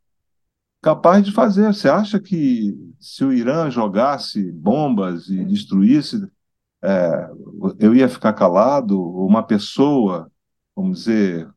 Capaz 0.82 1.24
de 1.24 1.32
fazer. 1.32 1.72
Você 1.72 1.88
acha 1.88 2.20
que 2.20 2.76
se 3.00 3.24
o 3.24 3.32
Irã 3.32 3.70
jogasse 3.70 4.52
bombas 4.52 5.28
e 5.28 5.44
destruísse, 5.44 6.30
é, 6.82 7.30
eu 7.78 7.94
ia 7.94 8.08
ficar 8.08 8.34
calado? 8.34 9.00
Uma 9.00 9.42
pessoa, 9.42 10.30
vamos 10.74 10.98
dizer, 10.98 11.48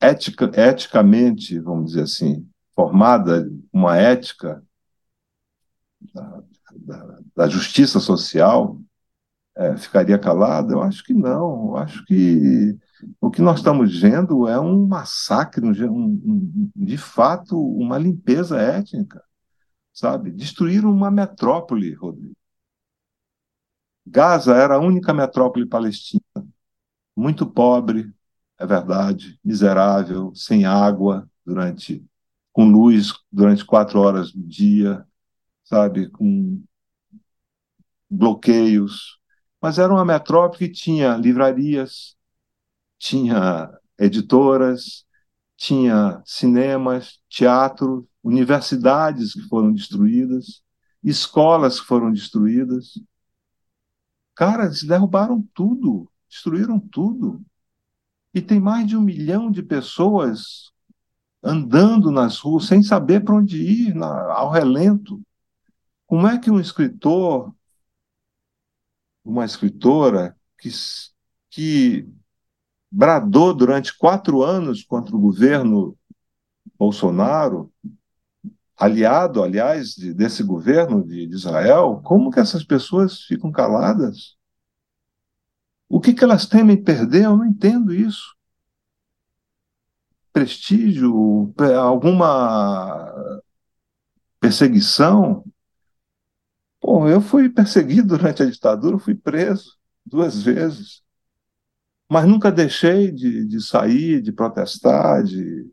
ética, 0.00 0.50
eticamente, 0.54 1.60
vamos 1.60 1.92
dizer 1.92 2.02
assim, 2.02 2.44
formada, 2.74 3.48
uma 3.72 3.96
ética 3.96 4.62
da, 6.12 6.42
da, 6.74 7.18
da 7.36 7.48
justiça 7.48 8.00
social, 8.00 8.80
é, 9.56 9.76
ficaria 9.76 10.18
calado? 10.18 10.72
Eu 10.72 10.82
acho 10.82 11.04
que 11.04 11.14
não. 11.14 11.68
Eu 11.68 11.76
acho 11.76 12.04
que 12.06 12.78
o 13.20 13.30
que 13.30 13.42
nós 13.42 13.58
estamos 13.58 14.00
vendo 14.00 14.48
é 14.48 14.58
um 14.60 14.86
massacre, 14.86 15.64
um, 15.64 15.70
um, 15.90 16.70
de 16.76 16.96
fato, 16.96 17.58
uma 17.58 17.98
limpeza 17.98 18.60
étnica, 18.60 19.22
sabe? 19.92 20.30
Destruíram 20.30 20.90
uma 20.90 21.10
metrópole, 21.10 21.94
Rodrigo. 21.94 22.36
Gaza 24.06 24.54
era 24.54 24.74
a 24.76 24.80
única 24.80 25.14
metrópole 25.14 25.66
palestina, 25.66 26.22
muito 27.16 27.46
pobre, 27.46 28.12
é 28.58 28.66
verdade, 28.66 29.38
miserável, 29.44 30.34
sem 30.34 30.64
água 30.64 31.28
durante, 31.44 32.04
com 32.52 32.64
luz 32.64 33.12
durante 33.30 33.64
quatro 33.64 34.00
horas 34.00 34.32
do 34.32 34.42
dia, 34.42 35.06
sabe, 35.64 36.08
com 36.10 36.62
bloqueios, 38.10 39.18
mas 39.62 39.78
era 39.78 39.92
uma 39.92 40.04
metrópole 40.04 40.58
que 40.58 40.68
tinha 40.68 41.16
livrarias, 41.16 42.16
tinha 42.98 43.70
editoras, 43.96 45.06
tinha 45.56 46.20
cinemas, 46.26 47.20
teatro, 47.28 48.08
universidades 48.24 49.34
que 49.34 49.42
foram 49.42 49.72
destruídas, 49.72 50.62
escolas 51.02 51.80
que 51.80 51.86
foram 51.86 52.12
destruídas. 52.12 52.94
Cara, 54.34 54.64
eles 54.64 54.82
derrubaram 54.82 55.40
tudo, 55.54 56.10
destruíram 56.28 56.80
tudo. 56.80 57.40
E 58.34 58.40
tem 58.42 58.58
mais 58.58 58.86
de 58.86 58.96
um 58.96 59.00
milhão 59.02 59.50
de 59.50 59.62
pessoas 59.62 60.72
andando 61.42 62.10
nas 62.10 62.38
ruas 62.38 62.66
sem 62.66 62.82
saber 62.82 63.24
para 63.24 63.36
onde 63.36 63.62
ir, 63.62 63.94
na, 63.94 64.32
ao 64.32 64.50
relento. 64.50 65.20
Como 66.06 66.26
é 66.26 66.38
que 66.38 66.50
um 66.50 66.58
escritor 66.58 67.54
uma 69.24 69.44
escritora 69.44 70.36
que, 70.58 70.70
que 71.50 72.08
bradou 72.90 73.54
durante 73.54 73.96
quatro 73.96 74.42
anos 74.42 74.84
contra 74.84 75.16
o 75.16 75.20
governo 75.20 75.96
Bolsonaro, 76.78 77.72
aliado, 78.76 79.42
aliás, 79.42 79.94
de, 79.94 80.12
desse 80.12 80.42
governo 80.42 81.04
de, 81.04 81.26
de, 81.26 81.34
Israel, 81.34 82.00
como 82.04 82.30
que 82.30 82.40
essas 82.40 82.64
pessoas 82.64 83.22
ficam 83.22 83.52
caladas? 83.52 84.36
O 85.88 86.00
que, 86.00 86.12
que 86.12 86.24
elas 86.24 86.46
temem 86.46 86.82
perder? 86.82 87.24
Eu 87.24 87.36
não 87.36 87.46
entendo 87.46 87.94
isso. 87.94 88.34
Prestígio, 90.32 91.54
alguma 91.78 93.12
perseguição? 94.40 95.44
Bom, 96.82 97.08
eu 97.08 97.20
fui 97.20 97.48
perseguido 97.48 98.16
durante 98.18 98.42
a 98.42 98.46
ditadura, 98.50 98.98
fui 98.98 99.14
preso 99.14 99.78
duas 100.04 100.42
vezes, 100.42 101.02
mas 102.08 102.26
nunca 102.26 102.52
deixei 102.52 103.10
de, 103.10 103.46
de 103.46 103.60
sair, 103.60 104.20
de 104.20 104.32
protestar, 104.32 105.22
de, 105.24 105.70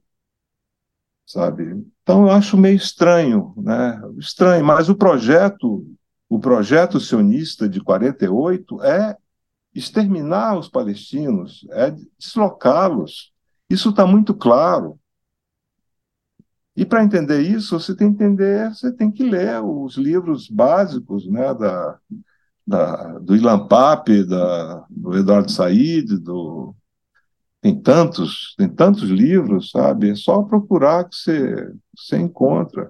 sabe? 1.25 1.85
Então 2.01 2.23
eu 2.23 2.31
acho 2.31 2.57
meio 2.57 2.75
estranho, 2.75 3.53
né? 3.57 4.01
Estranho, 4.17 4.65
mas 4.65 4.89
o 4.89 4.95
projeto, 4.95 5.85
o 6.27 6.39
projeto 6.39 6.99
sionista 6.99 7.67
de 7.69 7.81
48 7.81 8.81
é 8.83 9.17
exterminar 9.73 10.57
os 10.57 10.67
palestinos, 10.67 11.65
é 11.71 11.91
deslocá-los, 12.17 13.31
Isso 13.69 13.89
está 13.91 14.05
muito 14.05 14.33
claro. 14.33 14.99
E 16.79 16.85
para 16.85 17.03
entender 17.03 17.41
isso, 17.41 17.77
você 17.77 17.93
tem 17.93 18.13
que 18.13 18.23
entender, 18.23 18.69
você 18.73 18.91
tem 18.91 19.11
que 19.11 19.23
ler 19.23 19.61
os 19.61 19.97
livros 19.97 20.49
básicos, 20.49 21.27
né, 21.27 21.53
da, 21.53 21.99
da, 22.65 23.19
do 23.19 23.35
Ilan 23.35 23.67
Pape, 23.67 24.23
da, 24.23 24.85
do 24.89 25.17
Eduardo 25.17 25.51
Said, 25.51 26.17
do 26.19 26.73
tem 27.61 27.77
tantos, 27.77 28.55
tem 28.57 28.69
tantos 28.69 29.09
livros, 29.09 29.71
sabe? 29.71 30.11
É 30.11 30.15
só 30.15 30.41
procurar 30.43 31.03
que 31.03 31.15
você, 31.17 31.73
você 31.93 32.17
encontra. 32.17 32.89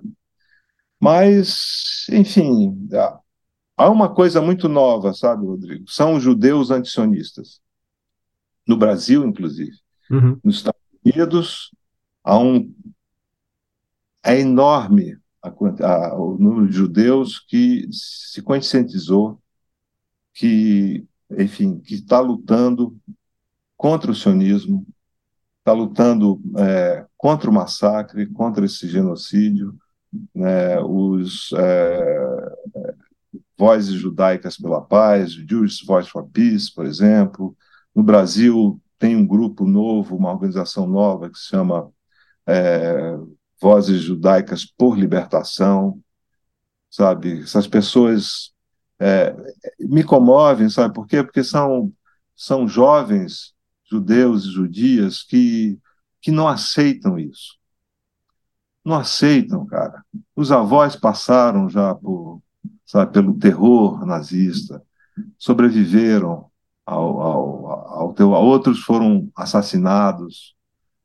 Mas, 0.99 2.05
enfim, 2.11 2.77
há 3.75 3.89
uma 3.89 4.13
coisa 4.13 4.39
muito 4.39 4.69
nova, 4.69 5.13
sabe, 5.13 5.45
Rodrigo? 5.45 5.89
São 5.89 6.13
os 6.13 6.21
judeus 6.21 6.69
antisionistas. 6.69 7.59
No 8.67 8.77
Brasil, 8.77 9.25
inclusive. 9.25 9.75
Uhum. 10.11 10.39
Nos 10.43 10.57
Estados 10.57 10.81
Unidos, 11.03 11.71
há 12.23 12.37
um. 12.37 12.71
É 14.23 14.39
enorme 14.39 15.17
a, 15.41 15.49
a, 15.49 16.15
o 16.15 16.37
número 16.37 16.67
de 16.67 16.75
judeus 16.75 17.39
que 17.39 17.87
se 17.91 18.41
conscientizou 18.41 19.41
que, 20.33 21.05
enfim, 21.37 21.79
que 21.79 21.95
está 21.95 22.19
lutando 22.19 22.97
contra 23.77 24.11
o 24.11 24.15
sionismo, 24.15 24.85
está 25.59 25.73
lutando 25.73 26.41
é, 26.57 27.05
contra 27.17 27.49
o 27.49 27.53
massacre, 27.53 28.27
contra 28.27 28.65
esse 28.65 28.87
genocídio, 28.87 29.77
né, 30.33 30.79
os 30.81 31.51
é, 31.53 32.55
vozes 33.57 33.93
judaicas 33.93 34.57
pela 34.57 34.81
paz, 34.81 35.33
Jewish 35.33 35.85
Voice 35.85 36.09
for 36.09 36.27
Peace, 36.29 36.73
por 36.73 36.85
exemplo. 36.85 37.55
No 37.93 38.01
Brasil 38.03 38.81
tem 38.97 39.15
um 39.15 39.25
grupo 39.25 39.65
novo, 39.65 40.15
uma 40.15 40.31
organização 40.31 40.87
nova 40.87 41.29
que 41.29 41.37
se 41.37 41.47
chama 41.47 41.91
é, 42.47 43.17
Vozes 43.61 44.01
Judaicas 44.01 44.65
por 44.65 44.97
Libertação, 44.97 45.99
sabe? 46.89 47.41
Essas 47.41 47.67
pessoas 47.67 48.51
é, 48.99 49.35
me 49.79 50.03
comovem, 50.03 50.69
sabe 50.69 50.93
por 50.93 51.07
quê? 51.07 51.23
Porque 51.23 51.43
são, 51.43 51.91
são 52.35 52.67
jovens 52.67 53.53
judeus 53.89 54.45
e 54.45 54.51
judias 54.51 55.23
que, 55.23 55.79
que 56.21 56.31
não 56.31 56.47
aceitam 56.47 57.17
isso. 57.17 57.57
Não 58.85 58.95
aceitam, 58.95 59.65
cara. 59.65 60.03
Os 60.35 60.51
avós 60.51 60.95
passaram 60.95 61.69
já 61.69 61.93
por, 61.95 62.41
sabe, 62.85 63.11
pelo 63.11 63.37
terror 63.37 64.05
nazista, 64.05 64.81
sobreviveram 65.37 66.49
ao, 66.85 67.21
ao, 67.21 67.67
ao 67.67 68.13
teu, 68.13 68.31
outros 68.31 68.79
foram 68.81 69.29
assassinados 69.35 70.55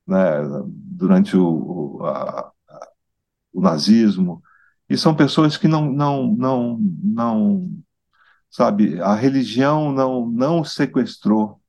né, 0.07 0.41
durante 0.67 1.37
o, 1.37 1.99
o, 1.99 2.07
a, 2.07 2.53
o 3.53 3.61
nazismo. 3.61 4.43
E 4.89 4.97
são 4.99 5.15
pessoas 5.17 5.57
que 5.57 5.69
não 5.69 5.91
não 5.93 6.27
não 6.35 6.79
não 7.03 7.83
sabe 8.51 9.01
a 9.01 9.15
religião 9.15 9.93
não 9.93 10.27
não 10.31 10.65
sequestrou 10.65 11.61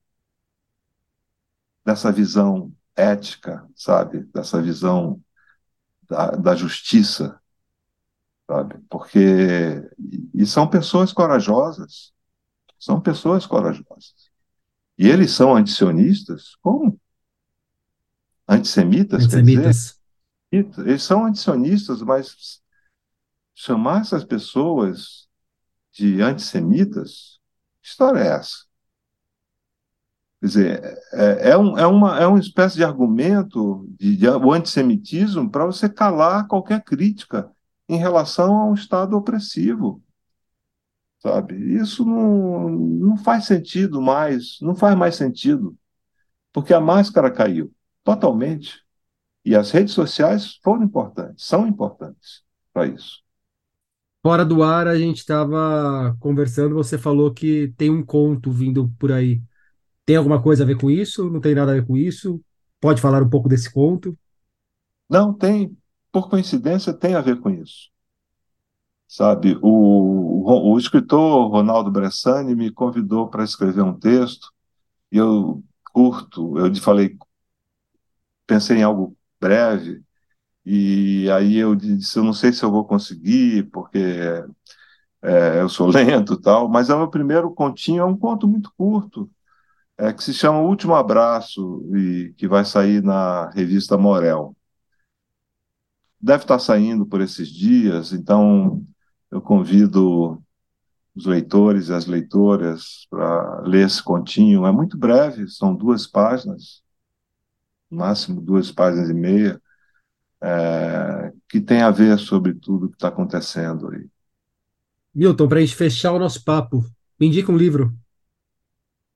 dessa 1.86 2.12
visão 2.12 2.74
ética 2.96 3.68
sabe 3.76 4.24
dessa 4.34 4.62
visão 4.62 5.22
da, 6.10 6.32
da 6.32 6.56
justiça 6.56 7.40
sabe 8.50 8.78
porque 8.90 9.90
e 10.34 10.46
são 10.46 10.68
pessoas 10.70 11.14
corajosas 11.14 12.14
são 12.80 13.02
pessoas 13.02 13.46
corajosas. 13.46 14.30
E 14.98 15.08
eles 15.08 15.32
são 15.32 15.56
antisionistas? 15.56 16.56
Como 16.62 17.00
antissemitas, 18.48 19.24
antissemitas. 19.24 20.00
dizer 20.52 20.90
eles 20.90 21.04
são 21.04 21.26
antisionistas 21.26 22.02
mas 22.02 22.62
chamar 23.54 24.02
essas 24.02 24.24
pessoas 24.24 25.28
de 25.92 26.22
antissemitas, 26.22 27.40
que 27.82 27.88
história 27.88 28.20
é 28.20 28.28
essa? 28.28 28.66
Quer 30.40 30.46
dizer, 30.48 31.00
é, 31.14 31.50
é, 31.52 31.58
um, 31.58 31.78
é, 31.78 31.88
uma, 31.88 32.20
é 32.20 32.28
uma 32.28 32.40
espécie 32.40 32.76
de 32.76 32.84
argumento 32.84 33.88
de, 33.98 34.18
de 34.18 34.28
o 34.28 34.52
antissemitismo 34.52 35.50
para 35.50 35.66
você 35.66 35.88
calar 35.88 36.48
qualquer 36.48 36.84
crítica 36.84 37.50
em 37.88 37.98
relação 37.98 38.56
a 38.58 38.66
um 38.66 38.74
Estado 38.74 39.16
opressivo. 39.16 40.04
Sabe? 41.20 41.56
Isso 41.76 42.06
não, 42.06 42.70
não 42.70 43.18
faz 43.18 43.46
sentido 43.46 44.02
mais, 44.02 44.58
não 44.62 44.76
faz 44.76 44.96
mais 44.96 45.16
sentido, 45.16 45.76
porque 46.52 46.74
a 46.74 46.80
máscara 46.80 47.32
caiu 47.32 47.75
totalmente. 48.06 48.86
E 49.44 49.56
as 49.56 49.72
redes 49.72 49.94
sociais 49.94 50.58
foram 50.64 50.84
importantes, 50.84 51.46
são 51.46 51.68
importantes 51.68 52.44
para 52.72 52.88
isso. 52.88 53.22
Fora 54.24 54.46
do 54.46 54.64
ar, 54.64 54.88
a 54.88 54.98
gente 54.98 55.18
estava 55.18 56.16
conversando, 56.20 56.74
você 56.74 56.98
falou 56.98 57.34
que 57.34 57.74
tem 57.78 57.92
um 57.92 58.04
conto 58.04 58.52
vindo 58.52 58.90
por 58.98 59.12
aí. 59.12 59.42
Tem 60.06 60.16
alguma 60.16 60.42
coisa 60.42 60.64
a 60.64 60.66
ver 60.66 60.78
com 60.78 60.90
isso? 60.90 61.30
Não 61.30 61.40
tem 61.42 61.54
nada 61.54 61.72
a 61.72 61.76
ver 61.76 61.86
com 61.86 61.98
isso? 61.98 62.42
Pode 62.80 63.02
falar 63.02 63.22
um 63.22 63.30
pouco 63.30 63.50
desse 63.50 63.72
conto? 63.72 64.18
Não, 65.10 65.34
tem, 65.34 65.78
por 66.12 66.30
coincidência, 66.30 66.94
tem 66.94 67.14
a 67.14 67.22
ver 67.22 67.40
com 67.40 67.50
isso. 67.50 67.90
Sabe, 69.08 69.58
o, 69.62 70.72
o, 70.74 70.78
escritor 70.80 71.50
Ronaldo 71.52 71.92
Bressani 71.92 72.56
me 72.56 72.72
convidou 72.72 73.30
para 73.30 73.44
escrever 73.44 73.84
um 73.84 73.98
texto, 73.98 74.52
e 75.12 75.18
eu 75.18 75.64
curto, 75.94 76.58
eu 76.58 76.74
falei, 76.76 77.16
pensei 78.48 78.78
em 78.78 78.84
algo 78.84 79.18
breve, 79.40 80.04
e 80.66 81.30
aí 81.32 81.58
eu 81.58 81.76
disse, 81.76 82.18
eu 82.20 82.24
não 82.24 82.34
sei 82.34 82.52
se 82.54 82.64
eu 82.64 82.72
vou 82.72 82.86
conseguir, 82.86 83.70
porque 83.72 84.00
é, 85.22 85.62
eu 85.62 85.70
sou 85.70 85.88
lento 85.92 86.40
tal, 86.40 86.70
mas 86.70 86.90
é 86.90 86.96
o 86.96 87.00
meu 87.00 87.10
primeiro 87.10 87.52
continho, 87.54 88.02
é 88.02 88.06
um 88.06 88.18
conto 88.18 88.48
muito 88.48 88.72
curto, 88.78 89.30
é, 89.98 90.14
que 90.14 90.24
se 90.24 90.34
chama 90.34 90.60
O 90.62 90.68
Último 90.70 90.96
Abraço, 90.96 91.84
e 91.96 92.34
que 92.38 92.48
vai 92.48 92.66
sair 92.66 93.04
na 93.04 93.50
revista 93.52 93.98
Morel. 93.98 94.56
Deve 96.20 96.44
estar 96.44 96.60
saindo 96.60 97.06
por 97.06 97.22
esses 97.22 97.50
dias, 97.50 98.12
então 98.14 98.84
eu 99.32 99.42
convido 99.42 100.42
os 101.16 101.26
leitores 101.26 101.90
e 101.90 101.94
as 101.94 102.06
leitoras 102.06 103.08
para 103.10 103.62
ler 103.62 103.86
esse 103.88 104.04
continho. 104.04 104.66
É 104.66 104.72
muito 104.72 104.98
breve, 104.98 105.48
são 105.50 105.76
duas 105.76 106.08
páginas, 106.08 106.84
no 107.90 108.00
máximo 108.00 108.42
duas 108.42 108.72
páginas 108.72 109.10
e 109.10 109.14
meia, 109.14 109.62
é, 110.42 111.34
que 111.50 111.62
tem 111.62 111.82
a 111.82 111.92
ver 111.92 112.18
sobre 112.20 112.54
tudo 112.54 112.90
que 112.90 112.96
está 112.96 113.08
acontecendo 113.08 113.90
aí. 113.90 114.08
Milton, 115.14 115.48
para 115.48 115.60
a 115.60 115.62
gente 115.62 115.76
fechar 115.76 116.12
o 116.12 116.20
nosso 116.20 116.44
papo, 116.44 116.84
me 117.20 117.28
indica 117.28 117.52
um 117.52 117.58
livro. 117.58 117.94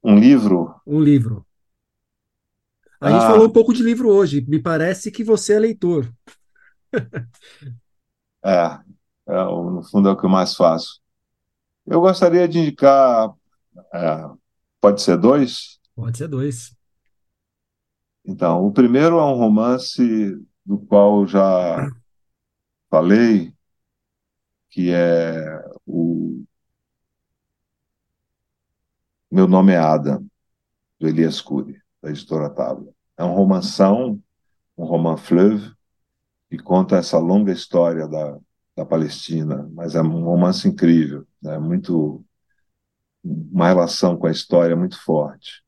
Um 0.04 0.18
livro? 0.18 0.74
Um 0.88 1.02
livro. 1.02 1.46
A 3.02 3.08
ah. 3.08 3.12
gente 3.12 3.22
falou 3.22 3.48
um 3.48 3.52
pouco 3.52 3.74
de 3.74 3.84
livro 3.84 4.10
hoje. 4.10 4.42
Me 4.48 4.62
parece 4.62 5.12
que 5.12 5.24
você 5.24 5.54
é 5.54 5.60
leitor. 5.60 6.12
é, 8.44 8.80
é, 9.28 9.44
no 9.44 9.84
fundo 9.84 10.10
é 10.10 10.12
o 10.12 10.18
que 10.18 10.26
eu 10.26 10.30
mais 10.30 10.56
faço. 10.56 11.02
Eu 11.86 12.02
gostaria 12.02 12.48
de 12.48 12.60
indicar. 12.60 13.34
É, 13.94 14.26
pode 14.80 15.02
ser 15.02 15.18
dois? 15.18 15.80
Pode 15.96 16.18
ser 16.18 16.28
dois. 16.28 16.79
Então, 18.30 18.64
o 18.64 18.72
primeiro 18.72 19.18
é 19.18 19.26
um 19.26 19.34
romance 19.34 20.40
do 20.64 20.78
qual 20.78 21.26
já 21.26 21.92
falei, 22.88 23.52
que 24.70 24.92
é 24.92 25.66
o 25.84 26.44
Meu 29.32 29.48
Nome 29.48 29.72
é 29.72 29.78
Adam, 29.78 30.24
do 31.00 31.08
Elias 31.08 31.42
Cury, 31.42 31.82
da 32.04 32.12
editora 32.12 32.52
Tábua. 32.52 32.94
É 33.18 33.24
um 33.24 33.34
romanção, 33.34 34.22
um 34.78 34.86
roman 34.86 35.18
fleuve, 35.18 35.74
que 36.52 36.60
conta 36.60 36.98
essa 36.98 37.18
longa 37.18 37.52
história 37.52 38.08
da, 38.08 38.38
da 38.76 38.86
Palestina, 38.86 39.68
mas 39.74 39.96
é 39.96 40.02
um 40.04 40.24
romance 40.24 40.68
incrível, 40.68 41.28
né? 41.42 41.58
muito 41.58 42.24
uma 43.24 43.68
relação 43.68 44.16
com 44.16 44.28
a 44.28 44.32
história 44.32 44.76
muito 44.76 45.02
forte. 45.02 45.64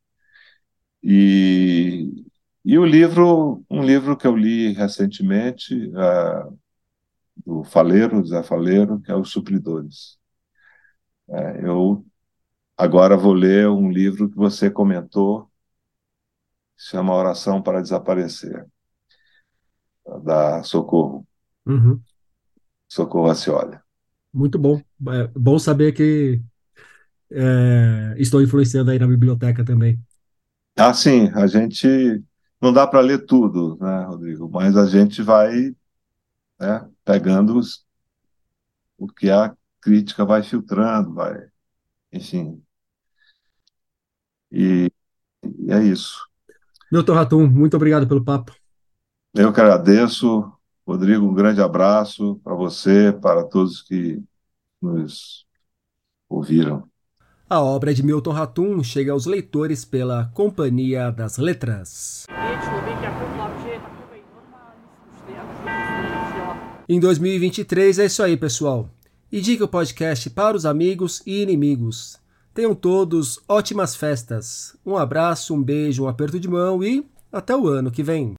E, 1.03 2.31
e 2.64 2.78
o 2.78 2.86
livro, 2.86 3.64
um 3.70 3.84
livro 3.84 4.16
que 4.16 4.28
eu 4.28 4.36
li 4.36 4.74
recentemente, 4.74 5.74
uh, 5.89 6.59
do 7.45 7.64
Faleiro, 7.64 8.26
Zé 8.26 8.43
Faleiro, 8.43 8.99
que 9.01 9.12
é 9.12 9.16
Os 9.16 9.32
Supridores. 9.32 10.18
É, 11.30 11.66
eu 11.66 12.05
agora 12.78 13.18
vou 13.18 13.34
ler 13.34 13.68
um 13.68 13.89
livro 13.89 14.30
que 14.30 14.36
você 14.36 14.70
comentou, 14.70 15.49
chama 16.78 17.16
Oração 17.16 17.62
para 17.62 17.82
Desaparecer, 17.82 18.66
da 20.24 20.62
Socorro. 20.64 21.26
Uhum. 21.66 21.99
Socorro 22.88 23.30
Acioli. 23.30 23.80
Muito 24.34 24.59
bom. 24.59 24.82
É 25.09 25.28
bom 25.36 25.57
saber 25.57 25.93
que 25.93 26.41
é, 27.32 28.16
estou 28.18 28.41
influenciando 28.41 28.91
aí 28.91 28.99
na 28.99 29.07
biblioteca 29.07 29.64
também. 29.64 29.99
Ah, 30.78 30.93
sim, 30.93 31.30
a 31.34 31.47
gente 31.47 32.24
não 32.62 32.72
dá 32.72 32.86
para 32.86 33.01
ler 33.01 33.26
tudo, 33.26 33.78
né, 33.82 34.05
Rodrigo? 34.05 34.49
Mas 34.49 34.78
a 34.78 34.86
gente 34.86 35.22
vai 35.24 35.76
né, 36.59 36.88
pegando 37.03 37.57
os, 37.57 37.84
o 38.97 39.07
que 39.07 39.30
a 39.32 39.55
crítica 39.82 40.24
vai 40.24 40.43
filtrando, 40.43 41.14
vai, 41.14 41.49
enfim. 42.14 42.62
E, 44.51 44.91
e 45.43 45.72
é 45.72 45.84
isso. 45.84 46.20
Milton 46.91 47.14
Ratum, 47.14 47.47
muito 47.47 47.76
obrigado 47.76 48.07
pelo 48.07 48.24
papo. 48.24 48.53
Eu 49.34 49.51
que 49.51 49.62
agradeço. 49.62 50.51
Rodrigo, 50.86 51.26
um 51.26 51.34
grande 51.34 51.62
abraço 51.62 52.36
para 52.43 52.53
você, 52.53 53.14
para 53.14 53.45
todos 53.45 53.82
que 53.82 54.22
nos 54.82 55.47
ouviram. 56.28 56.91
A 57.52 57.60
obra 57.60 57.93
de 57.93 58.02
Milton 58.02 58.32
Ratum 58.32 58.82
chega 58.82 59.12
aos 59.12 59.26
leitores 59.26 59.84
pela 59.84 60.32
Companhia 60.34 61.12
das 61.12 61.38
Letras. 61.38 62.26
Em 66.88 66.97
2023 66.97 67.99
é 67.99 68.06
isso 68.06 68.24
aí, 68.24 68.38
pessoal. 68.38 68.89
E 69.30 69.41
diga 69.41 69.66
o 69.66 69.68
podcast 69.68 70.30
para 70.30 70.56
os 70.56 70.66
amigos 70.66 71.22
e 71.28 71.41
inimigos. 71.41 72.18
Tenham 72.54 72.74
todos 72.74 73.41
ótimas 73.49 73.97
festas. 73.97 74.74
Um 74.86 74.95
abraço, 74.95 75.54
um 75.54 75.62
beijo, 75.62 76.06
um 76.06 76.08
aperto 76.08 76.39
de 76.39 76.47
mão 76.47 76.82
e 76.82 77.06
até 77.30 77.54
o 77.54 77.68
ano 77.68 77.91
que 77.91 78.02
vem. 78.02 78.34